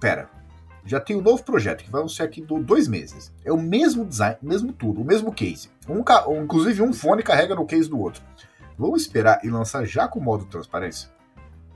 Pera. 0.00 0.28
Já 0.84 0.98
tem 0.98 1.16
um 1.16 1.20
novo 1.20 1.42
projeto 1.42 1.84
que 1.84 1.90
vai 1.90 2.00
anunciar 2.00 2.26
aqui 2.26 2.40
do 2.40 2.58
dois 2.60 2.88
meses. 2.88 3.32
É 3.44 3.52
o 3.52 3.60
mesmo 3.60 4.06
design, 4.06 4.38
mesmo 4.40 4.72
tudo, 4.72 5.02
o 5.02 5.04
mesmo 5.04 5.32
case. 5.32 5.68
Um, 5.86 6.02
inclusive, 6.42 6.80
um 6.80 6.94
fone 6.94 7.22
carrega 7.22 7.54
no 7.54 7.66
case 7.66 7.90
do 7.90 7.98
outro. 8.00 8.22
Vamos 8.78 9.02
esperar 9.02 9.40
e 9.42 9.50
lançar 9.50 9.84
já 9.84 10.06
com 10.06 10.20
modo 10.20 10.44
transparência? 10.44 11.10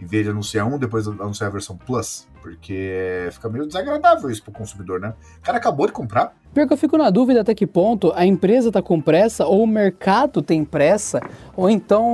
Em 0.00 0.06
vez 0.06 0.24
de 0.24 0.30
anunciar 0.30 0.66
um, 0.66 0.78
depois 0.78 1.08
anunciar 1.08 1.48
a 1.50 1.52
versão 1.52 1.76
Plus? 1.76 2.28
Porque 2.40 3.28
fica 3.32 3.48
meio 3.48 3.66
desagradável 3.66 4.30
isso 4.30 4.42
pro 4.42 4.52
consumidor, 4.52 5.00
né? 5.00 5.12
O 5.38 5.42
cara 5.42 5.58
acabou 5.58 5.86
de 5.86 5.92
comprar. 5.92 6.32
Pior 6.54 6.66
que 6.66 6.72
eu 6.72 6.76
fico 6.76 6.96
na 6.96 7.10
dúvida 7.10 7.40
até 7.40 7.54
que 7.54 7.66
ponto 7.66 8.12
a 8.14 8.24
empresa 8.24 8.70
tá 8.70 8.80
com 8.80 9.00
pressa, 9.00 9.46
ou 9.46 9.64
o 9.64 9.66
mercado 9.66 10.42
tem 10.42 10.64
pressa, 10.64 11.20
ou 11.56 11.68
então 11.68 12.04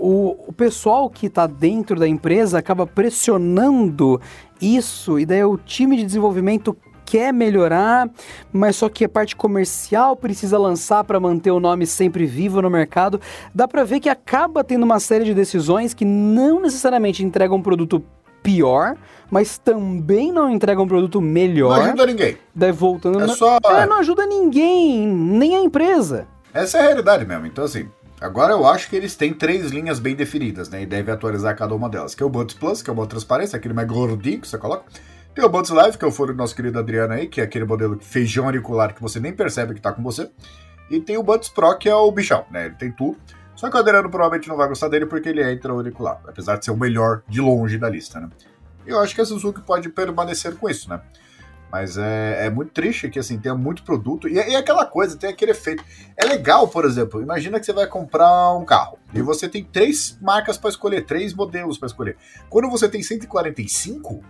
o, 0.00 0.36
o 0.48 0.52
pessoal 0.52 1.10
que 1.10 1.28
tá 1.28 1.46
dentro 1.46 1.98
da 1.98 2.06
empresa 2.06 2.58
acaba 2.58 2.86
pressionando 2.86 4.20
isso, 4.60 5.18
e 5.18 5.26
daí 5.26 5.42
o 5.44 5.56
time 5.56 5.96
de 5.96 6.04
desenvolvimento 6.04 6.76
quer 7.08 7.32
melhorar, 7.32 8.10
mas 8.52 8.76
só 8.76 8.86
que 8.90 9.02
a 9.02 9.08
parte 9.08 9.34
comercial 9.34 10.14
precisa 10.14 10.58
lançar 10.58 11.02
para 11.04 11.18
manter 11.18 11.50
o 11.50 11.58
nome 11.58 11.86
sempre 11.86 12.26
vivo 12.26 12.60
no 12.60 12.68
mercado. 12.68 13.18
Dá 13.54 13.66
para 13.66 13.82
ver 13.82 13.98
que 13.98 14.10
acaba 14.10 14.62
tendo 14.62 14.82
uma 14.82 15.00
série 15.00 15.24
de 15.24 15.32
decisões 15.32 15.94
que 15.94 16.04
não 16.04 16.60
necessariamente 16.60 17.24
entregam 17.24 17.56
um 17.56 17.62
produto 17.62 18.04
pior, 18.42 18.94
mas 19.30 19.56
também 19.56 20.30
não 20.30 20.50
entrega 20.50 20.82
um 20.82 20.86
produto 20.86 21.18
melhor. 21.18 21.78
Não 21.78 21.84
ajuda 21.86 22.06
ninguém. 22.06 22.36
Daí 22.54 22.72
voltando. 22.72 23.22
É 23.22 23.26
na... 23.26 23.34
só. 23.34 23.58
É, 23.64 23.86
não 23.86 24.00
ajuda 24.00 24.26
ninguém, 24.26 25.06
nem 25.06 25.56
a 25.56 25.60
empresa. 25.60 26.26
Essa 26.52 26.76
é 26.76 26.80
a 26.82 26.84
realidade 26.84 27.24
mesmo. 27.24 27.46
Então, 27.46 27.64
assim, 27.64 27.88
agora 28.20 28.52
eu 28.52 28.66
acho 28.66 28.90
que 28.90 28.96
eles 28.96 29.16
têm 29.16 29.32
três 29.32 29.70
linhas 29.70 29.98
bem 29.98 30.14
definidas, 30.14 30.68
né? 30.68 30.82
E 30.82 30.86
deve 30.86 31.10
atualizar 31.10 31.56
cada 31.56 31.74
uma 31.74 31.88
delas. 31.88 32.14
Que 32.14 32.22
é 32.22 32.26
o 32.26 32.28
Buds 32.28 32.54
Plus, 32.54 32.82
que 32.82 32.90
é 32.90 32.92
uma 32.92 33.06
transparência, 33.06 33.56
aquele 33.56 33.72
mais 33.72 33.88
gordinho 33.88 34.42
que 34.42 34.48
você 34.48 34.58
coloca. 34.58 34.84
Tem 35.38 35.44
o 35.44 35.48
Buds 35.48 35.70
Live, 35.70 35.96
que 35.96 36.04
é 36.04 36.08
o 36.08 36.10
fone 36.10 36.32
do 36.32 36.36
nosso 36.36 36.52
querido 36.52 36.80
Adriano 36.80 37.14
aí, 37.14 37.28
que 37.28 37.40
é 37.40 37.44
aquele 37.44 37.64
modelo 37.64 37.96
feijão 38.00 38.46
auricular 38.46 38.92
que 38.92 39.00
você 39.00 39.20
nem 39.20 39.32
percebe 39.32 39.72
que 39.72 39.80
tá 39.80 39.92
com 39.92 40.02
você. 40.02 40.28
E 40.90 40.98
tem 40.98 41.16
o 41.16 41.22
Buds 41.22 41.48
Pro, 41.48 41.78
que 41.78 41.88
é 41.88 41.94
o 41.94 42.10
bichão, 42.10 42.44
né? 42.50 42.66
Ele 42.66 42.74
tem 42.74 42.90
tudo. 42.90 43.16
Só 43.54 43.70
que 43.70 43.76
o 43.76 43.78
Adriano 43.78 44.10
provavelmente 44.10 44.48
não 44.48 44.56
vai 44.56 44.66
gostar 44.66 44.88
dele 44.88 45.06
porque 45.06 45.28
ele 45.28 45.40
é 45.40 45.52
intra-auricular, 45.52 46.20
apesar 46.26 46.56
de 46.56 46.64
ser 46.64 46.72
o 46.72 46.76
melhor 46.76 47.22
de 47.28 47.40
longe 47.40 47.78
da 47.78 47.88
lista, 47.88 48.18
né? 48.18 48.28
Eu 48.84 48.98
acho 48.98 49.14
que 49.14 49.20
a 49.20 49.24
Suzuki 49.24 49.60
pode 49.60 49.88
permanecer 49.90 50.56
com 50.56 50.68
isso, 50.68 50.90
né? 50.90 51.00
Mas 51.70 51.96
é, 51.96 52.46
é 52.46 52.50
muito 52.50 52.72
triste 52.72 53.08
que 53.08 53.20
assim 53.20 53.38
tenha 53.38 53.54
muito 53.54 53.84
produto 53.84 54.26
e, 54.26 54.34
e 54.34 54.56
aquela 54.56 54.86
coisa, 54.86 55.16
tem 55.16 55.30
aquele 55.30 55.52
efeito. 55.52 55.84
É 56.16 56.24
legal, 56.24 56.66
por 56.66 56.84
exemplo, 56.84 57.22
imagina 57.22 57.60
que 57.60 57.66
você 57.66 57.72
vai 57.72 57.86
comprar 57.86 58.54
um 58.54 58.64
carro 58.64 58.98
e 59.14 59.22
você 59.22 59.48
tem 59.48 59.62
três 59.62 60.18
marcas 60.20 60.58
para 60.58 60.70
escolher, 60.70 61.06
três 61.06 61.32
modelos 61.32 61.78
para 61.78 61.86
escolher. 61.86 62.16
Quando 62.50 62.68
você 62.68 62.88
tem 62.88 63.04
145, 63.04 64.20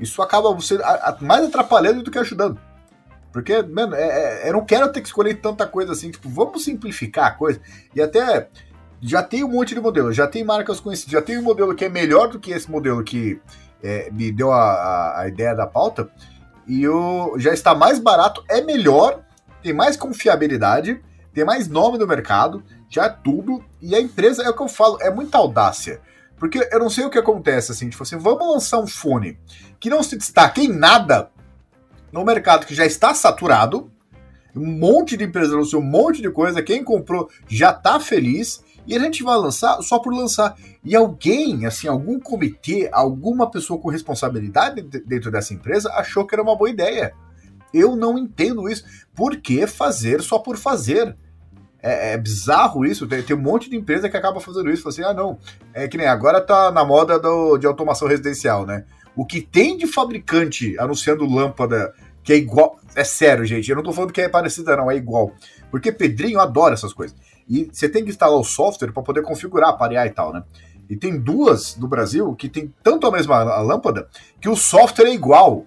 isso 0.00 0.22
acaba 0.22 0.52
você 0.52 0.78
mais 1.20 1.44
atrapalhando 1.44 2.02
do 2.02 2.10
que 2.10 2.18
ajudando. 2.18 2.58
Porque, 3.32 3.62
mano, 3.62 3.94
é, 3.94 4.44
é, 4.44 4.48
eu 4.48 4.54
não 4.54 4.64
quero 4.64 4.90
ter 4.90 5.00
que 5.00 5.06
escolher 5.06 5.34
tanta 5.34 5.66
coisa 5.66 5.92
assim. 5.92 6.10
Tipo, 6.10 6.28
vamos 6.28 6.64
simplificar 6.64 7.26
a 7.26 7.30
coisa. 7.30 7.60
E 7.94 8.02
até 8.02 8.48
já 9.00 9.22
tem 9.22 9.42
um 9.42 9.48
monte 9.48 9.74
de 9.74 9.80
modelo, 9.80 10.12
já 10.12 10.26
tem 10.26 10.44
marcas 10.44 10.78
conhecidas, 10.78 11.12
já 11.12 11.22
tem 11.22 11.38
um 11.38 11.42
modelo 11.42 11.74
que 11.74 11.84
é 11.84 11.88
melhor 11.88 12.28
do 12.28 12.38
que 12.38 12.52
esse 12.52 12.70
modelo 12.70 13.02
que 13.02 13.40
é, 13.82 14.10
me 14.10 14.30
deu 14.30 14.52
a, 14.52 15.20
a, 15.20 15.28
ideia 15.28 15.54
da 15.54 15.66
pauta, 15.66 16.10
e 16.66 16.86
o, 16.86 17.38
já 17.38 17.52
está 17.52 17.74
mais 17.74 17.98
barato, 17.98 18.44
é 18.48 18.60
melhor, 18.60 19.22
tem 19.62 19.72
mais 19.72 19.96
confiabilidade, 19.96 21.00
tem 21.32 21.44
mais 21.44 21.66
nome 21.66 21.96
no 21.96 22.06
mercado, 22.06 22.62
já 22.88 23.06
é 23.06 23.08
tudo, 23.08 23.64
e 23.80 23.94
a 23.94 24.00
empresa, 24.00 24.42
é 24.42 24.50
o 24.50 24.54
que 24.54 24.62
eu 24.62 24.68
falo, 24.68 24.98
é 25.00 25.10
muita 25.10 25.38
audácia. 25.38 26.00
Porque 26.40 26.66
eu 26.72 26.78
não 26.80 26.88
sei 26.88 27.04
o 27.04 27.10
que 27.10 27.18
acontece, 27.18 27.70
assim, 27.70 27.90
tipo 27.90 28.02
assim, 28.02 28.16
vamos 28.16 28.48
lançar 28.48 28.80
um 28.80 28.86
fone 28.86 29.38
que 29.78 29.90
não 29.90 30.02
se 30.02 30.16
destaque 30.16 30.62
em 30.62 30.72
nada 30.72 31.30
no 32.10 32.24
mercado 32.24 32.66
que 32.66 32.74
já 32.74 32.86
está 32.86 33.14
saturado, 33.14 33.92
um 34.56 34.66
monte 34.66 35.18
de 35.18 35.24
empresas 35.24 35.52
anunciou 35.52 35.82
um 35.82 35.84
monte 35.84 36.22
de 36.22 36.30
coisa, 36.30 36.62
quem 36.62 36.82
comprou 36.82 37.28
já 37.46 37.70
está 37.70 38.00
feliz, 38.00 38.64
e 38.86 38.96
a 38.96 38.98
gente 38.98 39.22
vai 39.22 39.36
lançar 39.36 39.80
só 39.82 39.98
por 39.98 40.12
lançar. 40.12 40.56
E 40.82 40.96
alguém, 40.96 41.66
assim, 41.66 41.86
algum 41.86 42.18
comitê, 42.18 42.88
alguma 42.90 43.50
pessoa 43.50 43.78
com 43.78 43.90
responsabilidade 43.90 44.82
dentro 44.82 45.30
dessa 45.30 45.52
empresa 45.52 45.92
achou 45.92 46.26
que 46.26 46.34
era 46.34 46.42
uma 46.42 46.56
boa 46.56 46.70
ideia. 46.70 47.12
Eu 47.72 47.94
não 47.94 48.18
entendo 48.18 48.68
isso. 48.68 48.84
Por 49.14 49.36
que 49.36 49.66
fazer 49.66 50.22
só 50.22 50.38
por 50.38 50.56
fazer? 50.56 51.16
É, 51.82 52.12
é 52.12 52.18
bizarro 52.18 52.84
isso. 52.84 53.06
Tem, 53.06 53.22
tem, 53.22 53.36
um 53.36 53.40
monte 53.40 53.70
de 53.70 53.76
empresa 53.76 54.08
que 54.08 54.16
acaba 54.16 54.40
fazendo 54.40 54.70
isso. 54.70 54.82
Fala 54.82 54.92
assim, 54.92 55.02
ah, 55.02 55.14
não. 55.14 55.38
É 55.72 55.88
que 55.88 55.96
nem 55.96 56.06
agora 56.06 56.40
tá 56.40 56.70
na 56.70 56.84
moda 56.84 57.18
do, 57.18 57.58
de 57.58 57.66
automação 57.66 58.08
residencial, 58.08 58.66
né? 58.66 58.84
O 59.16 59.24
que 59.24 59.40
tem 59.40 59.76
de 59.76 59.86
fabricante 59.86 60.78
anunciando 60.78 61.24
lâmpada 61.24 61.92
que 62.22 62.32
é 62.32 62.36
igual. 62.36 62.78
É 62.94 63.04
sério, 63.04 63.44
gente. 63.44 63.68
Eu 63.68 63.76
não 63.76 63.82
tô 63.82 63.92
falando 63.92 64.12
que 64.12 64.20
é 64.20 64.28
parecida, 64.28 64.76
não, 64.76 64.90
é 64.90 64.96
igual. 64.96 65.32
Porque 65.70 65.92
Pedrinho 65.92 66.40
adora 66.40 66.74
essas 66.74 66.92
coisas. 66.92 67.16
E 67.48 67.68
você 67.72 67.88
tem 67.88 68.04
que 68.04 68.10
instalar 68.10 68.38
o 68.38 68.44
software 68.44 68.92
para 68.92 69.02
poder 69.02 69.22
configurar, 69.22 69.76
parear 69.76 70.06
e 70.06 70.10
tal, 70.10 70.32
né? 70.32 70.42
E 70.88 70.96
tem 70.96 71.18
duas 71.18 71.76
no 71.76 71.86
Brasil 71.86 72.34
que 72.34 72.48
tem 72.48 72.72
tanto 72.82 73.06
a 73.06 73.12
mesma 73.12 73.42
lâmpada 73.60 74.08
que 74.40 74.48
o 74.48 74.56
software 74.56 75.06
é 75.08 75.14
igual. 75.14 75.64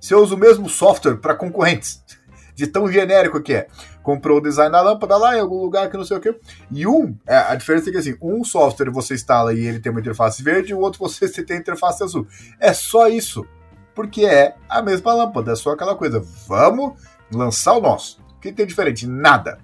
Você 0.00 0.14
usa 0.14 0.34
o 0.34 0.38
mesmo 0.38 0.68
software 0.68 1.16
para 1.16 1.34
concorrentes. 1.34 2.02
De 2.58 2.66
tão 2.66 2.90
genérico 2.90 3.40
que 3.40 3.54
é. 3.54 3.68
Comprou 4.02 4.38
o 4.38 4.40
design 4.40 4.72
da 4.72 4.80
lâmpada 4.80 5.16
lá 5.16 5.36
em 5.36 5.40
algum 5.40 5.60
lugar 5.60 5.88
que 5.88 5.96
não 5.96 6.04
sei 6.04 6.16
o 6.16 6.20
que. 6.20 6.34
E 6.72 6.88
um, 6.88 7.16
é, 7.24 7.36
a 7.36 7.54
diferença 7.54 7.88
é 7.88 7.92
que 7.92 7.98
assim, 7.98 8.16
um 8.20 8.42
software 8.42 8.90
você 8.90 9.14
instala 9.14 9.54
e 9.54 9.64
ele 9.64 9.78
tem 9.78 9.92
uma 9.92 10.00
interface 10.00 10.42
verde, 10.42 10.74
o 10.74 10.80
outro 10.80 10.98
você 10.98 11.28
tem 11.44 11.58
interface 11.58 12.02
azul. 12.02 12.26
É 12.58 12.72
só 12.74 13.06
isso. 13.06 13.46
Porque 13.94 14.26
é 14.26 14.56
a 14.68 14.82
mesma 14.82 15.14
lâmpada, 15.14 15.52
é 15.52 15.54
só 15.54 15.70
aquela 15.70 15.94
coisa. 15.94 16.20
Vamos 16.48 17.00
lançar 17.32 17.74
o 17.74 17.80
nosso. 17.80 18.20
O 18.36 18.40
que 18.40 18.50
tem 18.50 18.66
diferente? 18.66 19.06
Nada. 19.06 19.58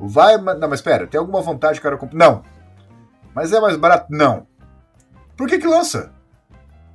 Vai. 0.00 0.38
Não, 0.38 0.70
mas 0.70 0.78
espera, 0.78 1.06
tem 1.06 1.20
alguma 1.20 1.42
vantagem 1.42 1.74
que 1.74 1.80
o 1.80 1.82
cara 1.82 1.98
compra? 1.98 2.16
Não. 2.16 2.42
Mas 3.34 3.52
é 3.52 3.60
mais 3.60 3.76
barato? 3.76 4.06
Não. 4.08 4.46
Por 5.36 5.46
que 5.46 5.58
que 5.58 5.66
lança? 5.66 6.14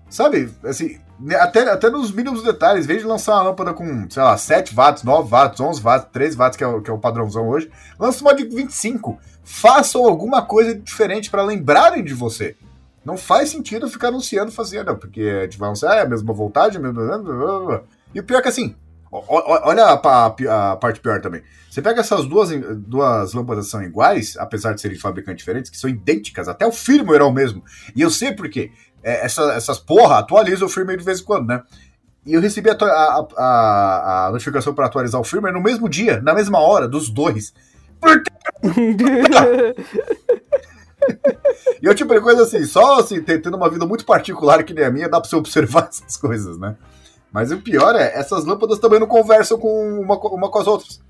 Sabe, 0.10 0.52
assim, 0.64 1.00
até, 1.40 1.70
até 1.70 1.90
nos 1.90 2.12
mínimos 2.12 2.44
detalhes, 2.44 2.86
em 2.86 2.88
vez 2.88 3.02
de 3.02 3.08
lançar 3.08 3.34
uma 3.36 3.44
lâmpada 3.44 3.74
com, 3.74 4.10
sei 4.10 4.24
lá, 4.24 4.38
7 4.38 4.74
watts, 4.74 5.04
9 5.04 5.30
watts, 5.30 5.60
11 5.60 5.82
watts, 5.82 6.08
13 6.12 6.38
watts, 6.38 6.58
que 6.58 6.64
é 6.64 6.68
o, 6.68 6.82
que 6.82 6.90
é 6.90 6.94
o 6.94 6.98
padrãozão 6.98 7.48
hoje, 7.50 7.70
lança 8.00 8.22
uma 8.22 8.34
de 8.34 8.46
25. 8.46 9.20
Façam 9.44 10.06
alguma 10.06 10.42
coisa 10.42 10.74
diferente 10.74 11.30
para 11.30 11.44
lembrarem 11.44 12.04
de 12.04 12.14
você. 12.14 12.56
Não 13.04 13.18
faz 13.18 13.50
sentido 13.50 13.90
ficar 13.90 14.10
anunciando, 14.10 14.52
fazendo, 14.52 14.96
porque 14.96 15.22
a 15.22 15.58
vai 15.58 15.68
anunciar, 15.68 15.98
é 15.98 16.02
a 16.02 16.10
mesma 16.10 16.34
voltagem, 16.34 16.80
mesmo... 16.80 17.82
E 18.14 18.20
o 18.20 18.24
pior 18.24 18.40
é 18.40 18.42
que 18.42 18.50
assim, 18.50 18.76
Olha 19.12 19.84
a, 19.84 19.94
a, 19.96 20.72
a, 20.72 20.76
parte 20.78 21.02
pior 21.02 21.20
também. 21.20 21.42
Você 21.70 21.82
pega 21.82 22.00
essas 22.00 22.26
duas, 22.26 22.50
duas 22.78 23.34
lâmpadas 23.34 23.68
são 23.68 23.84
iguais, 23.84 24.38
apesar 24.38 24.74
de 24.74 24.80
serem 24.80 24.96
de 24.96 25.04
fabricantes 25.04 25.40
diferentes, 25.40 25.70
que 25.70 25.78
são 25.78 25.90
idênticas, 25.90 26.48
até 26.48 26.66
o 26.66 26.72
firmware 26.72 27.20
é 27.20 27.24
o 27.26 27.32
mesmo. 27.32 27.62
E 27.94 28.02
eu 28.02 28.10
sei 28.10 28.32
porque 28.32 28.72
é, 29.04 29.26
essa, 29.26 29.54
essas 29.54 29.80
porra 29.80 30.20
atualizam 30.20 30.68
o 30.68 30.70
firmware 30.70 30.98
de 30.98 31.04
vez 31.04 31.20
em 31.20 31.24
quando, 31.24 31.48
né? 31.48 31.64
E 32.26 32.34
eu 32.34 32.42
recebi 32.42 32.70
a, 32.70 32.76
a, 33.38 34.28
a 34.28 34.32
notificação 34.32 34.74
para 34.74 34.86
atualizar 34.86 35.20
o 35.20 35.24
firmware 35.24 35.54
no 35.54 35.62
mesmo 35.62 35.90
dia, 35.90 36.22
na 36.22 36.34
mesma 36.34 36.60
hora, 36.60 36.88
dos 36.88 37.10
dois. 37.10 37.54
E 41.82 41.86
eu 41.86 41.96
tipo 41.96 42.14
de 42.14 42.22
coisa 42.22 42.44
assim, 42.44 42.64
só 42.64 43.00
assim, 43.00 43.22
tendo 43.24 43.58
uma 43.58 43.70
vida 43.70 43.86
muito 43.86 44.06
particular 44.06 44.64
que 44.64 44.74
nem 44.74 44.86
a 44.86 44.92
minha, 44.92 45.10
dá 45.10 45.20
pra 45.20 45.28
você 45.28 45.36
observar 45.36 45.88
essas 45.90 46.16
coisas, 46.16 46.58
né? 46.58 46.76
Mas 47.32 47.52
o 47.52 47.58
pior 47.58 47.96
é, 47.96 48.14
essas 48.14 48.46
lâmpadas 48.46 48.78
também 48.78 49.00
não 49.00 49.08
conversam 49.08 49.58
com 49.58 50.00
uma, 50.00 50.16
uma 50.16 50.50
com 50.50 50.60
as 50.60 50.68
outras. 50.68 51.02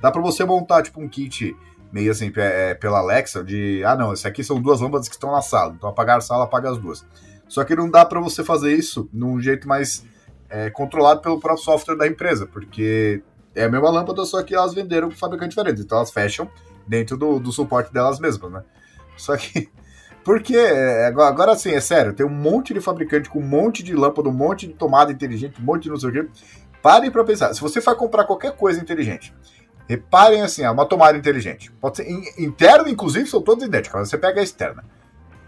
Dá 0.00 0.10
para 0.10 0.20
você 0.20 0.44
montar, 0.44 0.82
tipo, 0.82 1.00
um 1.00 1.08
kit 1.08 1.56
meio 1.92 2.12
assim, 2.12 2.32
é, 2.36 2.74
pela 2.74 2.98
Alexa, 2.98 3.42
de, 3.42 3.82
ah 3.84 3.96
não, 3.96 4.12
esse 4.12 4.26
aqui 4.26 4.44
são 4.44 4.60
duas 4.60 4.80
lâmpadas 4.80 5.08
que 5.08 5.14
estão 5.14 5.32
na 5.32 5.42
sala, 5.42 5.74
então 5.76 5.90
apagar 5.90 6.18
a 6.18 6.20
sala, 6.20 6.44
apaga 6.44 6.70
as 6.70 6.78
duas. 6.78 7.04
Só 7.50 7.64
que 7.64 7.74
não 7.74 7.90
dá 7.90 8.04
para 8.04 8.20
você 8.20 8.44
fazer 8.44 8.72
isso 8.72 9.10
num 9.12 9.40
jeito 9.40 9.66
mais 9.66 10.04
é, 10.48 10.70
controlado 10.70 11.20
pelo 11.20 11.40
próprio 11.40 11.64
software 11.64 11.96
da 11.96 12.06
empresa, 12.06 12.46
porque 12.46 13.22
é 13.56 13.64
a 13.64 13.68
mesma 13.68 13.90
lâmpada, 13.90 14.24
só 14.24 14.40
que 14.40 14.54
elas 14.54 14.72
venderam 14.72 15.10
com 15.10 15.16
fabricante 15.16 15.50
diferente. 15.50 15.80
Então 15.80 15.98
elas 15.98 16.12
fecham, 16.12 16.48
dentro 16.86 17.16
do, 17.16 17.40
do 17.40 17.50
suporte 17.50 17.92
delas 17.92 18.20
mesmas, 18.20 18.52
né? 18.52 18.62
Só 19.16 19.36
que. 19.36 19.68
Porque, 20.22 20.54
é, 20.54 21.06
agora 21.06 21.56
sim, 21.56 21.70
é 21.70 21.80
sério, 21.80 22.12
tem 22.12 22.26
um 22.26 22.28
monte 22.28 22.74
de 22.74 22.80
fabricante 22.80 23.28
com 23.30 23.40
um 23.40 23.46
monte 23.46 23.82
de 23.82 23.94
lâmpada, 23.94 24.28
um 24.28 24.32
monte 24.32 24.66
de 24.66 24.74
tomada 24.74 25.10
inteligente, 25.10 25.58
um 25.58 25.64
monte 25.64 25.84
de 25.84 25.88
não 25.88 25.96
sei 25.96 26.10
o 26.10 26.12
quê. 26.12 26.28
Parem 26.82 27.10
para 27.10 27.24
pensar. 27.24 27.54
Se 27.54 27.60
você 27.60 27.80
for 27.80 27.96
comprar 27.96 28.24
qualquer 28.24 28.52
coisa 28.52 28.78
inteligente, 28.78 29.34
reparem 29.88 30.42
assim, 30.42 30.64
uma 30.66 30.84
tomada 30.84 31.16
inteligente. 31.16 31.72
Pode 31.80 31.96
ser 31.96 32.06
interna, 32.38 32.90
inclusive, 32.90 33.26
são 33.26 33.40
todas 33.40 33.64
idênticas. 33.64 34.10
Você 34.10 34.18
pega 34.18 34.40
a 34.40 34.44
externa. 34.44 34.84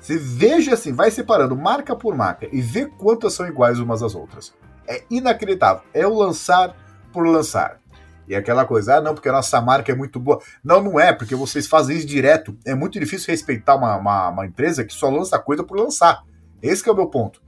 Você 0.02 0.18
veja 0.18 0.74
assim, 0.74 0.92
vai 0.92 1.12
separando 1.12 1.54
marca 1.54 1.94
por 1.94 2.16
marca 2.16 2.48
e 2.50 2.60
vê 2.60 2.86
quantas 2.86 3.34
são 3.34 3.46
iguais 3.46 3.78
umas 3.78 4.02
às 4.02 4.16
outras. 4.16 4.52
É 4.86 5.04
inacreditável. 5.08 5.84
É 5.94 6.04
o 6.04 6.12
lançar 6.12 6.76
por 7.12 7.24
lançar. 7.24 7.78
E 8.26 8.34
aquela 8.34 8.64
coisa, 8.64 8.96
ah, 8.96 9.00
não, 9.00 9.14
porque 9.14 9.28
a 9.28 9.32
nossa 9.32 9.60
marca 9.60 9.92
é 9.92 9.94
muito 9.94 10.18
boa. 10.18 10.40
Não, 10.62 10.82
não 10.82 10.98
é, 10.98 11.12
porque 11.12 11.36
vocês 11.36 11.68
fazem 11.68 11.96
isso 11.96 12.06
direto. 12.06 12.56
É 12.64 12.74
muito 12.74 12.98
difícil 12.98 13.28
respeitar 13.30 13.76
uma, 13.76 13.96
uma, 13.96 14.28
uma 14.30 14.46
empresa 14.46 14.84
que 14.84 14.92
só 14.92 15.08
lança 15.08 15.38
coisa 15.38 15.62
por 15.62 15.78
lançar. 15.78 16.24
Esse 16.60 16.88
é 16.88 16.92
o 16.92 16.96
meu 16.96 17.06
ponto. 17.06 17.40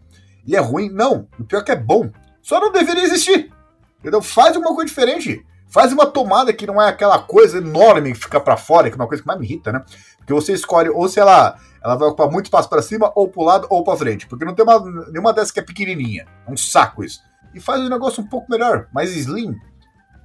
E 0.47 0.55
é 0.55 0.61
ruim? 0.61 0.91
Não. 0.91 1.27
O 1.39 1.43
pior 1.43 1.59
é 1.59 1.65
que 1.65 1.73
é 1.73 1.77
bom. 1.77 2.09
Só 2.41 2.61
não 2.61 2.71
deveria 2.71 3.03
existir. 3.03 3.53
Entendeu? 3.99 4.23
Faz 4.23 4.57
uma 4.57 4.73
coisa 4.75 4.87
diferente. 4.87 5.45
Faz 5.67 5.93
uma 5.93 6.07
tomada 6.07 6.53
que 6.53 6.69
não 6.69 6.81
é 6.81 6.89
aquela 6.89 7.19
coisa 7.19 7.59
enorme 7.59 8.13
que 8.13 8.21
fica 8.21 8.39
para 8.39 8.57
fora, 8.57 8.89
que 8.89 8.95
é 8.95 9.01
uma 9.01 9.09
coisa 9.09 9.23
que 9.23 9.27
mais 9.27 9.41
me 9.41 9.45
irrita, 9.45 9.73
né? 9.73 9.83
Porque 10.19 10.33
você 10.33 10.53
escolhe, 10.53 10.89
ou 10.89 11.09
se 11.09 11.19
ela, 11.19 11.59
ela 11.85 11.97
vai 11.97 12.09
ocupar 12.09 12.31
muito 12.31 12.47
espaço 12.47 12.69
para 12.69 12.81
cima, 12.81 13.13
ou 13.15 13.29
pro 13.29 13.43
lado, 13.43 13.67
ou 13.69 13.85
para 13.85 13.99
frente. 13.99 14.27
Porque 14.27 14.45
não 14.45 14.55
tem 14.55 14.65
uma, 14.65 14.81
nenhuma 15.11 15.35
dessas 15.35 15.51
que 15.51 15.61
é 15.61 15.63
pequenininha. 15.63 16.27
É 16.47 16.51
um 16.51 16.57
saco 16.57 17.05
isso. 17.05 17.21
E 17.53 17.61
faz 17.61 17.81
um 17.83 17.91
negócio 17.91 18.23
um 18.23 18.27
pouco 18.27 18.51
melhor, 18.51 18.89
mais 18.93 19.15
slim. 19.15 19.55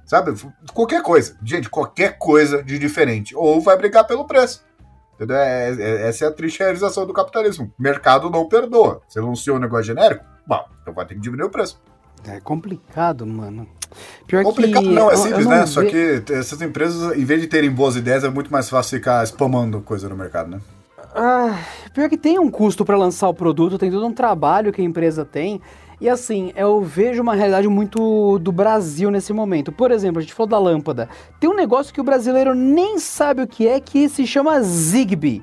Sabe? 0.06 0.32
Qualquer 0.72 1.02
coisa. 1.02 1.36
Gente, 1.44 1.68
qualquer 1.68 2.16
coisa 2.16 2.62
de 2.62 2.78
diferente. 2.78 3.36
Ou 3.36 3.60
vai 3.60 3.76
brigar 3.76 4.06
pelo 4.06 4.24
preço. 4.24 4.64
Entendeu? 5.14 5.36
É, 5.36 5.70
é, 5.70 6.08
essa 6.08 6.24
é 6.24 6.28
a 6.28 6.32
triste 6.32 6.60
realização 6.60 7.06
do 7.06 7.12
capitalismo. 7.12 7.72
O 7.78 7.82
mercado 7.82 8.30
não 8.30 8.48
perdoa. 8.48 9.02
Você 9.06 9.18
anunciou 9.18 9.58
um 9.58 9.60
negócio 9.60 9.84
genérico? 9.84 10.24
Bom, 10.46 10.64
então 10.80 10.94
vai 10.94 11.04
ter 11.04 11.14
que 11.14 11.20
diminuir 11.20 11.46
o 11.46 11.50
preço. 11.50 11.80
É 12.26 12.40
complicado, 12.40 13.26
mano. 13.26 13.68
Pior 14.26 14.42
complicado 14.44 14.84
que, 14.84 14.90
não, 14.94 15.10
é 15.10 15.16
simples, 15.16 15.46
né? 15.46 15.66
Só 15.66 15.84
que 15.84 16.22
essas 16.30 16.60
empresas, 16.62 17.16
em 17.16 17.24
vez 17.24 17.40
de 17.40 17.46
terem 17.46 17.70
boas 17.70 17.96
ideias, 17.96 18.24
é 18.24 18.30
muito 18.30 18.50
mais 18.50 18.68
fácil 18.68 18.98
ficar 18.98 19.22
spamando 19.24 19.80
coisa 19.82 20.08
no 20.08 20.16
mercado, 20.16 20.50
né? 20.50 20.60
Ah, 21.14 21.58
pior 21.92 22.08
que 22.08 22.16
tem 22.16 22.38
um 22.38 22.50
custo 22.50 22.84
para 22.84 22.96
lançar 22.96 23.28
o 23.28 23.34
produto, 23.34 23.76
tem 23.76 23.90
todo 23.90 24.06
um 24.06 24.12
trabalho 24.12 24.72
que 24.72 24.80
a 24.80 24.84
empresa 24.84 25.24
tem. 25.24 25.60
E 26.00 26.08
assim, 26.08 26.52
eu 26.56 26.80
vejo 26.80 27.20
uma 27.20 27.34
realidade 27.34 27.68
muito 27.68 28.38
do 28.38 28.52
Brasil 28.52 29.10
nesse 29.10 29.32
momento. 29.32 29.72
Por 29.72 29.90
exemplo, 29.90 30.18
a 30.18 30.22
gente 30.22 30.32
falou 30.32 30.48
da 30.48 30.58
lâmpada. 30.58 31.08
Tem 31.38 31.50
um 31.50 31.54
negócio 31.54 31.92
que 31.92 32.00
o 32.00 32.04
brasileiro 32.04 32.54
nem 32.54 32.98
sabe 32.98 33.42
o 33.42 33.46
que 33.46 33.66
é, 33.66 33.80
que 33.80 34.08
se 34.08 34.26
chama 34.26 34.62
Zigbee. 34.62 35.42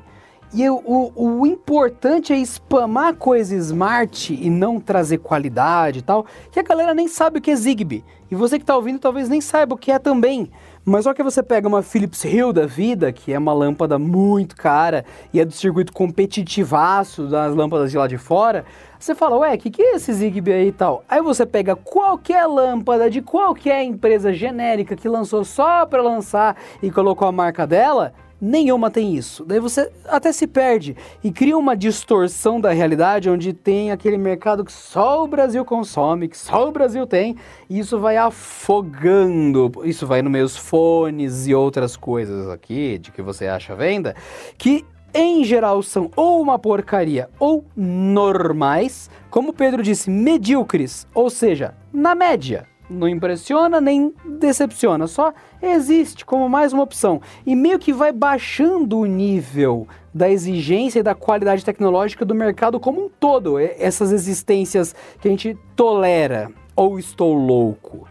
E 0.53 0.67
o, 0.69 0.81
o, 0.85 1.39
o, 1.41 1.45
importante 1.45 2.31
é 2.31 2.37
spamar 2.37 3.15
coisa 3.15 3.53
smart 3.57 4.33
e 4.33 4.49
não 4.49 4.79
trazer 4.79 5.17
qualidade 5.17 5.99
e 5.99 6.01
tal, 6.01 6.25
que 6.49 6.59
a 6.59 6.63
galera 6.63 6.93
nem 6.93 7.09
sabe 7.09 7.39
o 7.39 7.41
que 7.41 7.51
é 7.51 7.55
Zigbee. 7.55 8.03
E 8.29 8.35
você 8.35 8.57
que 8.57 8.63
está 8.63 8.75
ouvindo 8.75 8.99
talvez 8.99 9.29
nem 9.29 9.39
saiba 9.39 9.75
o 9.75 9.77
que 9.77 9.91
é 9.91 9.99
também. 9.99 10.51
Mas 10.83 11.03
só 11.03 11.13
que 11.13 11.21
você 11.21 11.43
pega 11.43 11.67
uma 11.67 11.81
Philips 11.81 12.23
Hue 12.23 12.53
da 12.53 12.65
vida, 12.65 13.11
que 13.11 13.33
é 13.33 13.37
uma 13.37 13.53
lâmpada 13.53 13.99
muito 13.99 14.55
cara 14.55 15.03
e 15.33 15.39
é 15.39 15.45
do 15.45 15.51
circuito 15.51 15.91
competitivaço 15.91 17.27
das 17.27 17.53
lâmpadas 17.53 17.91
de 17.91 17.97
lá 17.97 18.07
de 18.07 18.17
fora, 18.17 18.63
você 18.99 19.13
fala, 19.13 19.37
ué, 19.37 19.53
o 19.53 19.57
que, 19.57 19.69
que 19.69 19.81
é 19.81 19.95
esse 19.95 20.13
Zigbee 20.13 20.53
aí 20.53 20.67
e 20.67 20.71
tal? 20.71 21.03
Aí 21.07 21.21
você 21.21 21.45
pega 21.45 21.75
qualquer 21.75 22.45
lâmpada 22.45 23.09
de 23.09 23.21
qualquer 23.21 23.83
empresa 23.83 24.33
genérica 24.33 24.95
que 24.95 25.09
lançou 25.09 25.43
só 25.43 25.85
para 25.85 26.01
lançar 26.01 26.55
e 26.81 26.89
colocou 26.89 27.27
a 27.27 27.31
marca 27.31 27.67
dela, 27.67 28.13
nenhuma 28.39 28.89
tem 28.89 29.15
isso. 29.15 29.43
Daí 29.45 29.59
você 29.59 29.91
até 30.05 30.31
se 30.31 30.47
perde 30.47 30.95
e 31.23 31.31
cria 31.31 31.57
uma 31.57 31.75
distorção 31.75 32.59
da 32.59 32.71
realidade 32.71 33.29
onde 33.29 33.53
tem 33.53 33.91
aquele 33.91 34.17
mercado 34.17 34.63
que 34.63 34.71
só 34.71 35.23
o 35.23 35.27
Brasil 35.27 35.63
consome, 35.65 36.27
que 36.27 36.37
só 36.37 36.67
o 36.67 36.71
Brasil 36.71 37.05
tem, 37.05 37.35
e 37.69 37.79
isso 37.79 37.99
vai 37.99 38.17
afogando. 38.17 39.71
Isso 39.83 40.05
vai 40.05 40.21
no 40.21 40.29
meus 40.29 40.55
fones 40.55 41.47
e 41.47 41.55
outras 41.55 41.97
coisas 41.97 42.49
aqui 42.49 42.97
de 42.97 43.11
que 43.11 43.21
você 43.21 43.47
acha 43.47 43.75
venda, 43.75 44.15
que 44.57 44.85
em 45.13 45.43
geral 45.43 45.81
são 45.81 46.11
ou 46.15 46.41
uma 46.41 46.59
porcaria 46.59 47.29
ou 47.39 47.65
normais, 47.75 49.09
como 49.29 49.53
Pedro 49.53 49.81
disse, 49.81 50.09
medíocres, 50.09 51.07
ou 51.13 51.29
seja, 51.29 51.73
na 51.91 52.13
média 52.13 52.67
não 52.89 53.07
impressiona 53.07 53.81
nem 53.81 54.13
decepciona, 54.39 55.07
só 55.07 55.33
existe 55.61 56.25
como 56.25 56.47
mais 56.47 56.73
uma 56.73 56.83
opção. 56.83 57.21
E 57.45 57.55
meio 57.55 57.79
que 57.79 57.91
vai 57.91 58.11
baixando 58.11 58.99
o 58.99 59.05
nível 59.05 59.87
da 60.13 60.29
exigência 60.29 60.99
e 60.99 61.03
da 61.03 61.13
qualidade 61.13 61.63
tecnológica 61.63 62.25
do 62.25 62.33
mercado 62.33 62.79
como 62.79 63.05
um 63.05 63.09
todo. 63.09 63.59
Essas 63.59 64.11
existências 64.11 64.95
que 65.21 65.27
a 65.27 65.31
gente 65.31 65.57
tolera. 65.75 66.51
Ou 66.75 66.99
estou 66.99 67.33
louco? 67.33 68.07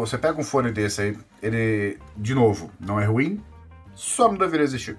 Você 0.00 0.18
pega 0.18 0.40
um 0.40 0.44
fone 0.44 0.72
desse 0.72 1.02
aí, 1.02 1.18
ele, 1.42 1.98
de 2.16 2.34
novo, 2.34 2.70
não 2.80 2.98
é 2.98 3.04
ruim, 3.04 3.40
só 3.94 4.28
não 4.28 4.38
deveria 4.38 4.64
existir. 4.64 4.96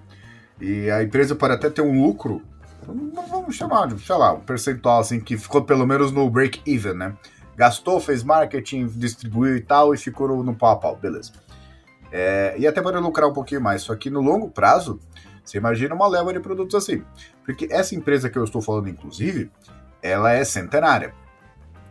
E 0.59 0.89
a 0.91 1.03
empresa 1.03 1.35
pode 1.35 1.53
até 1.53 1.69
ter 1.69 1.81
um 1.81 2.05
lucro, 2.05 2.41
vamos 2.85 3.55
chamar 3.55 3.87
de, 3.87 3.99
sei 3.99 4.15
lá, 4.15 4.33
um 4.33 4.39
percentual 4.39 4.99
assim, 4.99 5.19
que 5.19 5.35
ficou 5.35 5.63
pelo 5.63 5.87
menos 5.87 6.11
no 6.11 6.29
break-even, 6.29 6.93
né? 6.93 7.13
Gastou, 7.61 7.99
fez 7.99 8.23
marketing, 8.23 8.87
distribuiu 8.87 9.55
e 9.55 9.61
tal, 9.61 9.93
e 9.93 9.97
ficou 9.97 10.43
no, 10.43 10.55
pau 10.55 10.71
a 10.71 10.75
pau, 10.77 10.95
beleza. 10.95 11.31
É, 12.11 12.55
e 12.57 12.65
até 12.65 12.81
pode 12.81 12.97
lucrar 12.97 13.29
um 13.29 13.33
pouquinho 13.33 13.61
mais, 13.61 13.83
só 13.83 13.95
que 13.95 14.09
no 14.09 14.19
longo 14.19 14.49
prazo, 14.49 14.99
você 15.45 15.59
imagina 15.59 15.93
uma 15.93 16.07
leva 16.07 16.33
de 16.33 16.39
produtos 16.39 16.73
assim. 16.73 17.03
Porque 17.45 17.67
essa 17.69 17.93
empresa 17.93 18.31
que 18.31 18.37
eu 18.37 18.43
estou 18.43 18.63
falando, 18.63 18.89
inclusive, 18.89 19.51
ela 20.01 20.31
é 20.31 20.43
centenária. 20.43 21.13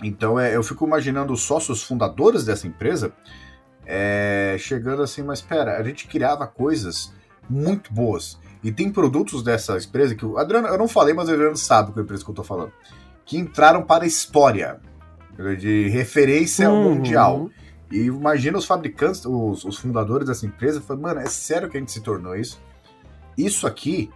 Então 0.03 0.41
é, 0.41 0.57
eu 0.57 0.63
fico 0.65 0.85
imaginando 0.85 1.33
os 1.33 1.43
sócios 1.43 1.85
fundadores 1.85 2.45
dessa 2.45 2.67
empresa 2.67 3.13
é, 3.87 4.57
chegando 4.59 5.03
assim, 5.03 5.23
mas 5.23 5.39
espera, 5.39 5.79
a 5.79 5.83
gente 5.85 6.09
criava 6.09 6.49
coisas 6.49 7.13
muito 7.49 7.95
boas. 7.95 8.41
E 8.61 8.73
tem 8.73 8.91
produtos 8.91 9.45
dessa 9.45 9.79
empresa 9.79 10.17
que 10.17 10.27
o 10.27 10.37
Adriano, 10.37 10.67
eu 10.67 10.79
não 10.79 10.89
falei, 10.89 11.15
mas 11.15 11.29
o 11.29 11.33
Adriano 11.33 11.57
sabe 11.57 11.93
qual 11.93 11.99
é 11.99 12.01
a 12.01 12.03
empresa 12.03 12.25
que 12.25 12.31
eu 12.31 12.33
estou 12.33 12.45
falando. 12.45 12.73
Que 13.25 13.39
entraram 13.39 13.85
para 13.85 14.03
a 14.03 14.07
história 14.09 14.81
de 15.59 15.89
referência 15.89 16.71
uhum. 16.71 16.95
mundial. 16.95 17.51
E 17.91 18.03
imagina 18.03 18.57
os 18.57 18.65
fabricantes, 18.65 19.25
os, 19.25 19.65
os 19.65 19.77
fundadores 19.79 20.27
dessa 20.27 20.47
empresa, 20.47 20.81
falando, 20.81 21.03
mano, 21.03 21.21
é 21.21 21.27
sério 21.27 21.69
que 21.69 21.77
a 21.77 21.81
gente 21.81 21.91
se 21.91 22.01
tornou 22.01 22.37
isso? 22.37 22.63
Isso 23.37 23.67
aqui 23.67 24.11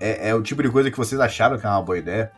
é, 0.00 0.30
é, 0.30 0.34
o 0.34 0.42
tipo 0.42 0.62
de 0.62 0.70
coisa 0.70 0.90
que 0.90 0.96
vocês 0.96 1.20
acharam 1.20 1.58
que 1.58 1.66
é 1.66 1.68
uma 1.68 1.82
boa 1.82 1.98
ideia. 1.98 2.32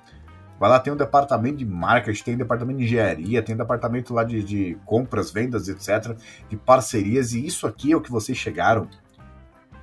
Vai 0.59 0.69
lá, 0.69 0.79
tem 0.79 0.93
um 0.93 0.97
departamento 0.97 1.57
de 1.57 1.67
marketing, 1.67 2.25
tem 2.25 2.35
um 2.35 2.39
departamento 2.39 2.79
de 2.79 2.85
engenharia, 2.85 3.43
tem 3.43 3.55
um 3.55 3.59
departamento 3.59 4.13
lá 4.13 4.23
de, 4.23 4.43
de 4.43 4.79
compras, 4.85 5.31
vendas, 5.31 5.69
etc., 5.69 6.17
de 6.49 6.57
parcerias, 6.57 7.33
e 7.33 7.45
isso 7.45 7.67
aqui 7.67 7.93
é 7.93 7.97
o 7.97 8.01
que 8.01 8.11
vocês 8.11 8.37
chegaram. 8.39 8.89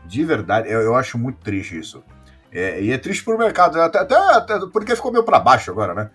De 0.06 0.24
verdade, 0.24 0.70
eu, 0.70 0.80
eu 0.80 0.96
acho 0.96 1.18
muito 1.18 1.40
triste 1.40 1.78
isso. 1.78 2.04
É, 2.52 2.82
e 2.82 2.92
é 2.92 2.98
triste 2.98 3.24
pro 3.24 3.38
mercado, 3.38 3.80
até, 3.80 4.00
até, 4.00 4.16
até 4.16 4.60
porque 4.72 4.96
ficou 4.96 5.12
meio 5.12 5.24
para 5.24 5.40
baixo 5.40 5.70
agora, 5.70 5.94
né? 5.94 6.10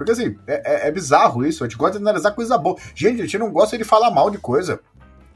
Porque 0.00 0.12
assim, 0.12 0.34
é, 0.46 0.86
é, 0.86 0.88
é, 0.88 0.90
bizarro 0.90 1.44
isso. 1.44 1.62
A 1.62 1.68
gente 1.68 1.76
gosta 1.76 1.98
de 1.98 2.02
analisar 2.02 2.30
coisa 2.30 2.56
boa. 2.56 2.74
Gente, 2.94 3.20
a 3.20 3.24
gente 3.24 3.36
não 3.36 3.52
gosta 3.52 3.76
de 3.76 3.84
falar 3.84 4.10
mal 4.10 4.30
de 4.30 4.38
coisa. 4.38 4.80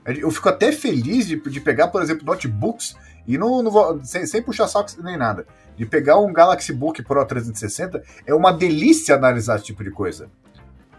Eu 0.06 0.30
fico 0.30 0.48
até 0.48 0.72
feliz 0.72 1.26
de, 1.26 1.36
de 1.38 1.60
pegar, 1.60 1.88
por 1.88 2.02
exemplo, 2.02 2.24
notebooks 2.24 2.96
e 3.26 3.36
não, 3.36 3.62
não 3.62 3.70
vou, 3.70 4.02
sem, 4.02 4.24
sem 4.24 4.42
puxar 4.42 4.66
saco 4.66 4.90
nem 5.02 5.18
nada. 5.18 5.46
De 5.76 5.84
pegar 5.84 6.18
um 6.18 6.32
Galaxy 6.32 6.72
Book 6.72 7.02
Pro 7.02 7.26
360 7.26 8.02
é 8.24 8.32
uma 8.32 8.54
delícia 8.54 9.14
analisar 9.14 9.56
esse 9.56 9.66
tipo 9.66 9.84
de 9.84 9.90
coisa. 9.90 10.30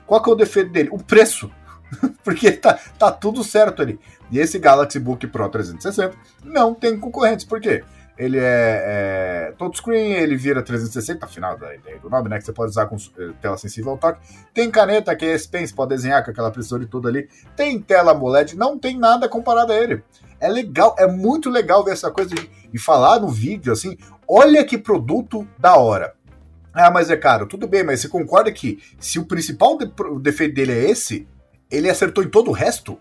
Qual 0.05 0.21
que 0.21 0.29
é 0.29 0.33
o 0.33 0.35
defeito 0.35 0.71
dele? 0.71 0.89
O 0.91 0.99
preço. 0.99 1.49
Porque 2.23 2.51
tá, 2.51 2.77
tá 2.99 3.11
tudo 3.11 3.43
certo 3.43 3.81
ali. 3.81 3.99
E 4.29 4.37
esse 4.37 4.59
Galaxy 4.59 4.99
Book 4.99 5.25
Pro 5.25 5.49
360 5.49 6.15
não 6.43 6.75
tem 6.75 6.99
concorrentes. 6.99 7.45
Por 7.45 7.59
quê? 7.59 7.83
Ele 8.17 8.37
é, 8.37 9.49
é 9.49 9.53
touchscreen, 9.57 10.13
ele 10.13 10.37
vira 10.37 10.61
360, 10.61 11.25
afinal 11.25 11.57
da 11.57 11.75
ideia 11.75 11.99
do 11.99 12.09
nome, 12.09 12.29
né? 12.29 12.37
Que 12.37 12.45
você 12.45 12.53
pode 12.53 12.71
usar 12.71 12.85
com 12.85 12.95
eh, 12.95 13.31
tela 13.41 13.57
sensível 13.57 13.91
ao 13.91 13.97
toque. 13.97 14.19
Tem 14.53 14.71
caneta, 14.71 15.15
que 15.15 15.25
é 15.25 15.33
S 15.33 15.47
Pen, 15.47 15.67
pode 15.69 15.89
desenhar 15.89 16.23
com 16.23 16.31
aquela 16.31 16.51
e 16.81 16.85
toda 16.85 17.09
ali. 17.09 17.27
Tem 17.55 17.79
tela 17.79 18.11
AMOLED, 18.11 18.55
não 18.55 18.79
tem 18.79 18.97
nada 18.97 19.27
comparado 19.27 19.73
a 19.73 19.75
ele. 19.75 20.03
É 20.39 20.47
legal, 20.47 20.95
é 20.97 21.07
muito 21.07 21.49
legal 21.49 21.83
ver 21.83 21.91
essa 21.91 22.09
coisa 22.11 22.33
e 22.73 22.79
falar 22.79 23.19
no 23.19 23.29
vídeo 23.29 23.73
assim: 23.73 23.97
olha 24.27 24.63
que 24.63 24.77
produto 24.77 25.47
da 25.57 25.75
hora. 25.75 26.13
Ah, 26.73 26.91
mas 26.91 27.09
é 27.09 27.15
caro. 27.15 27.47
Tudo 27.47 27.67
bem, 27.67 27.83
mas 27.83 28.01
você 28.01 28.09
concorda 28.09 28.51
que 28.51 28.79
se 28.99 29.17
o 29.17 29.25
principal 29.25 29.77
de, 29.77 29.89
defeito 30.21 30.55
dele 30.55 30.73
é 30.73 30.89
esse, 30.89 31.27
ele 31.71 31.89
acertou 31.89 32.23
em 32.23 32.29
todo 32.29 32.49
o 32.49 32.53
resto? 32.53 32.99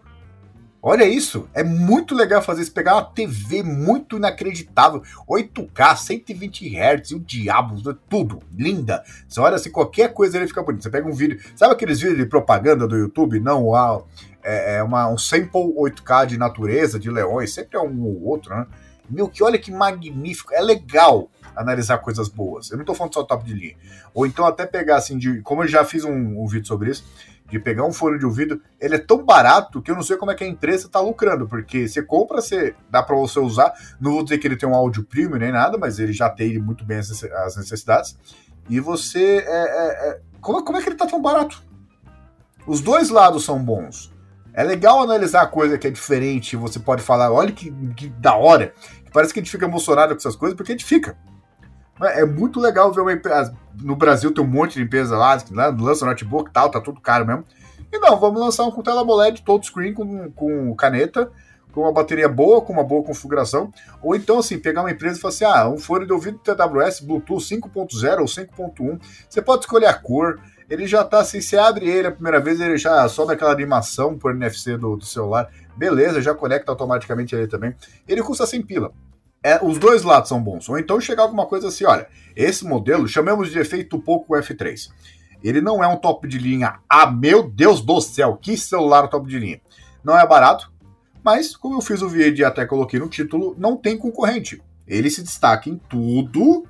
Olha 0.87 1.07
isso, 1.07 1.49
é 1.55 1.64
muito 1.64 2.14
legal 2.14 2.43
fazer 2.43 2.61
isso, 2.61 2.70
pegar 2.70 2.97
uma 2.97 3.05
TV 3.07 3.62
muito 3.62 4.18
inacreditável, 4.18 5.03
8K, 5.26 5.97
120 5.97 6.76
Hz, 6.76 7.12
o 7.12 7.20
diabo, 7.20 7.95
tudo, 8.07 8.43
linda. 8.55 9.03
Você 9.26 9.41
olha 9.41 9.57
assim, 9.57 9.70
qualquer 9.70 10.12
coisa 10.12 10.37
ele 10.37 10.47
fica 10.47 10.62
bonito. 10.62 10.82
Você 10.82 10.91
pega 10.91 11.09
um 11.09 11.14
vídeo, 11.14 11.41
sabe 11.57 11.72
aqueles 11.72 12.01
vídeos 12.01 12.18
de 12.18 12.26
propaganda 12.26 12.87
do 12.87 12.99
YouTube? 12.99 13.41
Não, 13.41 13.74
é, 14.43 14.76
é 14.76 14.82
uma, 14.82 15.09
um 15.09 15.16
sample 15.16 15.72
8K 15.74 16.26
de 16.26 16.37
natureza, 16.37 16.99
de 16.99 17.11
leões, 17.11 17.55
sempre 17.55 17.78
é 17.78 17.80
um 17.80 18.05
ou 18.05 18.22
outro, 18.22 18.55
né? 18.55 18.66
Meu, 19.09 19.26
que 19.26 19.43
olha 19.43 19.59
que 19.59 19.72
magnífico, 19.72 20.53
é 20.53 20.61
legal 20.61 21.30
analisar 21.57 21.97
coisas 21.97 22.28
boas. 22.28 22.70
Eu 22.70 22.76
não 22.76 22.85
tô 22.85 22.95
falando 22.95 23.14
só 23.14 23.22
top 23.22 23.43
de 23.43 23.55
linha. 23.55 23.76
Ou 24.12 24.26
então 24.26 24.45
até 24.45 24.66
pegar 24.66 24.97
assim, 24.97 25.16
de, 25.16 25.41
como 25.41 25.62
eu 25.62 25.68
já 25.68 25.82
fiz 25.82 26.05
um, 26.05 26.43
um 26.43 26.47
vídeo 26.47 26.66
sobre 26.66 26.91
isso, 26.91 27.05
de 27.51 27.59
pegar 27.59 27.84
um 27.84 27.92
fone 27.92 28.18
de 28.18 28.24
ouvido, 28.24 28.61
ele 28.80 28.97
é 28.97 28.99
tão 28.99 29.24
barato 29.24 29.82
que 29.82 29.90
eu 29.90 29.95
não 29.95 30.03
sei 30.03 30.16
como 30.16 30.30
é 30.30 30.34
que 30.34 30.45
a 30.45 30.49
empresa 30.49 30.88
tá 30.88 31.01
lucrando, 31.01 31.47
porque 31.47 31.86
você 31.86 32.03
compra, 32.03 32.40
você 32.40 32.74
dá 32.90 33.03
para 33.03 33.16
você 33.16 33.38
usar, 33.38 33.72
não 34.01 34.12
vou 34.12 34.24
dizer 34.24 34.38
que 34.38 34.47
ele 34.47 34.57
tem 34.57 34.68
um 34.68 34.74
áudio 34.74 35.05
premium 35.05 35.38
nem 35.38 35.53
nada, 35.53 35.76
mas 35.76 35.99
ele 35.99 36.12
já 36.12 36.30
tem 36.30 36.59
muito 36.59 36.84
bem 36.84 36.99
as 36.99 37.57
necessidades, 37.57 38.16
e 38.68 38.80
você, 38.80 39.45
é, 39.47 39.51
é, 39.51 40.09
é, 40.09 40.20
como, 40.40 40.64
como 40.64 40.78
é 40.78 40.82
que 40.82 40.88
ele 40.88 40.97
tá 40.97 41.07
tão 41.07 41.20
barato? 41.20 41.62
Os 42.66 42.80
dois 42.80 43.11
lados 43.11 43.45
são 43.45 43.62
bons. 43.62 44.12
É 44.55 44.62
legal 44.62 45.03
analisar 45.03 45.42
a 45.42 45.47
coisa 45.47 45.76
que 45.76 45.86
é 45.86 45.90
diferente, 45.90 46.57
você 46.57 46.78
pode 46.78 47.03
falar, 47.03 47.30
olha 47.30 47.53
que, 47.53 47.70
que 47.95 48.09
da 48.09 48.36
hora, 48.36 48.72
parece 49.12 49.34
que 49.34 49.40
a 49.40 49.42
gente 49.42 49.51
fica 49.51 49.66
emocionado 49.66 50.14
com 50.14 50.18
essas 50.18 50.36
coisas, 50.36 50.57
porque 50.57 50.72
a 50.72 50.74
gente 50.74 50.84
fica. 50.84 51.16
É 52.01 52.24
muito 52.24 52.59
legal 52.59 52.92
ver 52.92 53.01
uma 53.01 53.12
empresa. 53.12 53.57
No 53.80 53.95
Brasil 53.95 54.32
tem 54.32 54.42
um 54.42 54.47
monte 54.47 54.74
de 54.74 54.82
empresa 54.82 55.16
lá, 55.16 55.38
que 55.38 55.55
lança 55.55 56.05
notebook 56.05 56.51
e 56.51 56.53
tal, 56.53 56.70
tá 56.70 56.80
tudo 56.80 57.01
caro 57.01 57.26
mesmo. 57.26 57.45
E 57.92 57.99
não, 57.99 58.18
vamos 58.18 58.40
lançar 58.40 58.64
um 58.64 58.70
com 58.70 58.82
tela 58.82 59.03
AMOLED 59.03 59.42
touchscreen 59.42 59.95
com, 59.95 60.30
com 60.32 60.74
caneta, 60.74 61.30
com 61.72 61.82
uma 61.82 61.92
bateria 61.92 62.28
boa, 62.28 62.61
com 62.61 62.72
uma 62.72 62.82
boa 62.82 63.05
configuração. 63.05 63.72
Ou 64.03 64.16
então, 64.16 64.38
assim, 64.40 64.59
pegar 64.59 64.80
uma 64.80 64.90
empresa 64.90 65.18
e 65.18 65.20
falar 65.20 65.34
assim: 65.34 65.45
ah, 65.45 65.68
um 65.68 65.78
fone 65.78 66.05
de 66.05 66.12
ouvido 66.12 66.38
TWS 66.38 67.01
Bluetooth 67.01 67.45
5.0 67.45 68.18
ou 68.18 68.26
5.1. 68.26 69.01
Você 69.28 69.40
pode 69.40 69.62
escolher 69.62 69.86
a 69.86 69.95
cor. 69.95 70.40
Ele 70.68 70.86
já 70.86 71.05
tá 71.05 71.20
assim, 71.20 71.40
você 71.40 71.59
abre 71.59 71.88
ele 71.88 72.09
a 72.09 72.11
primeira 72.11 72.40
vez, 72.40 72.59
ele 72.59 72.78
já 72.78 73.07
sobe 73.07 73.34
aquela 73.34 73.53
animação 73.53 74.18
por 74.18 74.34
NFC 74.34 74.78
do, 74.78 74.97
do 74.97 75.05
celular. 75.05 75.49
Beleza, 75.76 76.22
já 76.22 76.34
conecta 76.34 76.72
automaticamente 76.72 77.36
ele 77.36 77.47
também. 77.47 77.74
Ele 78.09 78.22
custa 78.22 78.47
100 78.47 78.62
pila 78.62 78.92
é, 79.45 79.62
os 79.62 79.78
dois 79.78 80.03
lados 80.03 80.30
são 80.30 80.42
bons. 80.42 80.66
Ou 80.70 80.78
então 80.78 80.99
chegar 80.99 81.24
alguma 81.24 81.45
coisa 81.45 81.68
assim, 81.68 81.84
olha, 81.84 82.09
esse 82.34 82.64
modelo, 82.64 83.07
chamemos 83.07 83.51
de 83.51 83.59
efeito 83.59 83.99
pouco 83.99 84.34
F3. 84.34 84.88
Ele 85.42 85.61
não 85.61 85.84
é 85.84 85.86
um 85.86 85.99
top 85.99 86.26
de 86.26 86.38
linha. 86.38 86.80
Ah, 86.88 87.11
meu 87.11 87.47
Deus 87.47 87.82
do 87.82 88.01
céu, 88.01 88.38
que 88.40 88.57
celular 88.57 89.07
top 89.09 89.28
de 89.28 89.38
linha. 89.38 89.61
Não 90.03 90.18
é 90.18 90.26
barato, 90.26 90.72
mas 91.22 91.55
como 91.55 91.76
eu 91.76 91.82
fiz 91.82 92.01
o 92.01 92.09
vídeo 92.09 92.42
e 92.42 92.45
até 92.45 92.64
coloquei 92.64 92.99
no 92.99 93.09
título, 93.09 93.55
não 93.59 93.76
tem 93.76 93.99
concorrente. 93.99 94.62
Ele 94.88 95.11
se 95.11 95.22
destaca 95.22 95.68
em 95.68 95.76
tudo 95.76 96.64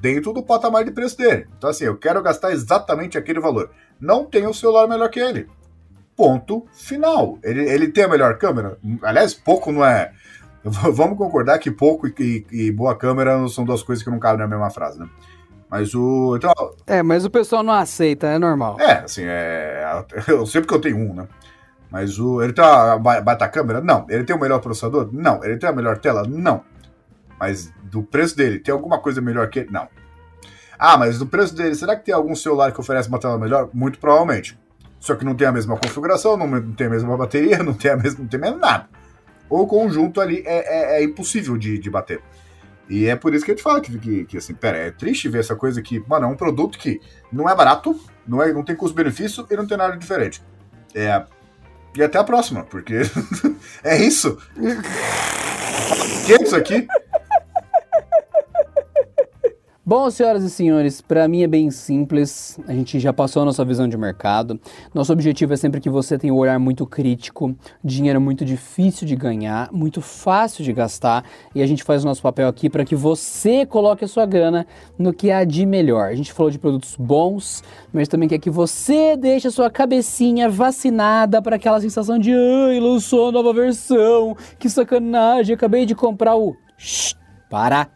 dentro 0.00 0.32
do 0.32 0.44
patamar 0.44 0.84
de 0.84 0.92
preço 0.92 1.18
dele. 1.18 1.48
Então 1.58 1.70
assim, 1.70 1.84
eu 1.84 1.96
quero 1.96 2.22
gastar 2.22 2.52
exatamente 2.52 3.18
aquele 3.18 3.40
valor. 3.40 3.70
Não 4.00 4.24
tem 4.24 4.46
um 4.46 4.52
celular 4.52 4.86
melhor 4.86 5.10
que 5.10 5.18
ele. 5.18 5.48
Ponto 6.16 6.66
final. 6.72 7.38
Ele, 7.42 7.68
ele 7.68 7.88
tem 7.88 8.04
a 8.04 8.08
melhor 8.08 8.38
câmera? 8.38 8.78
Aliás, 9.02 9.34
pouco 9.34 9.72
não 9.72 9.84
é 9.84 10.12
Vamos 10.92 11.18
concordar 11.18 11.58
que 11.58 11.70
pouco 11.70 12.06
e, 12.06 12.46
e, 12.50 12.70
boa 12.70 12.96
câmera 12.96 13.48
são 13.48 13.64
duas 13.64 13.82
coisas 13.82 14.04
que 14.04 14.10
não 14.10 14.18
cabem 14.18 14.38
na 14.38 14.46
mesma 14.46 14.70
frase, 14.70 14.98
né? 14.98 15.08
Mas 15.68 15.94
o. 15.94 16.36
Então, 16.36 16.52
é, 16.86 17.02
mas 17.02 17.24
o 17.24 17.30
pessoal 17.30 17.62
não 17.62 17.72
aceita, 17.72 18.28
é 18.28 18.38
normal. 18.38 18.76
É, 18.78 19.00
assim, 19.00 19.22
é. 19.24 20.04
Eu 20.28 20.46
sei 20.46 20.60
porque 20.60 20.74
eu 20.74 20.80
tenho 20.80 20.98
um, 20.98 21.14
né? 21.14 21.26
Mas 21.90 22.18
o. 22.18 22.42
Ele 22.42 22.52
tem 22.52 22.64
uma 22.64 22.98
baita 22.98 23.48
câmera? 23.48 23.80
Não. 23.80 24.06
Ele 24.08 24.22
tem 24.22 24.36
o 24.36 24.38
melhor 24.38 24.60
processador? 24.60 25.08
Não. 25.12 25.42
Ele 25.42 25.56
tem 25.56 25.68
a 25.68 25.72
melhor 25.72 25.98
tela? 25.98 26.24
Não. 26.28 26.62
Mas 27.40 27.72
do 27.84 28.02
preço 28.02 28.36
dele, 28.36 28.60
tem 28.60 28.72
alguma 28.72 28.98
coisa 28.98 29.20
melhor 29.20 29.48
que 29.48 29.60
ele? 29.60 29.70
Não. 29.70 29.88
Ah, 30.78 30.96
mas 30.96 31.18
do 31.18 31.26
preço 31.26 31.54
dele, 31.54 31.74
será 31.74 31.96
que 31.96 32.04
tem 32.04 32.14
algum 32.14 32.34
celular 32.34 32.70
que 32.70 32.80
oferece 32.80 33.08
uma 33.08 33.18
tela 33.18 33.38
melhor? 33.38 33.68
Muito 33.72 33.98
provavelmente. 33.98 34.58
Só 35.00 35.16
que 35.16 35.24
não 35.24 35.34
tem 35.34 35.48
a 35.48 35.52
mesma 35.52 35.76
configuração, 35.76 36.36
não 36.36 36.72
tem 36.72 36.86
a 36.86 36.90
mesma 36.90 37.16
bateria, 37.16 37.58
não 37.64 37.74
tem 37.74 37.90
a 37.90 37.96
mesma. 37.96 38.20
não 38.20 38.28
tem 38.28 38.38
mesmo 38.38 38.58
nada 38.58 39.01
o 39.60 39.66
conjunto 39.66 40.20
ali 40.20 40.42
é, 40.46 40.96
é, 40.96 41.00
é 41.00 41.04
impossível 41.04 41.58
de, 41.58 41.78
de 41.78 41.90
bater. 41.90 42.22
E 42.88 43.06
é 43.06 43.16
por 43.16 43.34
isso 43.34 43.44
que 43.44 43.52
a 43.52 43.54
gente 43.54 43.62
fala 43.62 43.80
que, 43.80 43.98
que, 43.98 44.24
que, 44.24 44.36
assim, 44.36 44.54
pera, 44.54 44.76
é 44.76 44.90
triste 44.90 45.28
ver 45.28 45.40
essa 45.40 45.54
coisa 45.56 45.80
que, 45.80 46.02
mano, 46.06 46.26
é 46.26 46.28
um 46.28 46.36
produto 46.36 46.78
que 46.78 47.00
não 47.32 47.48
é 47.48 47.54
barato, 47.54 47.98
não, 48.26 48.42
é, 48.42 48.52
não 48.52 48.64
tem 48.64 48.76
custo-benefício 48.76 49.46
e 49.50 49.56
não 49.56 49.66
tem 49.66 49.78
nada 49.78 49.96
diferente. 49.96 50.42
É. 50.94 51.24
E 51.96 52.02
até 52.02 52.18
a 52.18 52.24
próxima, 52.24 52.64
porque 52.64 53.02
é 53.84 54.02
isso. 54.02 54.36
que 56.26 56.32
é 56.32 56.42
isso 56.42 56.56
aqui? 56.56 56.86
Bom, 59.84 60.08
senhoras 60.12 60.44
e 60.44 60.48
senhores, 60.48 61.00
para 61.00 61.26
mim 61.26 61.42
é 61.42 61.46
bem 61.48 61.68
simples. 61.72 62.56
A 62.68 62.72
gente 62.72 63.00
já 63.00 63.12
passou 63.12 63.42
a 63.42 63.44
nossa 63.44 63.64
visão 63.64 63.88
de 63.88 63.96
mercado. 63.96 64.60
Nosso 64.94 65.12
objetivo 65.12 65.54
é 65.54 65.56
sempre 65.56 65.80
que 65.80 65.90
você 65.90 66.16
tenha 66.16 66.32
um 66.32 66.36
olhar 66.36 66.56
muito 66.60 66.86
crítico, 66.86 67.52
dinheiro 67.82 68.20
muito 68.20 68.44
difícil 68.44 69.08
de 69.08 69.16
ganhar, 69.16 69.72
muito 69.72 70.00
fácil 70.00 70.62
de 70.62 70.72
gastar, 70.72 71.24
e 71.52 71.60
a 71.60 71.66
gente 71.66 71.82
faz 71.82 72.04
o 72.04 72.06
nosso 72.06 72.22
papel 72.22 72.46
aqui 72.46 72.70
para 72.70 72.84
que 72.84 72.94
você 72.94 73.66
coloque 73.66 74.04
a 74.04 74.08
sua 74.08 74.24
grana 74.24 74.68
no 74.96 75.12
que 75.12 75.32
há 75.32 75.42
de 75.42 75.66
melhor. 75.66 76.10
A 76.10 76.14
gente 76.14 76.32
falou 76.32 76.52
de 76.52 76.60
produtos 76.60 76.94
bons, 76.94 77.64
mas 77.92 78.06
também 78.06 78.28
quer 78.28 78.38
que 78.38 78.50
você 78.50 79.16
deixe 79.16 79.48
a 79.48 79.50
sua 79.50 79.68
cabecinha 79.68 80.48
vacinada 80.48 81.42
para 81.42 81.56
aquela 81.56 81.80
sensação 81.80 82.20
de 82.20 82.30
ai, 82.32 82.78
lançou 82.78 83.30
a 83.30 83.32
nova 83.32 83.52
versão, 83.52 84.36
que 84.60 84.70
sacanagem, 84.70 85.56
acabei 85.56 85.84
de 85.84 85.96
comprar 85.96 86.36
o. 86.36 86.54
Shhh, 86.78 87.16
para! 87.50 87.88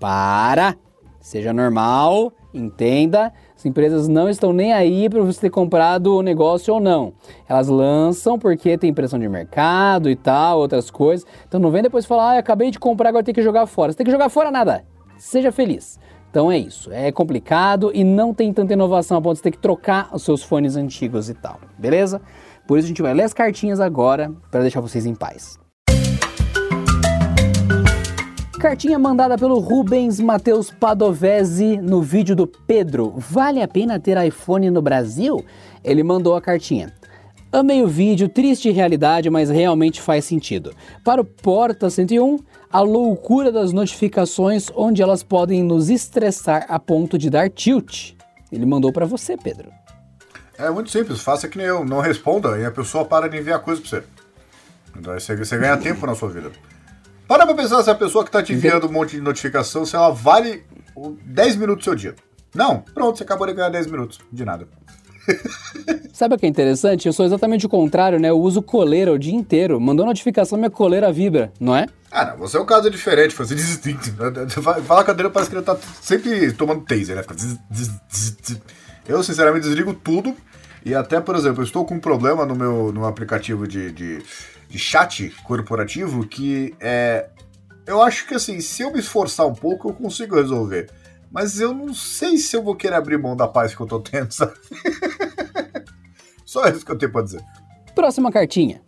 Para! 0.00 0.85
Seja 1.26 1.52
normal, 1.52 2.32
entenda. 2.54 3.32
As 3.56 3.66
empresas 3.66 4.06
não 4.06 4.30
estão 4.30 4.52
nem 4.52 4.72
aí 4.72 5.10
para 5.10 5.20
você 5.22 5.40
ter 5.40 5.50
comprado 5.50 6.14
o 6.14 6.22
negócio 6.22 6.72
ou 6.72 6.78
não. 6.78 7.14
Elas 7.48 7.66
lançam 7.66 8.38
porque 8.38 8.78
tem 8.78 8.94
pressão 8.94 9.18
de 9.18 9.28
mercado 9.28 10.08
e 10.08 10.14
tal, 10.14 10.60
outras 10.60 10.88
coisas. 10.88 11.26
Então 11.48 11.58
não 11.58 11.72
vem 11.72 11.82
depois 11.82 12.06
falar, 12.06 12.36
ah, 12.36 12.38
acabei 12.38 12.70
de 12.70 12.78
comprar, 12.78 13.08
agora 13.08 13.24
tem 13.24 13.34
que 13.34 13.42
jogar 13.42 13.66
fora. 13.66 13.90
Você 13.90 13.98
tem 13.98 14.04
que 14.04 14.12
jogar 14.12 14.28
fora 14.28 14.52
nada. 14.52 14.84
Seja 15.18 15.50
feliz. 15.50 15.98
Então 16.30 16.48
é 16.48 16.58
isso. 16.58 16.92
É 16.92 17.10
complicado 17.10 17.90
e 17.92 18.04
não 18.04 18.32
tem 18.32 18.52
tanta 18.52 18.74
inovação 18.74 19.16
a 19.16 19.20
ponto 19.20 19.34
de 19.34 19.42
ter 19.42 19.50
que 19.50 19.58
trocar 19.58 20.08
os 20.12 20.22
seus 20.22 20.44
fones 20.44 20.76
antigos 20.76 21.28
e 21.28 21.34
tal. 21.34 21.58
Beleza? 21.76 22.22
Por 22.68 22.78
isso 22.78 22.84
a 22.84 22.88
gente 22.88 23.02
vai 23.02 23.12
ler 23.12 23.24
as 23.24 23.34
cartinhas 23.34 23.80
agora 23.80 24.32
para 24.48 24.60
deixar 24.60 24.80
vocês 24.80 25.04
em 25.04 25.14
paz. 25.16 25.58
Cartinha 28.66 28.98
mandada 28.98 29.38
pelo 29.38 29.60
Rubens 29.60 30.18
Matheus 30.18 30.72
Padovese 30.72 31.76
no 31.76 32.02
vídeo 32.02 32.34
do 32.34 32.48
Pedro. 32.48 33.14
Vale 33.16 33.62
a 33.62 33.68
pena 33.68 34.00
ter 34.00 34.20
iPhone 34.26 34.68
no 34.70 34.82
Brasil? 34.82 35.44
Ele 35.84 36.02
mandou 36.02 36.34
a 36.34 36.40
cartinha. 36.40 36.92
Amei 37.52 37.80
o 37.80 37.86
vídeo, 37.86 38.28
triste 38.28 38.68
realidade, 38.72 39.30
mas 39.30 39.50
realmente 39.50 40.02
faz 40.02 40.24
sentido. 40.24 40.74
Para 41.04 41.20
o 41.20 41.24
Porta 41.24 41.88
101, 41.88 42.40
a 42.68 42.80
loucura 42.80 43.52
das 43.52 43.72
notificações, 43.72 44.68
onde 44.74 45.00
elas 45.00 45.22
podem 45.22 45.62
nos 45.62 45.88
estressar 45.88 46.66
a 46.68 46.80
ponto 46.80 47.16
de 47.16 47.30
dar 47.30 47.48
tilt. 47.48 48.14
Ele 48.50 48.66
mandou 48.66 48.92
para 48.92 49.06
você, 49.06 49.36
Pedro. 49.36 49.70
É 50.58 50.68
muito 50.70 50.90
simples, 50.90 51.20
faça 51.20 51.46
que 51.46 51.56
nem 51.56 51.68
eu, 51.68 51.84
não 51.84 52.00
responda 52.00 52.58
e 52.58 52.64
a 52.64 52.72
pessoa 52.72 53.04
para 53.04 53.28
de 53.28 53.38
enviar 53.38 53.60
coisa 53.60 53.80
para 53.80 53.90
você. 53.90 54.04
Então 54.98 55.14
você, 55.14 55.36
você 55.36 55.56
ganha 55.56 55.76
tempo 55.76 56.04
na 56.04 56.16
sua 56.16 56.30
vida. 56.30 56.50
Para 57.26 57.44
pra 57.44 57.54
pensar 57.54 57.82
se 57.82 57.90
a 57.90 57.94
pessoa 57.94 58.24
que 58.24 58.30
tá 58.30 58.42
te 58.42 58.52
enviando 58.52 58.86
um 58.86 58.92
monte 58.92 59.16
de 59.16 59.20
notificação, 59.20 59.84
se 59.84 59.96
ela 59.96 60.10
vale 60.10 60.64
10 61.24 61.56
minutos 61.56 61.84
do 61.84 61.84
seu 61.84 61.94
dia. 61.94 62.14
Não, 62.54 62.80
pronto, 62.94 63.18
você 63.18 63.24
acabou 63.24 63.46
de 63.46 63.52
ganhar 63.52 63.68
10 63.68 63.86
minutos. 63.88 64.18
De 64.32 64.44
nada. 64.44 64.68
Sabe 66.12 66.34
o 66.34 66.38
que 66.38 66.46
é 66.46 66.48
interessante? 66.48 67.06
Eu 67.06 67.12
sou 67.12 67.26
exatamente 67.26 67.66
o 67.66 67.68
contrário, 67.68 68.18
né? 68.18 68.30
Eu 68.30 68.40
uso 68.40 68.62
coleira 68.62 69.12
o 69.12 69.18
dia 69.18 69.34
inteiro. 69.34 69.80
Mandou 69.80 70.06
notificação, 70.06 70.56
minha 70.56 70.70
coleira 70.70 71.12
vibra, 71.12 71.52
não 71.60 71.76
é? 71.76 71.86
Ah, 72.10 72.26
não, 72.26 72.38
você 72.38 72.56
é 72.56 72.60
um 72.60 72.64
caso 72.64 72.88
diferente, 72.90 73.34
você 73.34 73.54
diz. 73.54 73.80
Fala 74.86 75.04
com 75.04 75.10
a 75.10 75.14
dele, 75.14 75.28
parece 75.30 75.50
que 75.50 75.56
ele 75.56 75.64
tá 75.64 75.76
sempre 76.00 76.52
tomando 76.52 76.84
taser, 76.84 77.16
né? 77.16 77.24
Eu, 79.06 79.22
sinceramente, 79.22 79.66
desligo 79.66 79.92
tudo. 79.92 80.34
E 80.84 80.94
até, 80.94 81.20
por 81.20 81.34
exemplo, 81.34 81.62
eu 81.62 81.64
estou 81.64 81.84
com 81.84 81.96
um 81.96 82.00
problema 82.00 82.46
no 82.46 82.54
meu 82.54 82.92
no 82.92 83.04
aplicativo 83.04 83.66
de, 83.66 83.90
de 83.90 84.22
de 84.76 84.78
chat 84.78 85.30
corporativo 85.42 86.26
que 86.26 86.74
é. 86.78 87.30
Eu 87.86 88.02
acho 88.02 88.26
que 88.26 88.34
assim, 88.34 88.60
se 88.60 88.82
eu 88.82 88.92
me 88.92 88.98
esforçar 88.98 89.46
um 89.46 89.54
pouco, 89.54 89.88
eu 89.88 89.94
consigo 89.94 90.36
resolver. 90.36 90.90
Mas 91.30 91.60
eu 91.60 91.72
não 91.72 91.94
sei 91.94 92.36
se 92.36 92.56
eu 92.56 92.62
vou 92.62 92.74
querer 92.74 92.96
abrir 92.96 93.18
mão 93.18 93.34
da 93.34 93.48
paz 93.48 93.74
que 93.74 93.80
eu 93.80 93.86
tô 93.86 94.00
tendo, 94.00 94.32
sabe? 94.32 94.54
Só 96.44 96.66
isso 96.68 96.84
que 96.84 96.92
eu 96.92 96.98
tenho 96.98 97.12
pra 97.12 97.22
dizer. 97.22 97.42
Próxima 97.94 98.30
cartinha. 98.30 98.82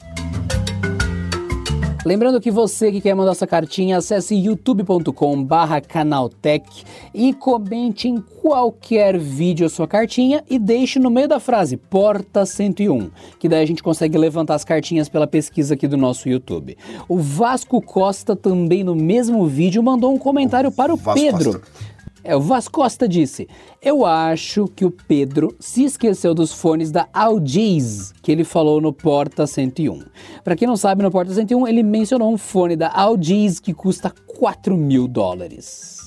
Lembrando 2.05 2.41
que 2.41 2.51
você 2.51 2.93
que 2.93 3.01
quer 3.01 3.15
mandar 3.15 3.35
sua 3.35 3.47
cartinha, 3.47 3.99
acesse 3.99 4.35
youtube.com/barra 4.35 5.81
canaltech 5.81 6.85
e 7.13 7.35
comente 7.35 8.09
em 8.09 8.21
qualquer 8.21 9.19
vídeo 9.19 9.67
a 9.67 9.69
sua 9.69 9.87
cartinha 9.87 10.45
e 10.49 10.59
deixe 10.59 10.99
no 10.99 11.11
meio 11.11 11.27
da 11.27 11.41
frase 11.41 11.77
Porta 11.77 12.47
101, 12.47 13.11
que 13.39 13.49
daí 13.49 13.63
a 13.63 13.67
gente 13.67 13.83
consegue 13.83 14.17
levantar 14.17 14.55
as 14.55 14.65
cartinhas 14.65 15.09
pela 15.09 15.27
pesquisa 15.27 15.75
aqui 15.75 15.89
do 15.89 15.97
nosso 15.97 16.29
YouTube. 16.29 16.79
O 17.09 17.19
Vasco 17.19 17.83
Costa 17.83 18.37
também 18.37 18.85
no 18.85 18.95
mesmo 18.95 19.45
vídeo 19.47 19.83
mandou 19.83 20.15
um 20.15 20.19
comentário 20.19 20.71
para 20.71 20.95
o 20.95 20.97
Vasco 20.97 21.21
Pedro. 21.21 21.61
Costa. 21.61 21.98
É, 22.25 22.35
o 22.35 22.41
Vaz 22.41 22.69
Costa 22.69 23.09
disse: 23.09 23.49
Eu 23.81 24.05
acho 24.05 24.67
que 24.69 24.85
o 24.85 24.91
Pedro 24.91 25.55
se 25.61 25.85
esqueceu 25.85 26.35
dos 26.35 26.53
fones 26.53 26.91
da 26.91 27.09
Algiz 27.13 28.13
que 28.23 28.33
ele 28.33 28.45
falou 28.45 28.81
no 28.81 28.93
Porta 28.93 29.47
101. 29.47 30.03
Para 30.43 30.57
quem 30.57 30.67
não 30.69 30.77
sabe, 30.77 31.03
no 31.03 31.11
Porta 31.11 31.33
101 31.33 31.67
ele 31.67 31.83
mencionou 31.83 32.33
um 32.33 32.39
fone 32.39 32.77
da 32.77 32.91
Algiz 32.91 33.61
que 33.61 33.73
custa 33.73 34.13
4 34.27 34.77
mil 34.77 35.07
dólares. 35.07 35.99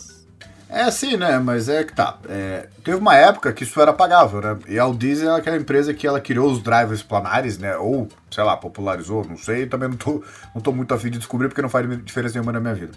É 0.74 0.90
sim, 0.90 1.18
né? 1.18 1.38
Mas 1.38 1.68
é 1.68 1.84
que 1.84 1.94
tá. 1.94 2.18
É, 2.30 2.70
teve 2.82 2.96
uma 2.96 3.14
época 3.14 3.52
que 3.52 3.64
isso 3.64 3.82
era 3.82 3.92
pagável, 3.92 4.40
né? 4.40 4.58
E 4.70 4.80
a 4.80 4.84
Aldiz 4.84 5.22
é 5.22 5.30
aquela 5.30 5.58
empresa 5.58 5.94
que 5.94 6.08
ela 6.08 6.22
criou 6.22 6.50
os 6.50 6.64
drivers 6.64 7.04
planares, 7.04 7.58
né? 7.58 7.76
Ou, 7.76 8.08
sei 8.30 8.42
lá, 8.42 8.56
popularizou, 8.56 9.26
não 9.28 9.36
sei. 9.36 9.66
Também 9.68 9.90
não 9.90 9.98
tô, 9.98 10.24
não 10.56 10.62
tô 10.62 10.72
muito 10.72 10.94
afim 10.94 11.10
de 11.10 11.18
descobrir 11.18 11.50
porque 11.50 11.62
não 11.62 11.68
faz 11.68 11.86
diferença 12.06 12.36
nenhuma 12.36 12.54
na 12.54 12.62
minha 12.62 12.74
vida. 12.74 12.94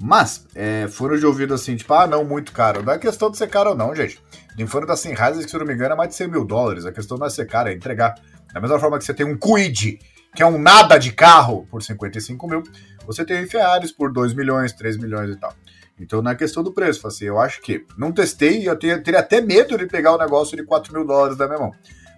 Mas, 0.00 0.46
é, 0.54 0.86
foram 0.88 1.18
de 1.18 1.26
ouvido 1.26 1.52
assim, 1.54 1.74
tipo, 1.76 1.92
ah, 1.92 2.06
não, 2.06 2.24
muito 2.24 2.52
caro. 2.52 2.82
Não 2.82 2.92
é 2.92 2.98
questão 2.98 3.30
de 3.30 3.36
ser 3.36 3.48
caro 3.48 3.70
ou 3.70 3.76
não, 3.76 3.94
gente. 3.94 4.22
Tem 4.56 4.66
fone 4.66 4.86
da 4.86 4.96
Sennheiser 4.96 5.44
que, 5.44 5.50
se 5.50 5.58
não 5.58 5.66
me 5.66 5.74
engano, 5.74 5.94
é 5.94 5.96
mais 5.96 6.10
de 6.10 6.14
100 6.14 6.28
mil 6.28 6.44
dólares. 6.44 6.86
A 6.86 6.92
questão 6.92 7.18
não 7.18 7.26
é 7.26 7.30
ser 7.30 7.46
caro, 7.46 7.68
é 7.68 7.72
entregar. 7.72 8.14
Da 8.52 8.60
mesma 8.60 8.78
forma 8.78 8.98
que 8.98 9.04
você 9.04 9.12
tem 9.12 9.26
um 9.26 9.36
Quid, 9.36 9.98
que 10.34 10.42
é 10.42 10.46
um 10.46 10.58
nada 10.58 10.98
de 10.98 11.12
carro, 11.12 11.66
por 11.70 11.82
55 11.82 12.48
mil, 12.48 12.62
você 13.06 13.24
tem 13.24 13.44
um 13.44 13.48
Ferraris 13.48 13.90
por 13.90 14.12
2 14.12 14.34
milhões, 14.34 14.72
3 14.72 14.96
milhões 14.98 15.30
e 15.30 15.36
tal. 15.36 15.52
Então 15.98 16.22
não 16.22 16.30
é 16.30 16.34
questão 16.36 16.62
do 16.62 16.72
preço, 16.72 17.06
assim, 17.08 17.24
eu 17.24 17.40
acho 17.40 17.60
que 17.60 17.84
não 17.96 18.12
testei 18.12 18.60
e 18.60 18.66
eu 18.66 18.78
teria, 18.78 19.02
teria 19.02 19.20
até 19.20 19.40
medo 19.40 19.76
de 19.76 19.86
pegar 19.86 20.14
o 20.14 20.18
negócio 20.18 20.56
de 20.56 20.62
4 20.62 20.92
mil 20.92 21.04
dólares 21.04 21.36
da 21.36 21.46
minha 21.48 21.58
mão. 21.58 21.72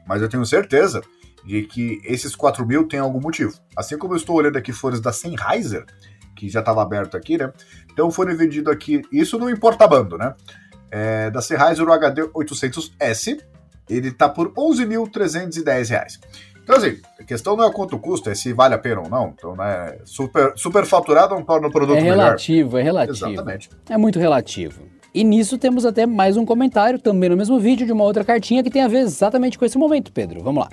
Mas 0.07 0.20
eu 0.20 0.28
tenho 0.28 0.45
certeza 0.45 1.01
de 1.45 1.62
que 1.62 2.01
esses 2.05 2.37
4 2.37 2.66
mil 2.66 2.87
tem 2.87 3.01
algum 3.01 3.20
motivo. 3.20 3.55
Assim 3.74 3.97
como 3.97 4.12
eu 4.12 4.18
estou 4.18 4.37
olhando 4.37 4.59
aqui 4.59 4.72
fones 4.72 5.01
da 5.01 5.12
Sennheiser, 5.12 5.87
que 6.41 6.49
já 6.49 6.61
estava 6.61 6.80
aberto 6.82 7.16
aqui, 7.16 7.36
né? 7.36 7.53
Então 7.93 8.11
fone 8.11 8.34
vendido 8.34 8.70
aqui, 8.70 9.03
isso 9.12 9.38
não 9.38 9.51
importa 9.51 9.86
bando, 9.86 10.16
né? 10.16 10.34
É, 10.91 11.30
da 11.30 11.43
Sennheiser 11.43 11.86
o 11.86 11.93
HD 11.93 12.22
800S, 12.28 13.38
ele 13.88 14.11
tá 14.11 14.28
por 14.28 14.53
11.310 14.55 15.88
reais. 15.91 16.18
Então, 16.62 16.76
assim, 16.76 16.99
a 17.18 17.24
questão 17.24 17.57
não 17.57 17.64
é 17.64 17.72
quanto 17.72 17.99
custa, 17.99 18.30
é 18.30 18.34
se 18.34 18.53
vale 18.53 18.74
a 18.74 18.78
pena 18.78 19.01
ou 19.01 19.09
não. 19.09 19.34
Então, 19.36 19.57
né, 19.57 19.99
super, 20.05 20.53
super 20.57 20.84
faturado 20.86 21.34
não 21.34 21.43
torna 21.43 21.66
o 21.68 21.70
produto 21.70 21.99
É 21.99 22.03
melhor. 22.03 22.16
relativo, 22.16 22.78
é 22.78 22.82
relativo. 22.82 23.26
Exatamente. 23.30 23.70
É 23.88 23.97
muito 23.99 24.18
relativo. 24.18 24.82
E 25.12 25.24
nisso 25.24 25.59
temos 25.59 25.84
até 25.84 26.07
mais 26.07 26.36
um 26.36 26.45
comentário, 26.45 26.99
também 26.99 27.28
no 27.28 27.36
mesmo 27.36 27.59
vídeo, 27.59 27.84
de 27.84 27.93
uma 27.93 28.05
outra 28.05 28.24
cartinha 28.24 28.62
que 28.62 28.70
tem 28.70 28.82
a 28.82 28.88
ver 28.88 28.99
exatamente 29.01 29.59
com 29.59 29.64
esse 29.64 29.76
momento, 29.76 30.12
Pedro. 30.12 30.43
Vamos 30.45 30.62
lá. 30.64 30.70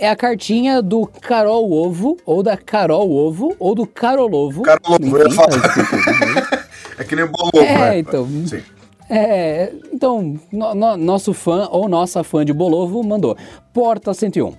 É 0.00 0.08
a 0.08 0.16
cartinha 0.16 0.80
do 0.80 1.06
Carol 1.06 1.70
Ovo, 1.70 2.16
ou 2.24 2.42
da 2.42 2.56
Carol 2.56 3.10
Ovo, 3.10 3.54
ou 3.58 3.74
do 3.74 3.86
Carolovo. 3.86 4.62
Carolovo, 4.62 5.18
eu 5.18 5.28
ia 5.28 5.30
falar. 5.30 5.48
escrito. 5.50 6.70
É 6.98 7.04
que 7.04 7.14
nem 7.14 7.26
bolo, 7.26 7.50
É, 7.56 7.74
né? 7.78 7.98
então. 7.98 8.26
Sim. 8.46 8.62
É, 9.10 9.72
então, 9.92 10.38
no- 10.50 10.74
no- 10.74 10.96
nosso 10.96 11.34
fã 11.34 11.68
ou 11.70 11.86
nossa 11.88 12.24
fã 12.24 12.44
de 12.44 12.52
Bolovo 12.52 13.02
mandou. 13.02 13.36
Porta 13.74 14.14
101. 14.14 14.54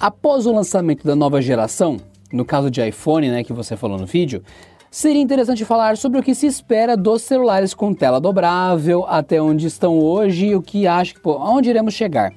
Após 0.00 0.46
o 0.46 0.52
lançamento 0.52 1.06
da 1.06 1.14
nova 1.14 1.42
geração, 1.42 1.98
no 2.32 2.44
caso 2.44 2.70
de 2.70 2.86
iPhone, 2.86 3.28
né, 3.28 3.44
que 3.44 3.52
você 3.52 3.76
falou 3.76 3.98
no 3.98 4.06
vídeo, 4.06 4.42
seria 4.90 5.20
interessante 5.20 5.64
falar 5.64 5.96
sobre 5.98 6.20
o 6.20 6.22
que 6.22 6.34
se 6.34 6.46
espera 6.46 6.96
dos 6.96 7.20
celulares 7.22 7.74
com 7.74 7.92
tela 7.92 8.18
dobrável, 8.20 9.04
até 9.08 9.42
onde 9.42 9.66
estão 9.66 9.98
hoje 9.98 10.46
e 10.46 10.54
o 10.56 10.62
que 10.62 10.86
acha 10.86 11.12
que, 11.12 11.20
pô, 11.20 11.32
aonde 11.32 11.68
iremos 11.68 11.92
chegar. 11.92 12.32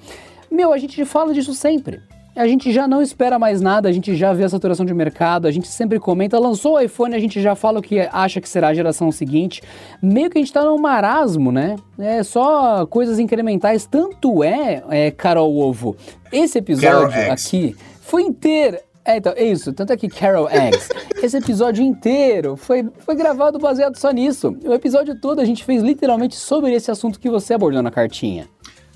Meu, 0.51 0.73
a 0.73 0.77
gente 0.77 1.05
fala 1.05 1.33
disso 1.33 1.53
sempre. 1.53 2.01
A 2.39 2.47
gente 2.47 2.71
já 2.71 2.87
não 2.87 3.01
espera 3.01 3.37
mais 3.37 3.59
nada, 3.59 3.89
a 3.89 3.91
gente 3.91 4.15
já 4.15 4.31
vê 4.31 4.45
a 4.45 4.49
saturação 4.49 4.85
de 4.85 4.93
mercado, 4.93 5.45
a 5.45 5.51
gente 5.51 5.67
sempre 5.67 5.99
comenta, 5.99 6.39
lançou 6.39 6.75
o 6.75 6.79
iPhone, 6.79 7.13
a 7.13 7.19
gente 7.19 7.41
já 7.41 7.53
fala 7.53 7.79
o 7.79 7.81
que 7.81 7.99
acha 7.99 8.39
que 8.39 8.47
será 8.47 8.69
a 8.69 8.73
geração 8.73 9.11
seguinte. 9.11 9.61
Meio 10.01 10.29
que 10.29 10.37
a 10.37 10.41
gente 10.41 10.53
tá 10.53 10.63
num 10.63 10.77
marasmo, 10.77 11.51
né? 11.51 11.75
É 11.99 12.23
só 12.23 12.85
coisas 12.85 13.19
incrementais. 13.19 13.85
Tanto 13.85 14.41
é, 14.41 14.81
é 14.89 15.11
Carol 15.11 15.53
Ovo, 15.53 15.97
esse 16.31 16.59
episódio 16.59 17.11
X. 17.11 17.29
aqui 17.29 17.75
foi 17.99 18.21
inteiro. 18.21 18.77
É, 19.03 19.17
então, 19.17 19.33
é 19.35 19.43
isso. 19.43 19.73
Tanto 19.73 19.91
é 19.91 19.97
que 19.97 20.07
Carol 20.07 20.49
Eggs, 20.49 20.87
esse 21.21 21.35
episódio 21.35 21.83
inteiro 21.83 22.55
foi, 22.55 22.87
foi 22.99 23.15
gravado 23.15 23.59
baseado 23.59 23.97
só 23.97 24.11
nisso. 24.11 24.55
O 24.63 24.73
episódio 24.73 25.19
todo 25.19 25.41
a 25.41 25.45
gente 25.45 25.65
fez 25.65 25.83
literalmente 25.83 26.37
sobre 26.37 26.71
esse 26.73 26.89
assunto 26.89 27.19
que 27.19 27.29
você 27.29 27.53
abordou 27.53 27.83
na 27.83 27.91
cartinha. 27.91 28.47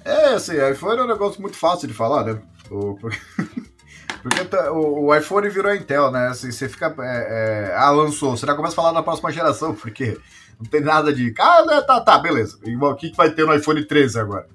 É, 0.05 0.33
assim, 0.33 0.53
iPhone 0.71 0.99
é 1.01 1.03
um 1.03 1.07
negócio 1.07 1.41
muito 1.41 1.57
fácil 1.57 1.89
de 1.89 1.93
falar, 1.93 2.23
né? 2.23 2.39
O- 2.71 2.97
porque 4.21 4.45
tá- 4.45 4.71
o, 4.71 5.05
o 5.07 5.15
iPhone 5.15 5.49
virou 5.49 5.73
Intel, 5.75 6.11
né? 6.11 6.27
Assim, 6.27 6.51
você 6.51 6.67
fica. 6.69 6.93
é, 6.99 7.69
é, 7.71 7.75
ah, 7.77 7.89
lançou. 7.91 8.35
Você 8.37 8.45
já 8.45 8.55
começa 8.55 8.73
a 8.73 8.75
falar 8.75 8.91
da 8.91 9.03
próxima 9.03 9.31
geração, 9.31 9.73
porque 9.75 10.17
não 10.59 10.65
tem 10.69 10.81
nada 10.81 11.13
de. 11.13 11.33
Ah, 11.39 11.63
né, 11.65 11.81
tá, 11.81 11.99
tá, 12.01 12.17
beleza. 12.19 12.57
Igual 12.63 12.93
o 12.93 12.95
que, 12.95 13.09
que 13.11 13.17
vai 13.17 13.29
ter 13.31 13.45
no 13.45 13.53
iPhone 13.55 13.83
13 13.83 14.19
agora? 14.19 14.47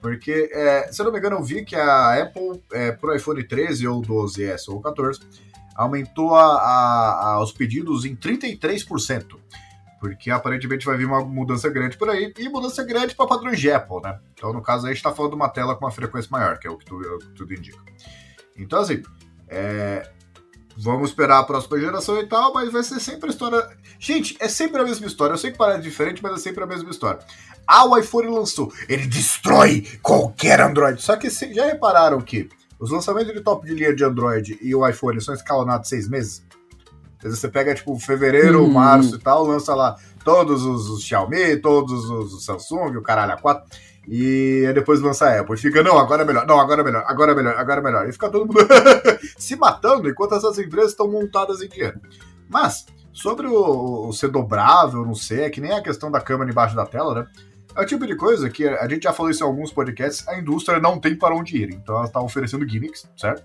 Porque, 0.00 0.50
é, 0.52 0.90
se 0.90 1.00
eu 1.00 1.04
não 1.04 1.12
me 1.12 1.18
engano, 1.18 1.36
eu 1.36 1.42
vi 1.44 1.64
que 1.64 1.76
a 1.76 2.20
Apple, 2.22 2.60
é, 2.72 2.90
pro 2.90 3.14
iPhone 3.14 3.42
13 3.44 3.86
ou 3.86 4.02
12S 4.02 4.64
ou 4.68 4.80
14, 4.80 5.20
aumentou 5.76 6.34
a, 6.34 6.42
a- 6.56 7.24
a- 7.34 7.42
os 7.42 7.52
pedidos 7.52 8.04
em 8.04 8.16
33%. 8.16 9.36
Porque 10.02 10.32
aparentemente 10.32 10.84
vai 10.84 10.96
vir 10.96 11.04
uma 11.06 11.24
mudança 11.24 11.70
grande 11.70 11.96
por 11.96 12.10
aí, 12.10 12.34
e 12.36 12.48
mudança 12.48 12.82
grande 12.82 13.14
para 13.14 13.24
padrões 13.24 13.60
de 13.60 13.70
Apple, 13.70 14.00
né? 14.02 14.18
Então, 14.34 14.52
no 14.52 14.60
caso, 14.60 14.84
a 14.84 14.88
gente 14.88 14.96
está 14.96 15.12
falando 15.14 15.30
de 15.30 15.36
uma 15.36 15.48
tela 15.48 15.76
com 15.76 15.84
uma 15.84 15.92
frequência 15.92 16.28
maior, 16.28 16.58
que 16.58 16.66
é 16.66 16.70
o 16.72 16.76
que, 16.76 16.84
tu- 16.84 17.04
é 17.04 17.08
o 17.14 17.18
que 17.20 17.28
tudo 17.28 17.54
indica. 17.54 17.78
Então, 18.56 18.80
assim, 18.80 19.00
é, 19.48 20.10
vamos 20.76 21.10
esperar 21.10 21.38
a 21.38 21.44
próxima 21.44 21.78
geração 21.78 22.18
e 22.18 22.26
tal, 22.26 22.52
mas 22.52 22.72
vai 22.72 22.82
ser 22.82 22.98
sempre 22.98 23.28
a 23.28 23.32
história. 23.32 23.64
Gente, 24.00 24.36
é 24.40 24.48
sempre 24.48 24.80
a 24.82 24.84
mesma 24.84 25.06
história. 25.06 25.34
Eu 25.34 25.38
sei 25.38 25.52
que 25.52 25.56
parece 25.56 25.82
diferente, 25.82 26.20
mas 26.20 26.32
é 26.32 26.38
sempre 26.38 26.64
a 26.64 26.66
mesma 26.66 26.90
história. 26.90 27.20
Ah, 27.64 27.84
o 27.86 27.96
iPhone 27.96 28.26
lançou, 28.26 28.72
ele 28.88 29.06
destrói 29.06 29.86
qualquer 30.02 30.60
Android. 30.60 31.00
Só 31.00 31.14
que 31.14 31.30
vocês 31.30 31.54
já 31.54 31.64
repararam 31.64 32.20
que 32.20 32.48
os 32.76 32.90
lançamentos 32.90 33.32
de 33.32 33.40
top 33.40 33.64
de 33.64 33.72
linha 33.72 33.94
de 33.94 34.02
Android 34.02 34.58
e 34.60 34.74
o 34.74 34.84
iPhone 34.84 35.20
são 35.20 35.32
escalonados 35.32 35.88
seis 35.88 36.08
meses? 36.08 36.44
Dizer, 37.22 37.36
você 37.36 37.48
pega, 37.48 37.74
tipo, 37.74 37.98
fevereiro, 37.98 38.62
Uhum. 38.62 38.72
março 38.72 39.16
e 39.16 39.18
tal, 39.18 39.44
lança 39.46 39.74
lá 39.74 39.96
todos 40.24 40.64
os, 40.64 40.88
os 40.88 41.02
Xiaomi, 41.02 41.56
todos 41.56 42.08
os, 42.10 42.32
os 42.34 42.44
Samsung, 42.44 42.96
o 42.96 43.02
caralho, 43.02 43.32
a 43.32 43.36
4, 43.36 43.64
e 44.08 44.64
aí 44.66 44.72
depois 44.72 45.00
lança 45.00 45.26
a 45.26 45.40
Apple. 45.40 45.54
E 45.54 45.58
fica, 45.58 45.82
não, 45.82 45.98
agora 45.98 46.22
é 46.22 46.24
melhor, 46.24 46.46
não, 46.46 46.58
agora 46.60 46.80
é 46.80 46.84
melhor, 46.84 47.04
agora 47.06 47.32
é 47.32 47.34
melhor, 47.34 47.54
agora 47.56 47.80
é 47.80 47.84
melhor. 47.84 48.08
E 48.08 48.12
fica 48.12 48.28
todo 48.28 48.46
mundo 48.46 48.58
se 49.38 49.56
matando 49.56 50.08
enquanto 50.08 50.34
essas 50.34 50.58
empresas 50.58 50.90
estão 50.92 51.08
montadas 51.10 51.62
em 51.62 51.68
dinheiro. 51.68 52.00
Mas, 52.48 52.86
sobre 53.12 53.46
o, 53.46 54.08
o 54.08 54.12
ser 54.12 54.28
dobrável, 54.28 55.04
não 55.04 55.14
sei, 55.14 55.42
é 55.44 55.50
que 55.50 55.60
nem 55.60 55.72
a 55.72 55.82
questão 55.82 56.10
da 56.10 56.20
câmera 56.20 56.50
embaixo 56.50 56.74
da 56.76 56.84
tela, 56.86 57.14
né? 57.14 57.26
É 57.74 57.80
o 57.80 57.86
tipo 57.86 58.06
de 58.06 58.14
coisa 58.14 58.50
que 58.50 58.68
a 58.68 58.86
gente 58.86 59.04
já 59.04 59.12
falou 59.14 59.30
isso 59.30 59.42
em 59.42 59.46
alguns 59.46 59.72
podcasts, 59.72 60.28
a 60.28 60.38
indústria 60.38 60.78
não 60.78 61.00
tem 61.00 61.16
para 61.16 61.34
onde 61.34 61.56
ir. 61.56 61.72
Então 61.72 61.94
ela 61.96 62.04
está 62.04 62.20
oferecendo 62.20 62.68
gimmicks, 62.68 63.08
certo? 63.16 63.42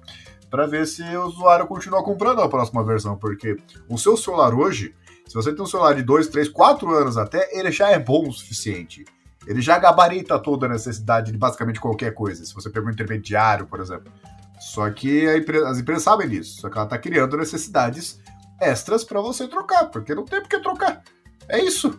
Para 0.50 0.66
ver 0.66 0.88
se 0.88 1.04
o 1.04 1.26
usuário 1.26 1.68
continua 1.68 2.04
comprando 2.04 2.42
a 2.42 2.48
próxima 2.48 2.84
versão, 2.84 3.18
porque 3.18 3.58
o 3.90 3.98
seu 3.98 4.16
celular 4.16 4.54
hoje, 4.54 4.96
se 5.28 5.34
você 5.34 5.54
tem 5.54 5.62
um 5.62 5.68
celular 5.68 5.94
de 5.94 6.04
2, 6.04 6.28
3, 6.28 6.50
4 6.50 6.90
anos 6.96 7.18
até, 7.18 7.50
ele 7.58 7.72
já 7.72 7.90
é 7.90 8.00
bom 8.00 8.28
o 8.30 8.32
suficiente. 8.32 9.06
Ele 9.46 9.62
já 9.62 9.78
gabarita 9.80 10.38
toda 10.38 10.66
a 10.66 10.70
necessidade 10.70 11.32
de 11.32 11.38
basicamente 11.38 11.80
qualquer 11.80 12.14
coisa. 12.14 12.46
Se 12.46 12.54
você 12.54 12.70
pega 12.70 12.86
um 12.86 12.92
intermediário, 12.92 13.66
por 13.66 13.80
exemplo. 13.80 14.12
Só 14.60 14.90
que 14.90 15.26
as 15.66 15.80
empresas 15.80 16.04
sabem 16.04 16.28
disso. 16.28 16.62
Só 16.62 16.70
que 16.70 16.78
ela 16.78 16.86
está 16.86 16.98
criando 16.98 17.38
necessidades 17.38 18.20
extras 18.60 19.04
para 19.04 19.22
você 19.22 19.48
trocar, 19.48 19.86
porque 19.86 20.14
não 20.14 20.26
tem 20.26 20.42
por 20.42 20.50
que 20.50 20.60
trocar. 20.60 21.02
É 21.48 21.60
isso. 21.64 21.98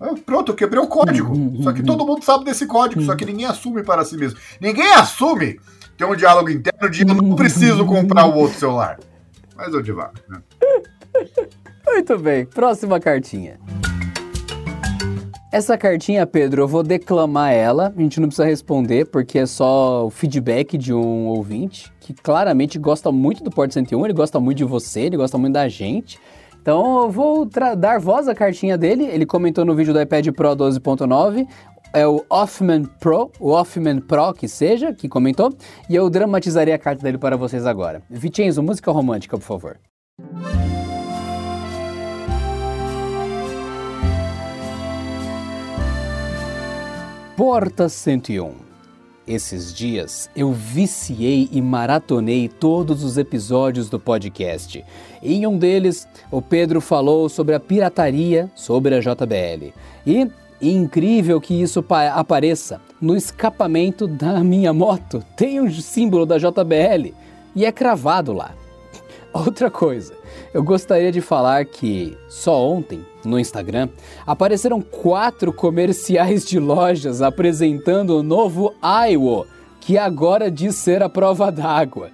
Ah, 0.00 0.14
Pronto, 0.24 0.52
eu 0.52 0.56
quebrei 0.56 0.82
o 0.82 0.86
código. 0.86 1.62
Só 1.62 1.72
que 1.72 1.82
todo 1.82 2.06
mundo 2.06 2.24
sabe 2.24 2.44
desse 2.44 2.66
código, 2.66 3.02
só 3.02 3.14
que 3.14 3.24
ninguém 3.24 3.46
assume 3.46 3.82
para 3.82 4.04
si 4.04 4.16
mesmo. 4.16 4.38
Ninguém 4.60 4.92
assume 4.94 5.60
ter 5.96 6.04
um 6.04 6.14
diálogo 6.14 6.50
interno 6.50 6.90
de 6.90 7.02
eu 7.02 7.14
não 7.14 7.34
preciso 7.36 7.84
comprar 7.86 8.26
o 8.26 8.34
outro 8.34 8.58
celular. 8.58 8.98
Mas 9.56 9.72
eu 9.72 9.82
divago, 9.82 10.14
né? 10.28 10.40
Muito 11.86 12.18
bem, 12.18 12.44
próxima 12.44 13.00
cartinha. 13.00 13.58
Essa 15.50 15.78
cartinha, 15.78 16.26
Pedro, 16.26 16.62
eu 16.62 16.68
vou 16.68 16.82
declamar 16.82 17.52
ela. 17.52 17.94
A 17.96 18.00
gente 18.02 18.20
não 18.20 18.28
precisa 18.28 18.46
responder, 18.46 19.06
porque 19.06 19.38
é 19.38 19.46
só 19.46 20.06
o 20.06 20.10
feedback 20.10 20.76
de 20.76 20.92
um 20.92 21.28
ouvinte 21.28 21.90
que 22.00 22.12
claramente 22.12 22.78
gosta 22.78 23.10
muito 23.10 23.42
do 23.42 23.50
Porto 23.50 23.72
101, 23.72 24.04
ele 24.04 24.12
gosta 24.12 24.38
muito 24.38 24.58
de 24.58 24.64
você, 24.64 25.02
ele 25.02 25.16
gosta 25.16 25.38
muito 25.38 25.54
da 25.54 25.66
gente. 25.68 26.20
Então 26.60 27.04
eu 27.04 27.10
vou 27.10 27.48
dar 27.78 28.00
voz 28.00 28.26
à 28.26 28.34
cartinha 28.34 28.76
dele. 28.76 29.04
Ele 29.04 29.24
comentou 29.24 29.64
no 29.64 29.72
vídeo 29.74 29.94
do 29.94 30.00
iPad 30.02 30.26
Pro 30.32 30.48
12.9. 30.56 31.46
É 31.96 32.06
o 32.06 32.22
Offman 32.28 32.84
Pro, 33.00 33.32
o 33.40 33.52
Offman 33.52 34.00
Pro 34.00 34.34
que 34.34 34.46
seja, 34.46 34.92
que 34.92 35.08
comentou. 35.08 35.50
E 35.88 35.94
eu 35.94 36.10
dramatizarei 36.10 36.74
a 36.74 36.78
carta 36.78 37.02
dele 37.02 37.16
para 37.16 37.38
vocês 37.38 37.64
agora. 37.64 38.02
Vicenzo, 38.10 38.62
música 38.62 38.92
romântica, 38.92 39.38
por 39.38 39.42
favor. 39.42 39.80
Porta 47.34 47.88
101. 47.88 48.52
Esses 49.26 49.72
dias 49.72 50.28
eu 50.36 50.52
viciei 50.52 51.48
e 51.50 51.62
maratonei 51.62 52.46
todos 52.46 53.02
os 53.02 53.16
episódios 53.16 53.88
do 53.88 53.98
podcast. 53.98 54.84
Em 55.22 55.46
um 55.46 55.56
deles, 55.56 56.06
o 56.30 56.42
Pedro 56.42 56.82
falou 56.82 57.30
sobre 57.30 57.54
a 57.54 57.60
pirataria 57.60 58.50
sobre 58.54 58.94
a 58.94 59.00
JBL. 59.00 59.72
E 60.06 60.30
incrível 60.60 61.40
que 61.40 61.60
isso 61.60 61.84
apareça 62.14 62.80
no 63.00 63.16
escapamento 63.16 64.06
da 64.06 64.42
minha 64.42 64.72
moto. 64.72 65.22
Tem 65.36 65.60
um 65.60 65.70
símbolo 65.70 66.24
da 66.24 66.38
JBL 66.38 67.12
e 67.54 67.64
é 67.64 67.72
cravado 67.72 68.32
lá. 68.32 68.52
Outra 69.32 69.70
coisa, 69.70 70.14
eu 70.54 70.62
gostaria 70.62 71.12
de 71.12 71.20
falar 71.20 71.64
que 71.66 72.16
só 72.28 72.66
ontem, 72.66 73.04
no 73.24 73.38
Instagram, 73.38 73.88
apareceram 74.26 74.80
quatro 74.80 75.52
comerciais 75.52 76.44
de 76.44 76.58
lojas 76.58 77.20
apresentando 77.20 78.18
o 78.18 78.22
novo 78.22 78.74
Aiwo, 78.80 79.46
que 79.80 79.98
agora 79.98 80.50
diz 80.50 80.76
ser 80.76 81.02
a 81.02 81.08
prova 81.08 81.52
d'água. 81.52 82.10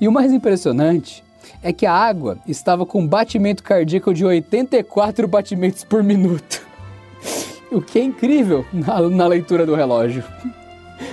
E 0.00 0.06
o 0.06 0.12
mais 0.12 0.32
impressionante 0.32 1.24
é 1.62 1.72
que 1.72 1.86
a 1.86 1.92
água 1.92 2.38
estava 2.46 2.84
com 2.86 3.06
batimento 3.06 3.62
cardíaco 3.62 4.12
de 4.12 4.24
84 4.24 5.26
batimentos 5.26 5.84
por 5.84 6.02
minuto. 6.02 6.67
O 7.70 7.82
que 7.82 7.98
é 7.98 8.02
incrível 8.02 8.64
na, 8.72 9.00
na 9.08 9.26
leitura 9.26 9.66
do 9.66 9.74
relógio. 9.74 10.24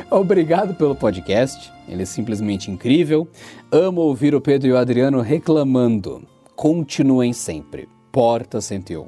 Obrigado 0.09 0.73
pelo 0.73 0.95
podcast, 0.95 1.71
ele 1.87 2.03
é 2.03 2.05
simplesmente 2.05 2.71
incrível. 2.71 3.27
Amo 3.71 4.01
ouvir 4.01 4.33
o 4.33 4.41
Pedro 4.41 4.69
e 4.69 4.71
o 4.71 4.77
Adriano 4.77 5.19
reclamando. 5.21 6.23
Continuem 6.55 7.33
sempre. 7.33 7.89
Porta 8.11 8.61
101. 8.61 9.07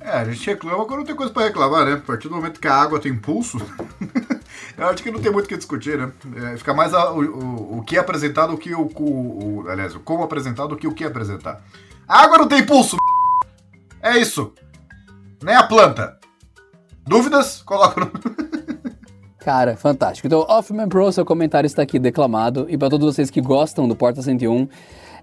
É, 0.00 0.10
a 0.10 0.24
gente 0.24 0.46
reclama 0.46 0.84
quando 0.86 1.00
não 1.00 1.06
tem 1.06 1.14
coisa 1.14 1.32
para 1.32 1.44
reclamar, 1.44 1.84
né? 1.84 1.92
A 1.92 1.98
partir 1.98 2.28
do 2.28 2.34
momento 2.34 2.58
que 2.58 2.66
a 2.66 2.74
água 2.74 2.98
tem 2.98 3.14
pulso, 3.14 3.58
eu 4.76 4.86
acho 4.86 5.02
que 5.02 5.10
não 5.10 5.20
tem 5.20 5.30
muito 5.30 5.44
o 5.44 5.48
que 5.48 5.56
discutir, 5.56 5.98
né? 5.98 6.10
É, 6.52 6.56
fica 6.56 6.72
mais 6.72 6.94
a, 6.94 7.12
o, 7.12 7.20
o, 7.20 7.78
o, 7.78 7.82
que 7.82 7.96
é 7.96 8.00
apresentado, 8.00 8.54
o 8.54 8.58
que 8.58 8.74
o, 8.74 8.90
o, 8.98 9.64
Aliás, 9.68 9.94
o 9.94 10.00
como 10.00 10.24
apresentado, 10.24 10.70
do 10.70 10.76
que 10.76 10.88
o 10.88 10.94
que 10.94 11.04
apresentar. 11.04 11.62
A 12.08 12.22
água 12.22 12.38
não 12.38 12.48
tem 12.48 12.64
pulso! 12.64 12.96
É 14.04 14.18
isso! 14.18 14.52
Nem 15.40 15.54
a 15.54 15.62
planta! 15.62 16.18
Dúvidas? 17.06 17.62
Coloca 17.62 18.00
no. 18.00 18.12
Cara, 19.38 19.76
fantástico. 19.76 20.26
Então, 20.26 20.46
Offman 20.48 20.88
Pro, 20.88 21.10
seu 21.12 21.24
comentário 21.24 21.66
está 21.66 21.82
aqui 21.82 21.98
declamado. 21.98 22.66
E 22.68 22.78
para 22.78 22.88
todos 22.88 23.12
vocês 23.12 23.28
que 23.28 23.40
gostam 23.40 23.88
do 23.88 23.96
Porta 23.96 24.22
101, 24.22 24.68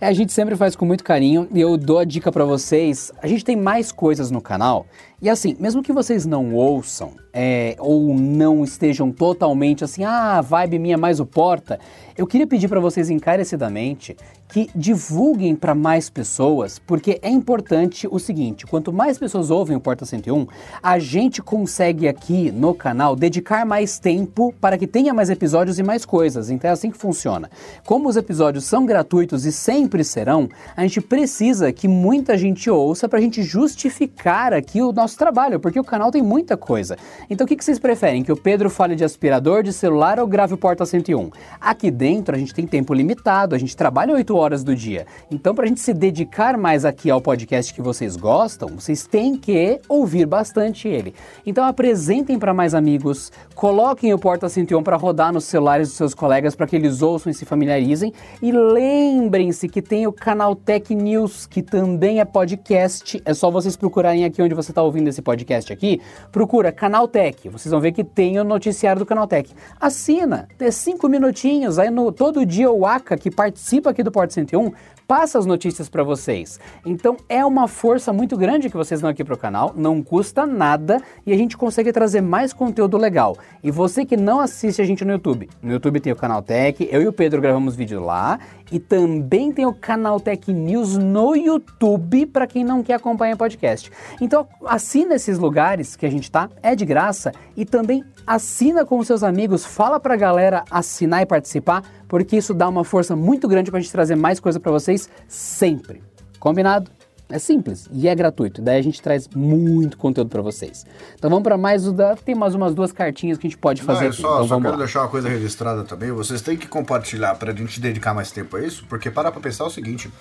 é, 0.01 0.07
a 0.07 0.13
gente 0.13 0.33
sempre 0.33 0.55
faz 0.57 0.75
com 0.75 0.85
muito 0.85 1.03
carinho 1.03 1.47
e 1.53 1.61
eu 1.61 1.77
dou 1.77 1.99
a 1.99 2.03
dica 2.03 2.31
para 2.31 2.43
vocês. 2.43 3.11
A 3.21 3.27
gente 3.27 3.45
tem 3.45 3.55
mais 3.55 3.91
coisas 3.91 4.29
no 4.29 4.41
canal 4.41 4.85
e 5.21 5.29
assim, 5.29 5.55
mesmo 5.59 5.83
que 5.83 5.91
vocês 5.91 6.25
não 6.25 6.53
ouçam 6.53 7.13
é, 7.33 7.75
ou 7.79 8.13
não 8.13 8.63
estejam 8.63 9.11
totalmente 9.11 9.83
assim, 9.83 10.03
ah, 10.03 10.41
vibe 10.41 10.79
minha 10.79 10.97
mais 10.97 11.19
o 11.19 11.25
porta, 11.25 11.79
eu 12.17 12.27
queria 12.27 12.47
pedir 12.47 12.67
para 12.67 12.79
vocês 12.79 13.09
encarecidamente 13.09 14.15
que 14.49 14.69
divulguem 14.75 15.55
para 15.55 15.75
mais 15.75 16.09
pessoas, 16.09 16.79
porque 16.79 17.19
é 17.21 17.29
importante 17.29 18.07
o 18.09 18.19
seguinte: 18.19 18.65
quanto 18.65 18.91
mais 18.91 19.17
pessoas 19.17 19.51
ouvem 19.51 19.77
o 19.77 19.79
Porta 19.79 20.05
101, 20.05 20.47
a 20.81 20.97
gente 20.97 21.41
consegue 21.41 22.07
aqui 22.07 22.51
no 22.51 22.73
canal 22.73 23.15
dedicar 23.15 23.65
mais 23.65 23.99
tempo 23.99 24.53
para 24.59 24.77
que 24.77 24.87
tenha 24.87 25.13
mais 25.13 25.29
episódios 25.29 25.77
e 25.77 25.83
mais 25.83 26.03
coisas. 26.03 26.49
Então 26.49 26.69
é 26.69 26.73
assim 26.73 26.89
que 26.89 26.97
funciona. 26.97 27.49
Como 27.85 28.09
os 28.09 28.17
episódios 28.17 28.65
são 28.65 28.85
gratuitos 28.85 29.45
e 29.45 29.51
sempre 29.51 30.03
serão, 30.03 30.49
a 30.75 30.81
gente 30.81 30.99
precisa 30.99 31.71
que 31.71 31.87
muita 31.87 32.37
gente 32.37 32.69
ouça 32.69 33.07
para 33.07 33.19
a 33.19 33.21
gente 33.21 33.43
justificar 33.43 34.51
aqui 34.51 34.81
o 34.81 34.91
nosso 34.91 35.08
trabalho, 35.17 35.59
porque 35.59 35.79
o 35.79 35.83
canal 35.83 36.11
tem 36.11 36.21
muita 36.21 36.55
coisa. 36.55 36.95
Então 37.29 37.45
o 37.45 37.47
que, 37.47 37.55
que 37.55 37.63
vocês 37.63 37.79
preferem? 37.79 38.23
Que 38.23 38.31
o 38.31 38.37
Pedro 38.37 38.69
fale 38.69 38.95
de 38.95 39.03
aspirador, 39.03 39.63
de 39.63 39.73
celular 39.73 40.19
ou 40.19 40.27
grave 40.27 40.53
o 40.53 40.57
Porta 40.57 40.85
101? 40.85 41.29
Aqui 41.59 41.89
dentro 41.89 42.35
a 42.35 42.37
gente 42.37 42.53
tem 42.53 42.65
tempo 42.67 42.93
limitado, 42.93 43.55
a 43.55 43.57
gente 43.57 43.75
trabalha 43.75 44.13
8 44.13 44.35
horas 44.35 44.63
do 44.63 44.75
dia. 44.75 45.05
Então, 45.31 45.55
para 45.55 45.65
a 45.65 45.67
gente 45.67 45.79
se 45.79 45.93
dedicar 45.93 46.57
mais 46.57 46.85
aqui 46.85 47.09
ao 47.09 47.21
podcast 47.21 47.73
que 47.73 47.81
vocês 47.81 48.15
gostam, 48.15 48.69
vocês 48.69 49.05
têm 49.05 49.37
que 49.37 49.79
ouvir 49.87 50.25
bastante 50.25 50.87
ele. 50.87 51.13
Então, 51.45 51.63
apresentem 51.63 52.37
para 52.37 52.53
mais 52.53 52.73
amigos, 52.73 53.31
coloquem 53.55 54.13
o 54.13 54.19
Porta 54.19 54.49
101 54.49 54.83
para 54.83 54.97
rodar 54.97 55.31
nos 55.31 55.45
celulares 55.45 55.89
dos 55.89 55.97
seus 55.97 56.13
colegas 56.13 56.55
para 56.55 56.67
que 56.67 56.75
eles 56.75 57.01
ouçam 57.01 57.31
e 57.31 57.33
se 57.33 57.45
familiarizem. 57.45 58.13
E 58.41 58.51
lembrem-se 58.51 59.69
que 59.69 59.81
tem 59.81 60.05
o 60.07 60.13
canal 60.13 60.55
Tech 60.55 60.93
News, 60.93 61.45
que 61.45 61.61
também 61.61 62.19
é 62.19 62.25
podcast. 62.25 63.21
É 63.23 63.33
só 63.33 63.49
vocês 63.49 63.75
procurarem 63.77 64.25
aqui 64.25 64.41
onde 64.41 64.53
você 64.53 64.71
está 64.71 64.81
ouvindo 64.81 64.98
esse 65.07 65.21
podcast 65.21 65.71
aqui. 65.71 66.01
Procura 66.31 66.71
Canal 66.71 67.07
Tech. 67.07 67.47
Vocês 67.47 67.71
vão 67.71 67.79
ver 67.79 67.93
que 67.93 68.03
tem 68.03 68.37
o 68.39 68.43
noticiário 68.43 68.99
do 68.99 69.05
Canal 69.05 69.25
Tech. 69.25 69.49
Assina, 69.79 70.49
tem 70.57 70.69
cinco 70.71 71.07
minutinhos. 71.07 71.79
Aí 71.79 71.89
no, 71.89 72.11
todo 72.11 72.45
dia 72.45 72.69
o 72.69 72.85
Aka, 72.85 73.17
que 73.17 73.31
participa 73.31 73.91
aqui 73.91 74.03
do 74.03 74.11
Porta 74.11 74.33
101, 74.33 74.73
passa 75.09 75.39
as 75.39 75.45
notícias 75.47 75.89
para 75.89 76.03
vocês. 76.03 76.59
Então 76.85 77.17
é 77.27 77.43
uma 77.43 77.67
força 77.67 78.13
muito 78.13 78.37
grande 78.37 78.69
que 78.69 78.77
vocês 78.77 79.01
dão 79.01 79.09
aqui 79.09 79.23
para 79.23 79.33
o 79.33 79.37
canal, 79.37 79.73
não 79.75 80.03
custa 80.03 80.45
nada 80.45 81.01
e 81.25 81.33
a 81.33 81.35
gente 81.35 81.57
consegue 81.57 81.91
trazer 81.91 82.21
mais 82.21 82.53
conteúdo 82.53 82.95
legal. 82.95 83.35
E 83.63 83.71
você 83.71 84.05
que 84.05 84.15
não 84.15 84.39
assiste 84.39 84.83
a 84.83 84.85
gente 84.85 85.03
no 85.03 85.11
YouTube, 85.13 85.49
no 85.63 85.71
YouTube 85.71 85.99
tem 85.99 86.13
o 86.13 86.15
canal 86.15 86.43
Tech, 86.43 86.87
eu 86.91 87.01
e 87.01 87.07
o 87.07 87.11
Pedro 87.11 87.41
gravamos 87.41 87.75
vídeo 87.75 87.99
lá 87.99 88.39
e 88.71 88.79
também 88.79 89.51
tem 89.51 89.65
o 89.65 89.73
canal 89.73 90.19
Tech 90.19 90.51
News 90.51 90.97
no 90.97 91.35
YouTube 91.35 92.25
para 92.27 92.47
quem 92.47 92.63
não 92.63 92.83
quer 92.83 92.95
acompanhar 92.95 93.35
podcast. 93.37 93.91
Então 94.21 94.47
assina 94.65 95.15
esses 95.15 95.37
lugares 95.37 95.95
que 95.95 96.05
a 96.05 96.09
gente 96.09 96.29
tá, 96.31 96.49
é 96.61 96.75
de 96.75 96.85
graça 96.85 97.31
e 97.55 97.65
também 97.65 98.03
assina 98.25 98.85
com 98.85 99.03
seus 99.03 99.23
amigos, 99.23 99.65
fala 99.65 99.99
para 99.99 100.13
a 100.13 100.17
galera 100.17 100.63
assinar 100.69 101.21
e 101.21 101.25
participar, 101.25 101.83
porque 102.07 102.37
isso 102.37 102.53
dá 102.53 102.67
uma 102.67 102.83
força 102.83 103.15
muito 103.15 103.47
grande 103.47 103.71
para 103.71 103.79
a 103.79 103.81
gente 103.81 103.91
trazer 103.91 104.15
mais 104.15 104.39
coisa 104.39 104.59
para 104.59 104.71
vocês 104.71 105.09
sempre. 105.27 106.03
Combinado? 106.39 106.98
É 107.31 107.37
simples 107.37 107.87
e 107.93 108.07
é 108.07 108.15
gratuito. 108.15 108.59
Daí 108.59 108.79
a 108.79 108.81
gente 108.81 108.99
traz 108.99 109.27
muito 109.27 109.97
conteúdo 109.97 110.29
para 110.29 110.41
vocês. 110.41 110.83
Então 111.13 111.29
vamos 111.29 111.43
para 111.43 111.57
mais 111.57 111.85
o 111.85 111.93
da. 111.93 112.15
Tem 112.15 112.33
mais 112.33 112.55
umas 112.55 112.73
duas 112.73 112.91
cartinhas 112.91 113.37
que 113.37 113.45
a 113.45 113.49
gente 113.49 113.59
pode 113.59 113.83
fazer. 113.83 114.05
Não, 114.05 114.09
aqui. 114.09 114.21
Só, 114.21 114.35
então, 114.35 114.47
só 114.47 114.57
quero 114.59 114.71
lá. 114.71 114.77
deixar 114.77 115.01
uma 115.01 115.09
coisa 115.09 115.29
registrada 115.29 115.83
também. 115.83 116.11
Vocês 116.11 116.41
têm 116.41 116.57
que 116.57 116.67
compartilhar 116.67 117.35
para 117.35 117.51
a 117.51 117.55
gente 117.55 117.79
dedicar 117.79 118.15
mais 118.15 118.31
tempo 118.31 118.57
a 118.57 118.61
isso, 118.61 118.83
porque 118.89 119.11
para 119.11 119.31
para 119.31 119.39
pensar 119.39 119.65
o 119.65 119.69
seguinte: 119.69 120.11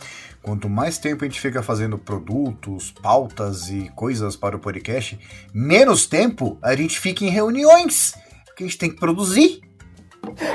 quanto 0.43 0.69
mais 0.69 0.99
tempo 0.99 1.25
a 1.25 1.27
gente 1.27 1.41
fica 1.41 1.63
fazendo 1.63 1.97
produtos, 1.97 2.93
pautas 3.03 3.71
e 3.71 3.91
coisas 3.95 4.37
para 4.37 4.57
o 4.57 4.59
podcast, 4.59 5.19
menos 5.55 6.07
tempo 6.07 6.59
a 6.61 6.77
gente 6.77 7.01
fica 7.01 7.25
em 7.25 7.31
reuniões, 7.31 8.15
porque 8.45 8.65
a 8.65 8.67
gente 8.67 8.79
tem 8.79 8.91
que 8.91 8.97
produzir. 8.97 9.63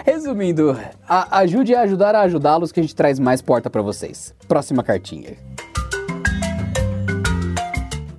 Resumindo, 0.06 0.78
a, 1.08 1.40
ajude 1.40 1.74
a 1.74 1.82
ajudar 1.82 2.14
a 2.14 2.22
ajudá-los 2.22 2.72
que 2.72 2.80
a 2.80 2.84
gente 2.84 2.96
traz 2.96 3.18
mais 3.18 3.42
porta 3.42 3.72
para 3.72 3.82
vocês. 3.82 4.36
Próxima 4.48 4.84
cartinha. 4.84 5.36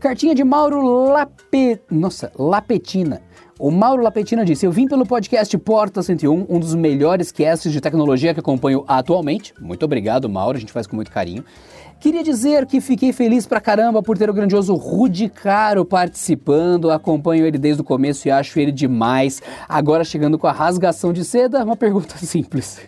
Cartinha 0.04 0.34
de 0.34 0.44
Mauro 0.44 1.08
Lape... 1.10 1.80
Nossa, 1.90 2.30
Lapetina. 2.38 3.22
O 3.58 3.70
Mauro 3.70 4.02
Lapetina 4.02 4.44
disse: 4.44 4.66
Eu 4.66 4.70
vim 4.70 4.86
pelo 4.86 5.06
podcast 5.06 5.56
Porta 5.56 6.02
101, 6.02 6.44
um 6.46 6.60
dos 6.60 6.74
melhores 6.74 7.32
casts 7.32 7.72
de 7.72 7.80
tecnologia 7.80 8.34
que 8.34 8.40
acompanho 8.40 8.84
atualmente. 8.86 9.54
Muito 9.58 9.82
obrigado, 9.82 10.28
Mauro, 10.28 10.58
a 10.58 10.60
gente 10.60 10.72
faz 10.72 10.86
com 10.86 10.94
muito 10.94 11.10
carinho. 11.10 11.42
Queria 11.98 12.22
dizer 12.22 12.66
que 12.66 12.82
fiquei 12.82 13.14
feliz 13.14 13.46
pra 13.46 13.62
caramba 13.62 14.02
por 14.02 14.18
ter 14.18 14.28
o 14.28 14.34
grandioso 14.34 14.74
Rudy 14.74 15.30
Caro 15.30 15.86
participando. 15.86 16.90
Acompanho 16.90 17.46
ele 17.46 17.56
desde 17.56 17.80
o 17.80 17.84
começo 17.84 18.28
e 18.28 18.30
acho 18.30 18.60
ele 18.60 18.72
demais. 18.72 19.40
Agora 19.66 20.04
chegando 20.04 20.38
com 20.38 20.46
a 20.46 20.52
rasgação 20.52 21.14
de 21.14 21.24
seda, 21.24 21.64
uma 21.64 21.76
pergunta 21.76 22.18
simples. 22.20 22.78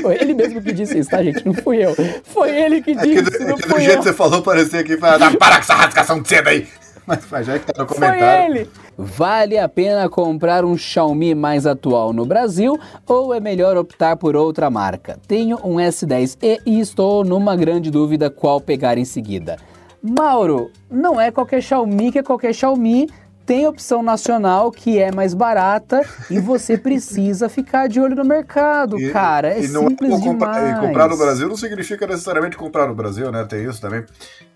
Foi 0.00 0.14
ele 0.16 0.34
mesmo 0.34 0.60
que 0.62 0.72
disse 0.72 0.98
isso, 0.98 1.10
tá, 1.10 1.22
gente? 1.22 1.44
Não 1.44 1.54
fui 1.54 1.84
eu. 1.84 1.94
Foi 2.24 2.50
ele 2.50 2.82
que 2.82 2.94
disse. 2.94 3.12
É 3.12 3.14
que 3.14 3.22
do, 3.22 3.38
não 3.44 3.50
é 3.50 3.56
que 3.56 3.68
do 3.68 3.80
jeito 3.80 3.98
que 3.98 4.04
você 4.04 4.12
falou, 4.12 4.42
parecia 4.42 4.84
que 4.84 4.96
foi. 4.96 5.08
Para 5.18 5.56
com 5.56 5.62
essa 5.62 5.74
rasgação 5.74 6.20
de 6.20 6.28
seda 6.28 6.50
aí! 6.50 6.66
Mas 7.06 7.46
já 7.46 7.54
é 7.54 7.58
que 7.60 7.66
tá 7.72 7.82
no 7.82 7.86
comentário. 7.86 8.20
Foi 8.20 8.60
ele! 8.60 8.70
Vale 8.98 9.58
a 9.58 9.68
pena 9.68 10.08
comprar 10.08 10.64
um 10.64 10.76
Xiaomi 10.76 11.34
mais 11.34 11.66
atual 11.66 12.12
no 12.12 12.26
Brasil 12.26 12.78
ou 13.06 13.32
é 13.32 13.38
melhor 13.38 13.76
optar 13.76 14.16
por 14.16 14.34
outra 14.34 14.68
marca? 14.70 15.18
Tenho 15.28 15.58
um 15.62 15.76
S10e 15.76 16.60
e 16.66 16.80
estou 16.80 17.24
numa 17.24 17.54
grande 17.54 17.90
dúvida 17.90 18.28
qual 18.28 18.60
pegar 18.60 18.98
em 18.98 19.04
seguida. 19.04 19.56
Mauro, 20.02 20.70
não 20.90 21.20
é 21.20 21.30
qualquer 21.30 21.62
Xiaomi 21.62 22.10
que 22.10 22.18
é 22.18 22.22
qualquer 22.22 22.54
Xiaomi 22.54 23.08
tem 23.46 23.66
opção 23.66 24.02
nacional 24.02 24.72
que 24.72 24.98
é 24.98 25.12
mais 25.12 25.32
barata 25.32 26.02
e 26.28 26.40
você 26.40 26.76
precisa 26.76 27.48
ficar 27.48 27.88
de 27.88 28.00
olho 28.00 28.16
no 28.16 28.24
mercado, 28.24 29.00
e, 29.00 29.12
cara. 29.12 29.48
É 29.48 29.62
simples 29.62 30.12
é 30.12 30.18
demais. 30.18 30.76
E 30.76 30.80
comprar 30.80 31.08
no 31.08 31.16
Brasil 31.16 31.48
não 31.48 31.56
significa 31.56 32.06
necessariamente 32.06 32.56
comprar 32.56 32.88
no 32.88 32.94
Brasil, 32.94 33.30
né? 33.30 33.44
Tem 33.44 33.64
isso 33.64 33.80
também. 33.80 34.04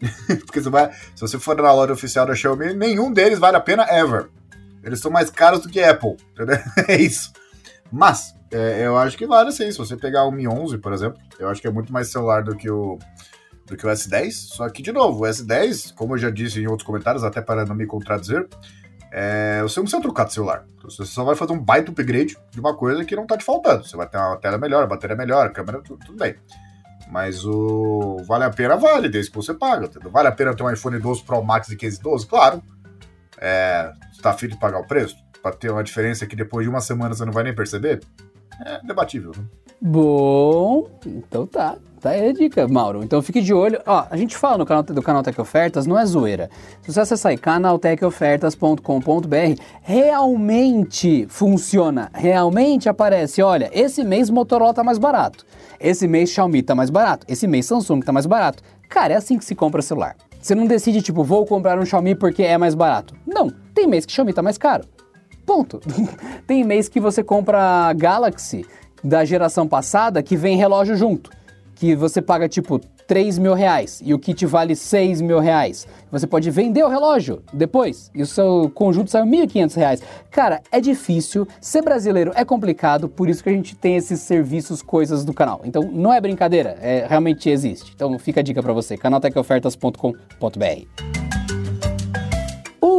Porque 0.45 0.61
você 0.61 0.69
vai, 0.69 0.91
se 1.15 1.21
você 1.21 1.39
for 1.39 1.57
na 1.57 1.73
loja 1.73 1.93
oficial 1.93 2.27
da 2.27 2.35
Xiaomi, 2.35 2.75
nenhum 2.75 3.13
deles 3.13 3.39
vale 3.39 3.57
a 3.57 3.61
pena 3.61 3.87
ever. 3.89 4.29
Eles 4.83 4.99
são 4.99 5.11
mais 5.11 5.31
caros 5.31 5.61
do 5.61 5.69
que 5.69 5.81
Apple, 5.81 6.17
entendeu? 6.33 6.59
É 6.89 6.97
isso. 6.97 7.33
Mas, 7.93 8.35
é, 8.51 8.87
eu 8.87 8.99
acho 8.99 9.17
que 9.17 9.27
vale 9.27 9.53
sim. 9.53 9.71
Se 9.71 9.79
você 9.79 9.97
pegar 9.97 10.25
o 10.25 10.33
Mi 10.33 10.49
11, 10.49 10.79
por 10.79 10.93
exemplo, 10.93 11.21
eu 11.39 11.49
acho 11.49 11.61
que 11.61 11.69
é 11.69 11.71
muito 11.71 11.93
mais 11.93 12.11
celular 12.11 12.43
do 12.43 12.57
que 12.57 12.71
o 12.71 12.99
do 13.67 13.77
que 13.77 13.87
o 13.87 13.89
S10. 13.89 14.33
Só 14.33 14.69
que, 14.69 14.83
de 14.83 14.93
novo, 14.93 15.25
o 15.25 15.27
S10, 15.27 15.95
como 15.95 16.15
eu 16.15 16.19
já 16.19 16.29
disse 16.29 16.61
em 16.61 16.67
outros 16.67 16.85
comentários, 16.85 17.23
até 17.23 17.41
para 17.41 17.65
não 17.65 17.75
me 17.75 17.87
contradizer, 17.87 18.49
é, 19.13 19.61
você 19.63 19.81
não 19.81 19.85
precisa 19.85 20.03
trocar 20.03 20.25
de 20.25 20.35
celular. 20.35 20.65
Você 20.83 21.05
só 21.05 21.25
vai 21.25 21.35
fazer 21.35 21.53
um 21.53 21.59
baita 21.59 21.91
upgrade 21.91 22.37
de 22.51 22.61
uma 22.61 22.77
coisa 22.77 23.05
que 23.05 23.17
não 23.17 23.27
tá 23.27 23.37
te 23.37 23.45
faltando. 23.45 23.85
Você 23.85 23.97
vai 23.97 24.09
ter 24.09 24.19
uma 24.19 24.37
tela 24.37 24.57
melhor, 24.57 24.87
bateria 24.87 25.17
melhor, 25.17 25.53
câmera, 25.53 25.81
tudo, 25.83 26.05
tudo 26.05 26.19
bem. 26.19 26.37
Mas 27.11 27.45
o 27.45 28.19
vale 28.27 28.45
a 28.45 28.51
pena, 28.51 28.77
vale, 28.77 29.09
desde 29.09 29.31
que 29.31 29.37
você 29.37 29.53
paga. 29.53 29.87
Entendeu? 29.87 30.11
Vale 30.11 30.29
a 30.29 30.33
pena 30.33 30.55
ter 30.55 30.63
um 30.63 30.71
iPhone 30.71 30.99
12 30.99 31.25
Pro 31.25 31.43
Max 31.43 31.67
de 31.67 31.75
1512? 31.75 32.27
Claro. 32.27 32.63
É, 33.39 33.93
tá 34.23 34.31
afim 34.31 34.49
de 34.49 34.57
pagar 34.57 34.79
o 34.79 34.87
preço? 34.87 35.17
Pra 35.43 35.53
ter 35.53 35.71
uma 35.71 35.83
diferença 35.83 36.27
que 36.27 36.37
depois 36.37 36.65
de 36.65 36.71
uma 36.71 36.81
semana 36.81 37.15
você 37.15 37.25
não 37.25 37.33
vai 37.33 37.43
nem 37.43 37.55
perceber? 37.55 38.01
É 38.65 38.81
debatível, 38.87 39.33
né? 39.37 39.45
Bom, 39.81 40.89
então 41.07 41.47
tá. 41.47 41.77
Tá 42.01 42.11
aí 42.11 42.29
a 42.31 42.33
dica, 42.33 42.67
Mauro. 42.67 43.05
Então 43.05 43.21
fique 43.21 43.43
de 43.43 43.53
olho. 43.53 43.79
Ó, 43.87 44.07
a 44.11 44.17
gente 44.17 44.35
fala 44.35 44.57
no 44.57 44.65
canal 44.65 44.83
do 44.83 45.03
canal 45.03 45.23
Tech 45.23 45.39
Ofertas, 45.39 45.87
não 45.87 45.99
é 45.99 46.07
zoeira. 46.07 46.49
Se 46.81 46.91
você 46.91 47.01
acessar 47.01 47.29
aí 47.31 47.37
canaltechofertas.com.br, 47.37 49.63
realmente 49.83 51.27
funciona. 51.29 52.11
Realmente 52.15 52.89
aparece, 52.89 53.43
olha, 53.43 53.71
esse 53.75 54.03
mês 54.03 54.31
Motorola 54.31 54.73
tá 54.73 54.83
mais 54.83 54.97
barato. 54.97 55.45
Esse 55.79 56.09
mês 56.09 56.31
Xiaomi 56.31 56.63
tá 56.63 56.75
mais 56.75 56.89
barato. 56.89 57.27
Esse 57.29 57.47
mês 57.47 57.67
Samsung 57.67 58.01
tá 58.01 58.13
mais 58.13 58.25
barato. 58.25 58.63
Cara, 58.89 59.13
é 59.13 59.17
assim 59.17 59.37
que 59.37 59.45
se 59.45 59.55
compra 59.55 59.83
celular. 59.83 60.17
Você 60.41 60.55
não 60.55 60.67
decide, 60.67 61.03
tipo, 61.03 61.23
vou 61.23 61.45
comprar 61.45 61.79
um 61.79 61.85
Xiaomi 61.85 62.15
porque 62.15 62.43
é 62.43 62.57
mais 62.57 62.75
barato. 62.75 63.15
Não, 63.27 63.51
tem 63.75 63.87
mês 63.87 64.07
que 64.07 64.13
Xiaomi 64.13 64.33
tá 64.33 64.43
mais 64.43 64.57
caro. 64.57 64.85
Ponto. 65.45 65.83
tem 66.47 66.65
mês 66.65 66.89
que 66.89 66.99
você 66.99 67.23
compra 67.23 67.93
Galaxy 67.93 68.65
da 69.03 69.25
geração 69.25 69.67
passada 69.67 70.23
que 70.23 70.37
vem 70.37 70.57
relógio 70.57 70.97
junto 70.97 71.31
que 71.81 71.97
você 71.97 72.21
paga 72.21 72.47
tipo 72.47 72.79
3 73.07 73.39
mil 73.39 73.55
reais 73.55 74.03
e 74.05 74.13
o 74.13 74.19
kit 74.19 74.45
vale 74.45 74.77
6 74.77 75.23
mil 75.23 75.41
reais. 75.41 75.89
Você 76.13 76.27
pode 76.27 76.51
vender 76.51 76.85
o 76.85 76.89
relógio 76.89 77.43
depois 77.55 78.11
e 78.15 78.21
o 78.21 78.27
seu 78.27 78.71
conjunto 78.75 79.11
sai 79.11 79.23
1.500 79.23 79.77
reais. 79.77 80.03
Cara, 80.31 80.61
é 80.71 80.79
difícil, 80.79 81.49
ser 81.59 81.81
brasileiro 81.81 82.33
é 82.35 82.45
complicado, 82.45 83.09
por 83.09 83.31
isso 83.31 83.43
que 83.43 83.49
a 83.49 83.53
gente 83.53 83.75
tem 83.75 83.97
esses 83.97 84.21
serviços, 84.21 84.83
coisas 84.83 85.25
do 85.25 85.33
canal. 85.33 85.63
Então 85.65 85.91
não 85.91 86.13
é 86.13 86.21
brincadeira, 86.21 86.77
é, 86.83 87.07
realmente 87.09 87.49
existe. 87.49 87.93
Então 87.95 88.19
fica 88.19 88.41
a 88.41 88.43
dica 88.43 88.63
para 88.63 88.75
você, 88.75 88.99
canaltecofertas.com.br. 88.99 91.20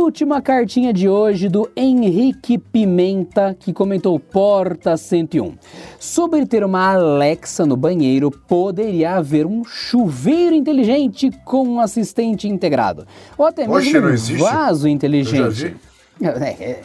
Última 0.02 0.42
cartinha 0.42 0.92
de 0.92 1.08
hoje 1.08 1.48
do 1.48 1.70
Henrique 1.76 2.58
Pimenta, 2.58 3.56
que 3.58 3.72
comentou 3.72 4.20
Porta 4.20 4.98
101. 4.98 5.54
Sobre 6.00 6.44
ter 6.48 6.64
uma 6.64 6.94
Alexa 6.94 7.68
no 7.68 7.78
banheiro, 7.78 8.32
poderia 8.32 9.16
haver 9.16 9.46
um 9.46 9.64
chuveiro 9.64 10.56
inteligente 10.56 11.30
com 11.46 11.64
um 11.68 11.80
assistente 11.80 12.48
integrado. 12.48 13.06
Ou 13.38 13.46
até 13.46 13.68
mesmo 13.68 14.36
um 14.36 14.38
vaso 14.40 14.88
inteligente. 14.88 15.76
É, 16.20 16.28
é, 16.28 16.82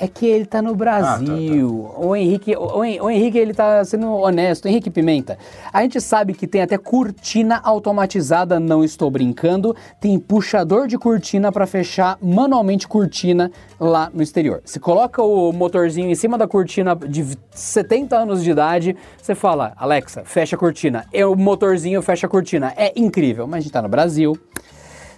é 0.00 0.08
que 0.08 0.26
ele 0.26 0.46
tá 0.46 0.62
no 0.62 0.74
Brasil. 0.74 1.86
Ah, 1.86 1.92
tá, 1.92 2.00
tá. 2.00 2.06
O 2.06 2.16
Henrique, 2.16 2.56
o, 2.56 2.78
o, 2.78 3.10
Henrique 3.10 3.36
ele 3.36 3.52
tá 3.52 3.84
sendo 3.84 4.10
honesto. 4.12 4.66
Henrique 4.66 4.90
Pimenta. 4.90 5.38
A 5.70 5.82
gente 5.82 6.00
sabe 6.00 6.32
que 6.32 6.46
tem 6.46 6.62
até 6.62 6.78
cortina 6.78 7.60
automatizada, 7.62 8.58
não 8.58 8.82
estou 8.82 9.10
brincando. 9.10 9.76
Tem 10.00 10.18
puxador 10.18 10.86
de 10.86 10.96
cortina 10.96 11.52
para 11.52 11.66
fechar 11.66 12.16
manualmente 12.22 12.88
cortina 12.88 13.52
lá 13.78 14.10
no 14.12 14.22
exterior. 14.22 14.62
Você 14.64 14.80
coloca 14.80 15.22
o 15.22 15.52
motorzinho 15.52 16.10
em 16.10 16.14
cima 16.14 16.38
da 16.38 16.48
cortina 16.48 16.96
de 16.96 17.36
70 17.50 18.16
anos 18.16 18.42
de 18.42 18.50
idade, 18.50 18.96
você 19.20 19.34
fala: 19.34 19.74
"Alexa, 19.76 20.22
fecha 20.24 20.56
a 20.56 20.58
cortina". 20.58 21.04
E 21.12 21.22
o 21.22 21.36
motorzinho 21.36 22.00
fecha 22.00 22.26
a 22.26 22.30
cortina. 22.30 22.72
É 22.74 22.92
incrível, 22.96 23.46
mas 23.46 23.58
a 23.58 23.60
gente 23.60 23.72
tá 23.72 23.82
no 23.82 23.88
Brasil. 23.88 24.38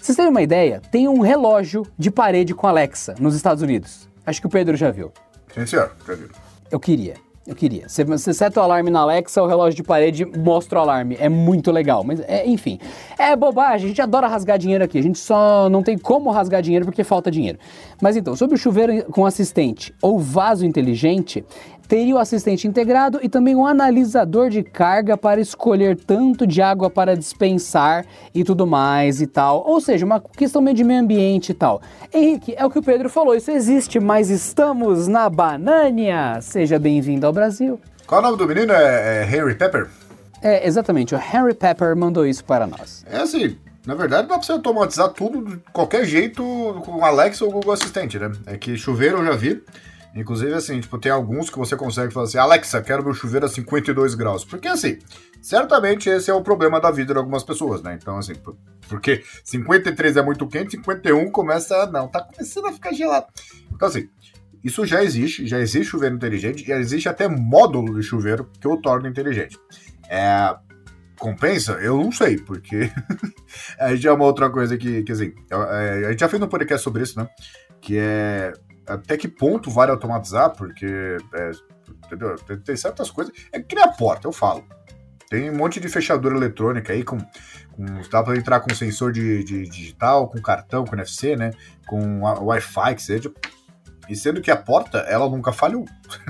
Vocês 0.01 0.17
terem 0.17 0.33
uma 0.33 0.43
ideia, 0.43 0.83
tem 0.91 1.07
um 1.07 1.21
relógio 1.21 1.87
de 1.97 2.11
parede 2.11 2.53
com 2.53 2.67
Alexa 2.67 3.15
nos 3.21 3.37
Estados 3.37 3.63
Unidos. 3.63 4.12
Acho 4.27 4.41
que 4.41 4.47
o 4.47 4.51
Pedro 4.51 4.77
já 4.77 4.91
viu. 4.91 5.13
Sim, 5.55 5.67
senhor. 5.67 5.93
Já 6.07 6.15
viu. 6.15 6.29
Eu 6.71 6.81
queria. 6.81 7.15
Eu 7.45 7.57
queria. 7.57 7.89
Você, 7.89 8.05
você 8.05 8.33
seta 8.33 8.61
o 8.61 8.63
alarme 8.63 8.89
na 8.89 9.01
Alexa, 9.01 9.43
o 9.43 9.49
relógio 9.49 9.77
de 9.77 9.83
parede 9.83 10.25
mostra 10.25 10.79
o 10.79 10.83
alarme. 10.83 11.17
É 11.19 11.29
muito 11.29 11.73
legal. 11.73 12.05
Mas, 12.05 12.21
é, 12.21 12.47
enfim. 12.47 12.79
É 13.19 13.35
bobagem. 13.35 13.87
A 13.87 13.89
gente 13.89 14.01
adora 14.01 14.29
rasgar 14.29 14.57
dinheiro 14.59 14.85
aqui. 14.85 14.97
A 14.97 15.03
gente 15.03 15.19
só 15.19 15.69
não 15.69 15.83
tem 15.83 15.99
como 15.99 16.31
rasgar 16.31 16.63
dinheiro 16.63 16.85
porque 16.85 17.03
falta 17.03 17.33
dinheiro. 17.33 17.59
Mas 18.01 18.17
então, 18.17 18.37
sobre 18.37 18.55
o 18.55 18.59
chuveiro 18.59 19.05
com 19.11 19.27
assistente 19.27 19.93
ou 20.01 20.21
vaso 20.21 20.65
inteligente, 20.65 21.45
teria 21.87 22.15
o 22.15 22.19
assistente 22.19 22.67
integrado 22.67 23.19
e 23.23 23.29
também 23.29 23.55
um 23.55 23.67
analisador 23.67 24.49
de 24.49 24.63
carga 24.63 25.17
para 25.17 25.41
escolher 25.41 25.97
tanto 25.97 26.47
de 26.47 26.63
água 26.63 26.89
para 26.89 27.17
dispensar 27.17 28.05
e 28.35 28.45
tudo 28.45 28.67
mais 28.67 29.21
e 29.21 29.27
tal. 29.27 29.65
Ou 29.67 29.81
seja, 29.81 30.07
uma 30.07 30.21
questão 30.21 30.63
meio 30.63 30.77
de 30.77 30.85
meio 30.85 31.01
ambiente 31.01 31.51
e 31.51 31.55
tal. 31.55 31.83
Henrique, 32.13 32.55
é 32.57 32.65
o 32.65 32.71
que 32.71 32.79
o 32.79 32.83
Pedro 32.83 33.09
falou, 33.09 33.35
isso 33.35 33.51
existe, 33.51 34.01
mas 34.01 34.31
estamos 34.31 35.09
na 35.09 35.29
banânia. 35.29 36.41
Seja 36.41 36.79
bem-vindo 36.79 37.27
ao 37.27 37.33
Brasil. 37.33 37.81
Qual 38.07 38.21
é 38.21 38.25
o 38.25 38.27
nome 38.27 38.39
do 38.39 38.47
menino? 38.47 38.73
É, 38.73 39.23
é 39.23 39.25
Harry 39.25 39.55
Pepper? 39.55 39.89
É, 40.43 40.67
exatamente, 40.67 41.15
o 41.15 41.19
Harry 41.19 41.55
Pepper 41.55 41.97
mandou 41.97 42.27
isso 42.27 42.45
para 42.45 42.67
nós. 42.67 43.05
É 43.09 43.19
assim, 43.19 43.57
na 43.87 43.95
verdade, 43.95 44.29
dá 44.29 44.35
pra 44.35 44.43
você 44.43 44.53
automatizar 44.53 45.09
tudo 45.11 45.45
de 45.45 45.57
qualquer 45.73 46.05
jeito 46.05 46.43
com 46.85 46.99
o 46.99 47.05
Alexa 47.05 47.45
ou 47.45 47.51
o 47.51 47.55
Google 47.55 47.73
Assistente, 47.73 48.19
né? 48.19 48.31
É 48.47 48.57
que 48.57 48.77
chuveiro 48.77 49.19
eu 49.19 49.25
já 49.25 49.33
vi. 49.33 49.63
Inclusive, 50.15 50.53
assim, 50.53 50.79
tipo, 50.81 50.99
tem 50.99 51.11
alguns 51.11 51.49
que 51.49 51.59
você 51.59 51.75
consegue 51.75 52.13
falar 52.13 52.27
assim, 52.27 52.39
Alexa, 52.39 52.83
quero 52.83 53.03
meu 53.03 53.15
chuveiro 53.15 53.47
a 53.47 53.49
52 53.49 54.15
graus. 54.15 54.45
Porque, 54.45 54.69
assim, 54.69 54.99
certamente 55.41 56.09
esse 56.09 56.31
é 56.31 56.35
o 56.35 56.43
problema 56.43 56.81
da 56.81 56.91
vida 56.91 57.15
de 57.15 57.19
algumas 57.19 57.43
pessoas, 57.43 57.83
né? 57.83 57.99
Então, 58.01 58.19
assim, 58.19 58.35
porque 58.89 59.23
53 59.43 60.19
é 60.19 60.23
muito 60.23 60.47
quente, 60.47 60.73
51 60.73 61.31
começa 61.31 61.87
não, 61.87 62.09
tá 62.09 62.23
começando 62.23 62.67
a 62.67 62.73
ficar 62.73 62.93
gelado. 62.93 63.27
Então, 63.73 63.89
assim, 63.89 64.09
isso 64.63 64.85
já 64.85 65.03
existe, 65.03 65.47
já 65.47 65.59
existe 65.59 65.91
chuveiro 65.91 66.15
inteligente, 66.15 66.65
já 66.65 66.79
existe 66.79 67.09
até 67.09 67.27
módulo 67.27 67.99
de 67.99 68.07
chuveiro 68.07 68.49
que 68.61 68.69
o 68.69 68.77
torna 68.77 69.09
inteligente. 69.09 69.59
É, 70.11 70.55
compensa? 71.19 71.73
Eu 71.81 71.97
não 71.97 72.13
sei, 72.13 72.37
porque 72.37 72.91
a 73.81 73.95
gente 73.95 74.07
é 74.07 74.13
uma 74.13 74.25
outra 74.25 74.51
coisa 74.51 74.77
que, 74.77 75.03
que 75.03 75.13
assim, 75.13 75.33
é, 75.51 76.07
a 76.07 76.11
gente 76.11 76.21
já 76.21 76.29
fez 76.29 76.43
um 76.43 76.49
podcast 76.49 76.85
sobre 76.85 77.03
isso, 77.03 77.19
né? 77.19 77.27
Que 77.81 77.97
é 77.99 78.53
até 78.87 79.17
que 79.17 79.29
ponto 79.29 79.71
vale 79.71 79.91
automatizar, 79.91 80.51
porque 80.51 81.17
é, 81.35 81.51
entendeu? 82.07 82.37
Tem, 82.37 82.59
tem, 82.59 82.77
certas 82.77 83.11
coisas. 83.11 83.33
É 83.53 83.61
que 83.61 83.75
nem 83.75 83.85
a 83.85 83.89
porta, 83.89 84.27
eu 84.27 84.33
falo. 84.33 84.65
Tem 85.29 85.51
um 85.51 85.57
monte 85.57 85.81
de 85.81 85.89
fechadura 85.89 86.37
eletrônica 86.37 86.93
aí 86.93 87.03
com. 87.03 87.19
com 87.73 87.85
dá 88.11 88.23
para 88.23 88.37
entrar 88.37 88.61
com 88.61 88.75
sensor 88.75 89.13
de, 89.13 89.43
de, 89.45 89.65
digital, 89.65 90.29
com 90.29 90.41
cartão, 90.41 90.85
com 90.85 90.95
NFC, 90.95 91.37
né? 91.37 91.53
Com 91.87 92.21
Wi-Fi, 92.23 92.95
que 92.95 93.03
seja. 93.03 93.33
E 94.09 94.17
sendo 94.17 94.41
que 94.41 94.51
a 94.51 94.57
porta, 94.57 94.99
ela 94.99 95.29
nunca 95.29 95.53
falhou. 95.53 95.87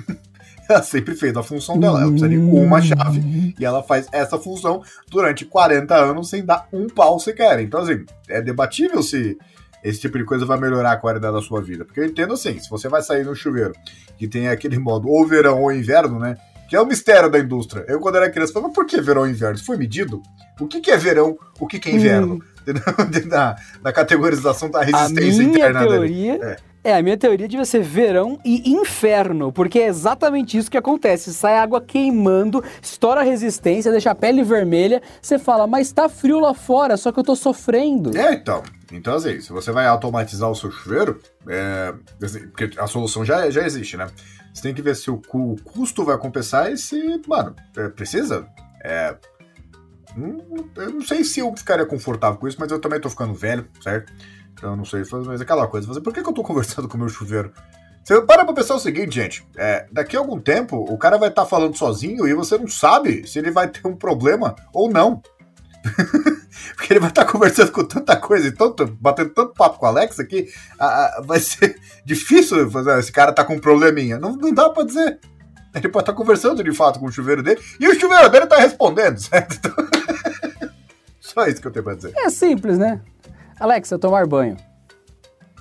ela 0.68 0.82
sempre 0.82 1.14
fez 1.14 1.36
a 1.36 1.42
função 1.42 1.78
dela. 1.78 2.00
Ela 2.00 2.10
precisa 2.10 2.28
de 2.28 2.36
uma 2.36 2.80
chave 2.80 3.54
e 3.58 3.64
ela 3.64 3.82
faz 3.82 4.08
essa 4.12 4.38
função 4.38 4.82
durante 5.10 5.44
40 5.44 5.94
anos 5.94 6.28
sem 6.28 6.44
dar 6.44 6.68
um 6.72 6.86
pau 6.86 7.18
sequer. 7.18 7.60
Então, 7.60 7.80
assim, 7.80 8.04
é 8.28 8.40
debatível 8.40 9.02
se 9.02 9.36
esse 9.82 10.00
tipo 10.00 10.18
de 10.18 10.24
coisa 10.24 10.46
vai 10.46 10.58
melhorar 10.58 10.92
a 10.92 10.96
qualidade 10.96 11.34
da 11.34 11.42
sua 11.42 11.60
vida. 11.60 11.84
Porque 11.84 12.00
eu 12.00 12.04
entendo 12.04 12.34
assim, 12.34 12.58
se 12.58 12.70
você 12.70 12.88
vai 12.88 13.02
sair 13.02 13.24
no 13.24 13.34
chuveiro 13.34 13.74
que 14.16 14.28
tem 14.28 14.48
aquele 14.48 14.78
modo 14.78 15.08
ou 15.08 15.26
verão 15.26 15.62
ou 15.62 15.72
inverno, 15.72 16.18
né? 16.18 16.36
Que 16.68 16.76
é 16.76 16.80
o 16.80 16.86
mistério 16.86 17.28
da 17.28 17.38
indústria. 17.38 17.84
Eu, 17.86 18.00
quando 18.00 18.16
era 18.16 18.30
criança, 18.30 18.52
falava, 18.52 18.68
mas 18.68 18.74
por 18.74 18.86
que 18.86 19.00
verão 19.00 19.26
e 19.26 19.30
inverno? 19.30 19.56
Isso 19.56 19.66
foi 19.66 19.76
medido? 19.76 20.22
O 20.58 20.66
que, 20.66 20.80
que 20.80 20.90
é 20.90 20.96
verão? 20.96 21.36
O 21.60 21.66
que, 21.66 21.78
que 21.78 21.90
é 21.90 21.94
inverno? 21.94 22.34
Hum. 22.34 22.52
da, 23.28 23.56
da 23.82 23.92
categorização 23.92 24.70
da 24.70 24.82
resistência 24.82 25.42
a 25.42 25.46
minha 25.46 25.58
interna 25.58 25.86
teoria 25.86 26.38
dele. 26.38 26.44
É. 26.52 26.71
é, 26.84 26.94
a 26.94 27.02
minha 27.02 27.16
teoria 27.16 27.46
devia 27.46 27.64
ser 27.64 27.82
verão 27.82 28.38
e 28.44 28.72
inferno, 28.72 29.52
porque 29.52 29.78
é 29.78 29.86
exatamente 29.86 30.58
isso 30.58 30.70
que 30.70 30.76
acontece. 30.76 31.32
Sai 31.32 31.56
água 31.56 31.80
queimando, 31.80 32.62
estoura 32.80 33.20
a 33.20 33.24
resistência, 33.24 33.92
deixa 33.92 34.10
a 34.10 34.14
pele 34.14 34.42
vermelha, 34.42 35.00
você 35.20 35.38
fala, 35.38 35.66
mas 35.66 35.92
tá 35.92 36.08
frio 36.08 36.40
lá 36.40 36.54
fora, 36.54 36.96
só 36.96 37.12
que 37.12 37.20
eu 37.20 37.24
tô 37.24 37.36
sofrendo. 37.36 38.16
É, 38.16 38.34
então. 38.34 38.62
Então, 38.90 39.14
assim, 39.14 39.40
se 39.40 39.52
você 39.52 39.70
vai 39.70 39.86
automatizar 39.86 40.50
o 40.50 40.54
seu 40.54 40.70
chuveiro, 40.70 41.20
é, 41.48 41.94
assim, 42.22 42.48
porque 42.48 42.70
a 42.76 42.86
solução 42.86 43.24
já, 43.24 43.48
já 43.48 43.64
existe, 43.64 43.96
né? 43.96 44.08
Você 44.52 44.62
tem 44.62 44.74
que 44.74 44.82
ver 44.82 44.94
se 44.96 45.10
o, 45.10 45.22
o 45.32 45.56
custo 45.62 46.04
vai 46.04 46.18
compensar 46.18 46.70
e 46.70 46.76
se, 46.76 47.22
mano, 47.26 47.54
é, 47.76 47.88
precisa. 47.88 48.46
É, 48.84 49.16
hum, 50.16 50.68
eu 50.76 50.90
não 50.90 51.00
sei 51.00 51.24
se 51.24 51.40
eu 51.40 51.54
ficaria 51.56 51.86
confortável 51.86 52.38
com 52.38 52.46
isso, 52.46 52.58
mas 52.60 52.70
eu 52.70 52.78
também 52.78 53.00
tô 53.00 53.08
ficando 53.08 53.32
velho, 53.32 53.66
certo? 53.80 54.12
Então, 54.52 54.70
eu 54.70 54.76
não 54.76 54.84
sei, 54.84 55.02
mas 55.26 55.40
é 55.40 55.44
aquela 55.44 55.66
coisa, 55.66 56.00
por 56.00 56.12
que, 56.12 56.22
que 56.22 56.28
eu 56.28 56.32
tô 56.32 56.42
conversando 56.42 56.88
com 56.88 56.96
o 56.96 57.00
meu 57.00 57.08
chuveiro? 57.08 57.52
Você 58.04 58.20
para 58.22 58.44
pra 58.44 58.54
pensar 58.54 58.74
o 58.74 58.80
seguinte, 58.80 59.14
gente. 59.14 59.46
É, 59.56 59.86
daqui 59.92 60.16
a 60.16 60.18
algum 60.18 60.40
tempo, 60.40 60.76
o 60.76 60.98
cara 60.98 61.16
vai 61.16 61.28
estar 61.28 61.42
tá 61.42 61.48
falando 61.48 61.76
sozinho 61.76 62.26
e 62.26 62.34
você 62.34 62.58
não 62.58 62.66
sabe 62.66 63.26
se 63.28 63.38
ele 63.38 63.50
vai 63.50 63.68
ter 63.68 63.86
um 63.86 63.94
problema 63.94 64.56
ou 64.72 64.90
não. 64.90 65.22
Porque 66.74 66.92
ele 66.92 67.00
vai 67.00 67.10
estar 67.10 67.24
conversando 67.24 67.70
com 67.70 67.84
tanta 67.84 68.16
coisa 68.16 68.48
e 68.48 68.52
tanto, 68.52 68.86
batendo 69.00 69.30
tanto 69.30 69.54
papo 69.54 69.78
com 69.78 69.86
a 69.86 69.88
Alexa 69.88 70.24
que 70.24 70.48
vai 71.24 71.38
ser 71.38 71.76
difícil 72.04 72.68
fazer. 72.70 72.98
Esse 72.98 73.12
cara 73.12 73.32
tá 73.32 73.44
com 73.44 73.54
um 73.54 73.60
probleminha. 73.60 74.18
Não, 74.18 74.36
não 74.36 74.52
dá 74.52 74.68
pra 74.68 74.84
dizer. 74.84 75.20
Ele 75.74 75.88
pode 75.88 76.02
estar 76.02 76.12
conversando 76.12 76.62
de 76.62 76.72
fato 76.72 76.98
com 76.98 77.06
o 77.06 77.12
chuveiro 77.12 77.42
dele 77.42 77.60
e 77.80 77.88
o 77.88 77.98
chuveiro 77.98 78.28
dele 78.28 78.46
tá 78.46 78.56
respondendo, 78.56 79.18
certo? 79.22 79.56
Então... 79.56 79.72
Só 81.20 81.46
isso 81.46 81.60
que 81.60 81.68
eu 81.68 81.72
tenho 81.72 81.84
pra 81.84 81.94
dizer. 81.94 82.12
É 82.16 82.28
simples, 82.28 82.76
né? 82.76 83.00
Alexa, 83.62 83.96
tomar 83.96 84.26
banho. 84.26 84.56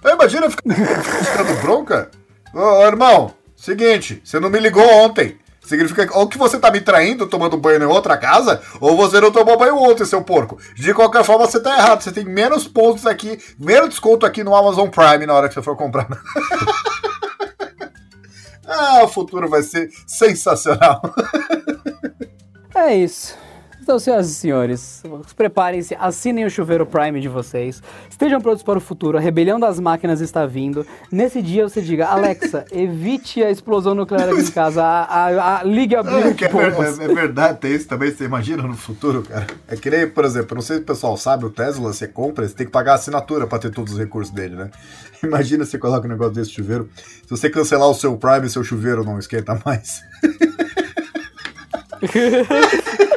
Imagina 0.03 0.49
ficar 0.49 0.63
ficando 0.73 1.61
bronca. 1.61 2.09
Ô, 2.51 2.83
irmão, 2.83 3.31
seguinte, 3.55 4.19
você 4.25 4.39
não 4.39 4.49
me 4.49 4.59
ligou 4.59 4.83
ontem. 4.83 5.37
Significa 5.63 6.07
que 6.07 6.17
ou 6.17 6.27
que 6.27 6.35
você 6.35 6.57
tá 6.57 6.71
me 6.71 6.81
traindo 6.81 7.27
tomando 7.27 7.57
banho 7.57 7.83
em 7.83 7.85
outra 7.85 8.17
casa, 8.17 8.59
ou 8.79 8.97
você 8.97 9.21
não 9.21 9.31
tomou 9.31 9.55
banho 9.55 9.77
ontem, 9.77 10.03
seu 10.03 10.23
porco. 10.23 10.57
De 10.73 10.95
qualquer 10.95 11.23
forma, 11.23 11.45
você 11.45 11.59
tá 11.59 11.77
errado. 11.77 12.01
Você 12.01 12.11
tem 12.11 12.25
menos 12.25 12.67
pontos 12.67 13.05
aqui, 13.05 13.39
menos 13.59 13.89
desconto 13.89 14.25
aqui 14.25 14.43
no 14.43 14.55
Amazon 14.55 14.89
Prime 14.89 15.27
na 15.27 15.35
hora 15.35 15.47
que 15.47 15.53
você 15.53 15.61
for 15.61 15.77
comprar. 15.77 16.07
ah, 18.65 19.03
o 19.03 19.07
futuro 19.07 19.47
vai 19.47 19.61
ser 19.61 19.91
sensacional. 20.07 21.03
é 22.73 22.95
isso. 22.95 23.37
Então, 23.82 23.97
senhoras 23.97 24.29
e 24.29 24.36
senhores, 24.36 25.03
preparem-se, 25.36 25.95
assinem 25.99 26.45
o 26.45 26.51
chuveiro 26.51 26.86
Prime 26.86 27.19
de 27.19 27.27
vocês, 27.27 27.82
estejam 28.07 28.39
prontos 28.39 28.61
para 28.61 28.77
o 28.77 28.82
futuro, 28.82 29.17
a 29.17 29.21
rebelião 29.21 29.59
das 29.59 29.79
máquinas 29.79 30.21
está 30.21 30.45
vindo. 30.45 30.86
Nesse 31.11 31.41
dia 31.41 31.67
você 31.67 31.82
diga, 31.82 32.05
Alexa, 32.05 32.63
evite 32.71 33.43
a 33.43 33.49
explosão 33.49 33.95
nuclear 33.95 34.29
aqui 34.29 34.41
em 34.41 34.51
casa, 34.51 34.84
a, 34.84 35.03
a, 35.03 35.59
a 35.59 35.63
ligue 35.63 35.95
a 35.95 36.01
é, 36.01 36.03
é, 36.03 37.05
é, 37.05 37.07
verdade, 37.13 37.59
tem 37.59 37.73
isso 37.73 37.88
também, 37.88 38.11
você 38.11 38.23
imagina 38.23 38.61
no 38.61 38.77
futuro, 38.77 39.23
cara. 39.23 39.47
É 39.67 39.75
que 39.75 39.89
nem, 39.89 40.07
por 40.07 40.25
exemplo, 40.25 40.53
não 40.53 40.61
sei 40.61 40.77
se 40.77 40.84
o 40.84 40.86
pessoal 40.86 41.17
sabe, 41.17 41.45
o 41.45 41.49
Tesla, 41.49 41.91
você 41.91 42.07
compra, 42.07 42.47
você 42.47 42.53
tem 42.53 42.67
que 42.67 42.71
pagar 42.71 42.93
assinatura 42.93 43.47
para 43.47 43.57
ter 43.57 43.71
todos 43.71 43.93
os 43.93 43.99
recursos 43.99 44.32
dele, 44.32 44.55
né? 44.55 44.69
Imagina 45.23 45.65
você 45.65 45.79
coloca 45.79 46.05
um 46.05 46.09
negócio 46.09 46.34
desse 46.34 46.51
chuveiro, 46.51 46.88
se 46.95 47.29
você 47.29 47.49
cancelar 47.49 47.89
o 47.89 47.95
seu 47.95 48.15
Prime, 48.15 48.47
seu 48.47 48.63
chuveiro 48.63 49.03
não 49.03 49.17
esquenta 49.17 49.59
mais. 49.65 50.03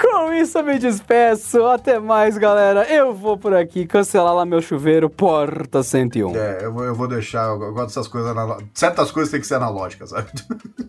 Com 0.00 0.32
isso 0.32 0.58
eu 0.58 0.64
me 0.64 0.78
despeço. 0.78 1.64
Até 1.66 1.98
mais, 1.98 2.38
galera. 2.38 2.84
Eu 2.84 3.14
vou 3.14 3.36
por 3.36 3.54
aqui 3.54 3.86
cancelar 3.86 4.34
lá 4.34 4.44
meu 4.44 4.60
chuveiro, 4.60 5.08
porta 5.10 5.82
101. 5.82 6.36
É, 6.36 6.64
eu 6.64 6.72
vou, 6.72 6.84
eu 6.84 6.94
vou 6.94 7.08
deixar. 7.08 7.48
Eu 7.48 7.72
gosto 7.72 7.88
dessas 7.88 8.08
coisas. 8.08 8.34
Certas 8.74 9.10
coisas 9.10 9.30
tem 9.30 9.40
que 9.40 9.46
ser 9.46 9.54
analógicas, 9.54 10.10
sabe? 10.10 10.28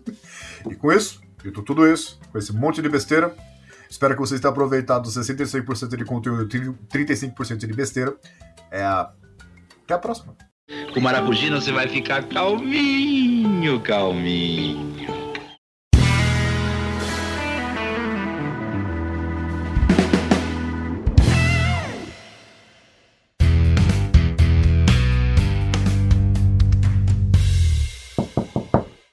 e 0.70 0.74
com 0.74 0.92
isso, 0.92 1.20
dito 1.42 1.62
tudo 1.62 1.86
isso, 1.86 2.20
com 2.30 2.38
esse 2.38 2.52
monte 2.52 2.82
de 2.82 2.88
besteira, 2.88 3.34
espero 3.88 4.14
que 4.14 4.20
vocês 4.20 4.40
tenham 4.40 4.52
aproveitado 4.52 5.08
66% 5.08 5.96
de 5.96 6.04
conteúdo 6.04 6.42
e 6.44 6.96
35% 6.98 7.56
de 7.56 7.72
besteira. 7.72 8.14
É 8.70 8.82
a... 8.82 9.10
Até 9.84 9.94
a 9.94 9.98
próxima. 9.98 10.36
Com 10.92 11.00
Maracujina 11.00 11.58
você 11.58 11.72
vai 11.72 11.88
ficar 11.88 12.22
calminho, 12.24 13.80
calminho. 13.80 14.97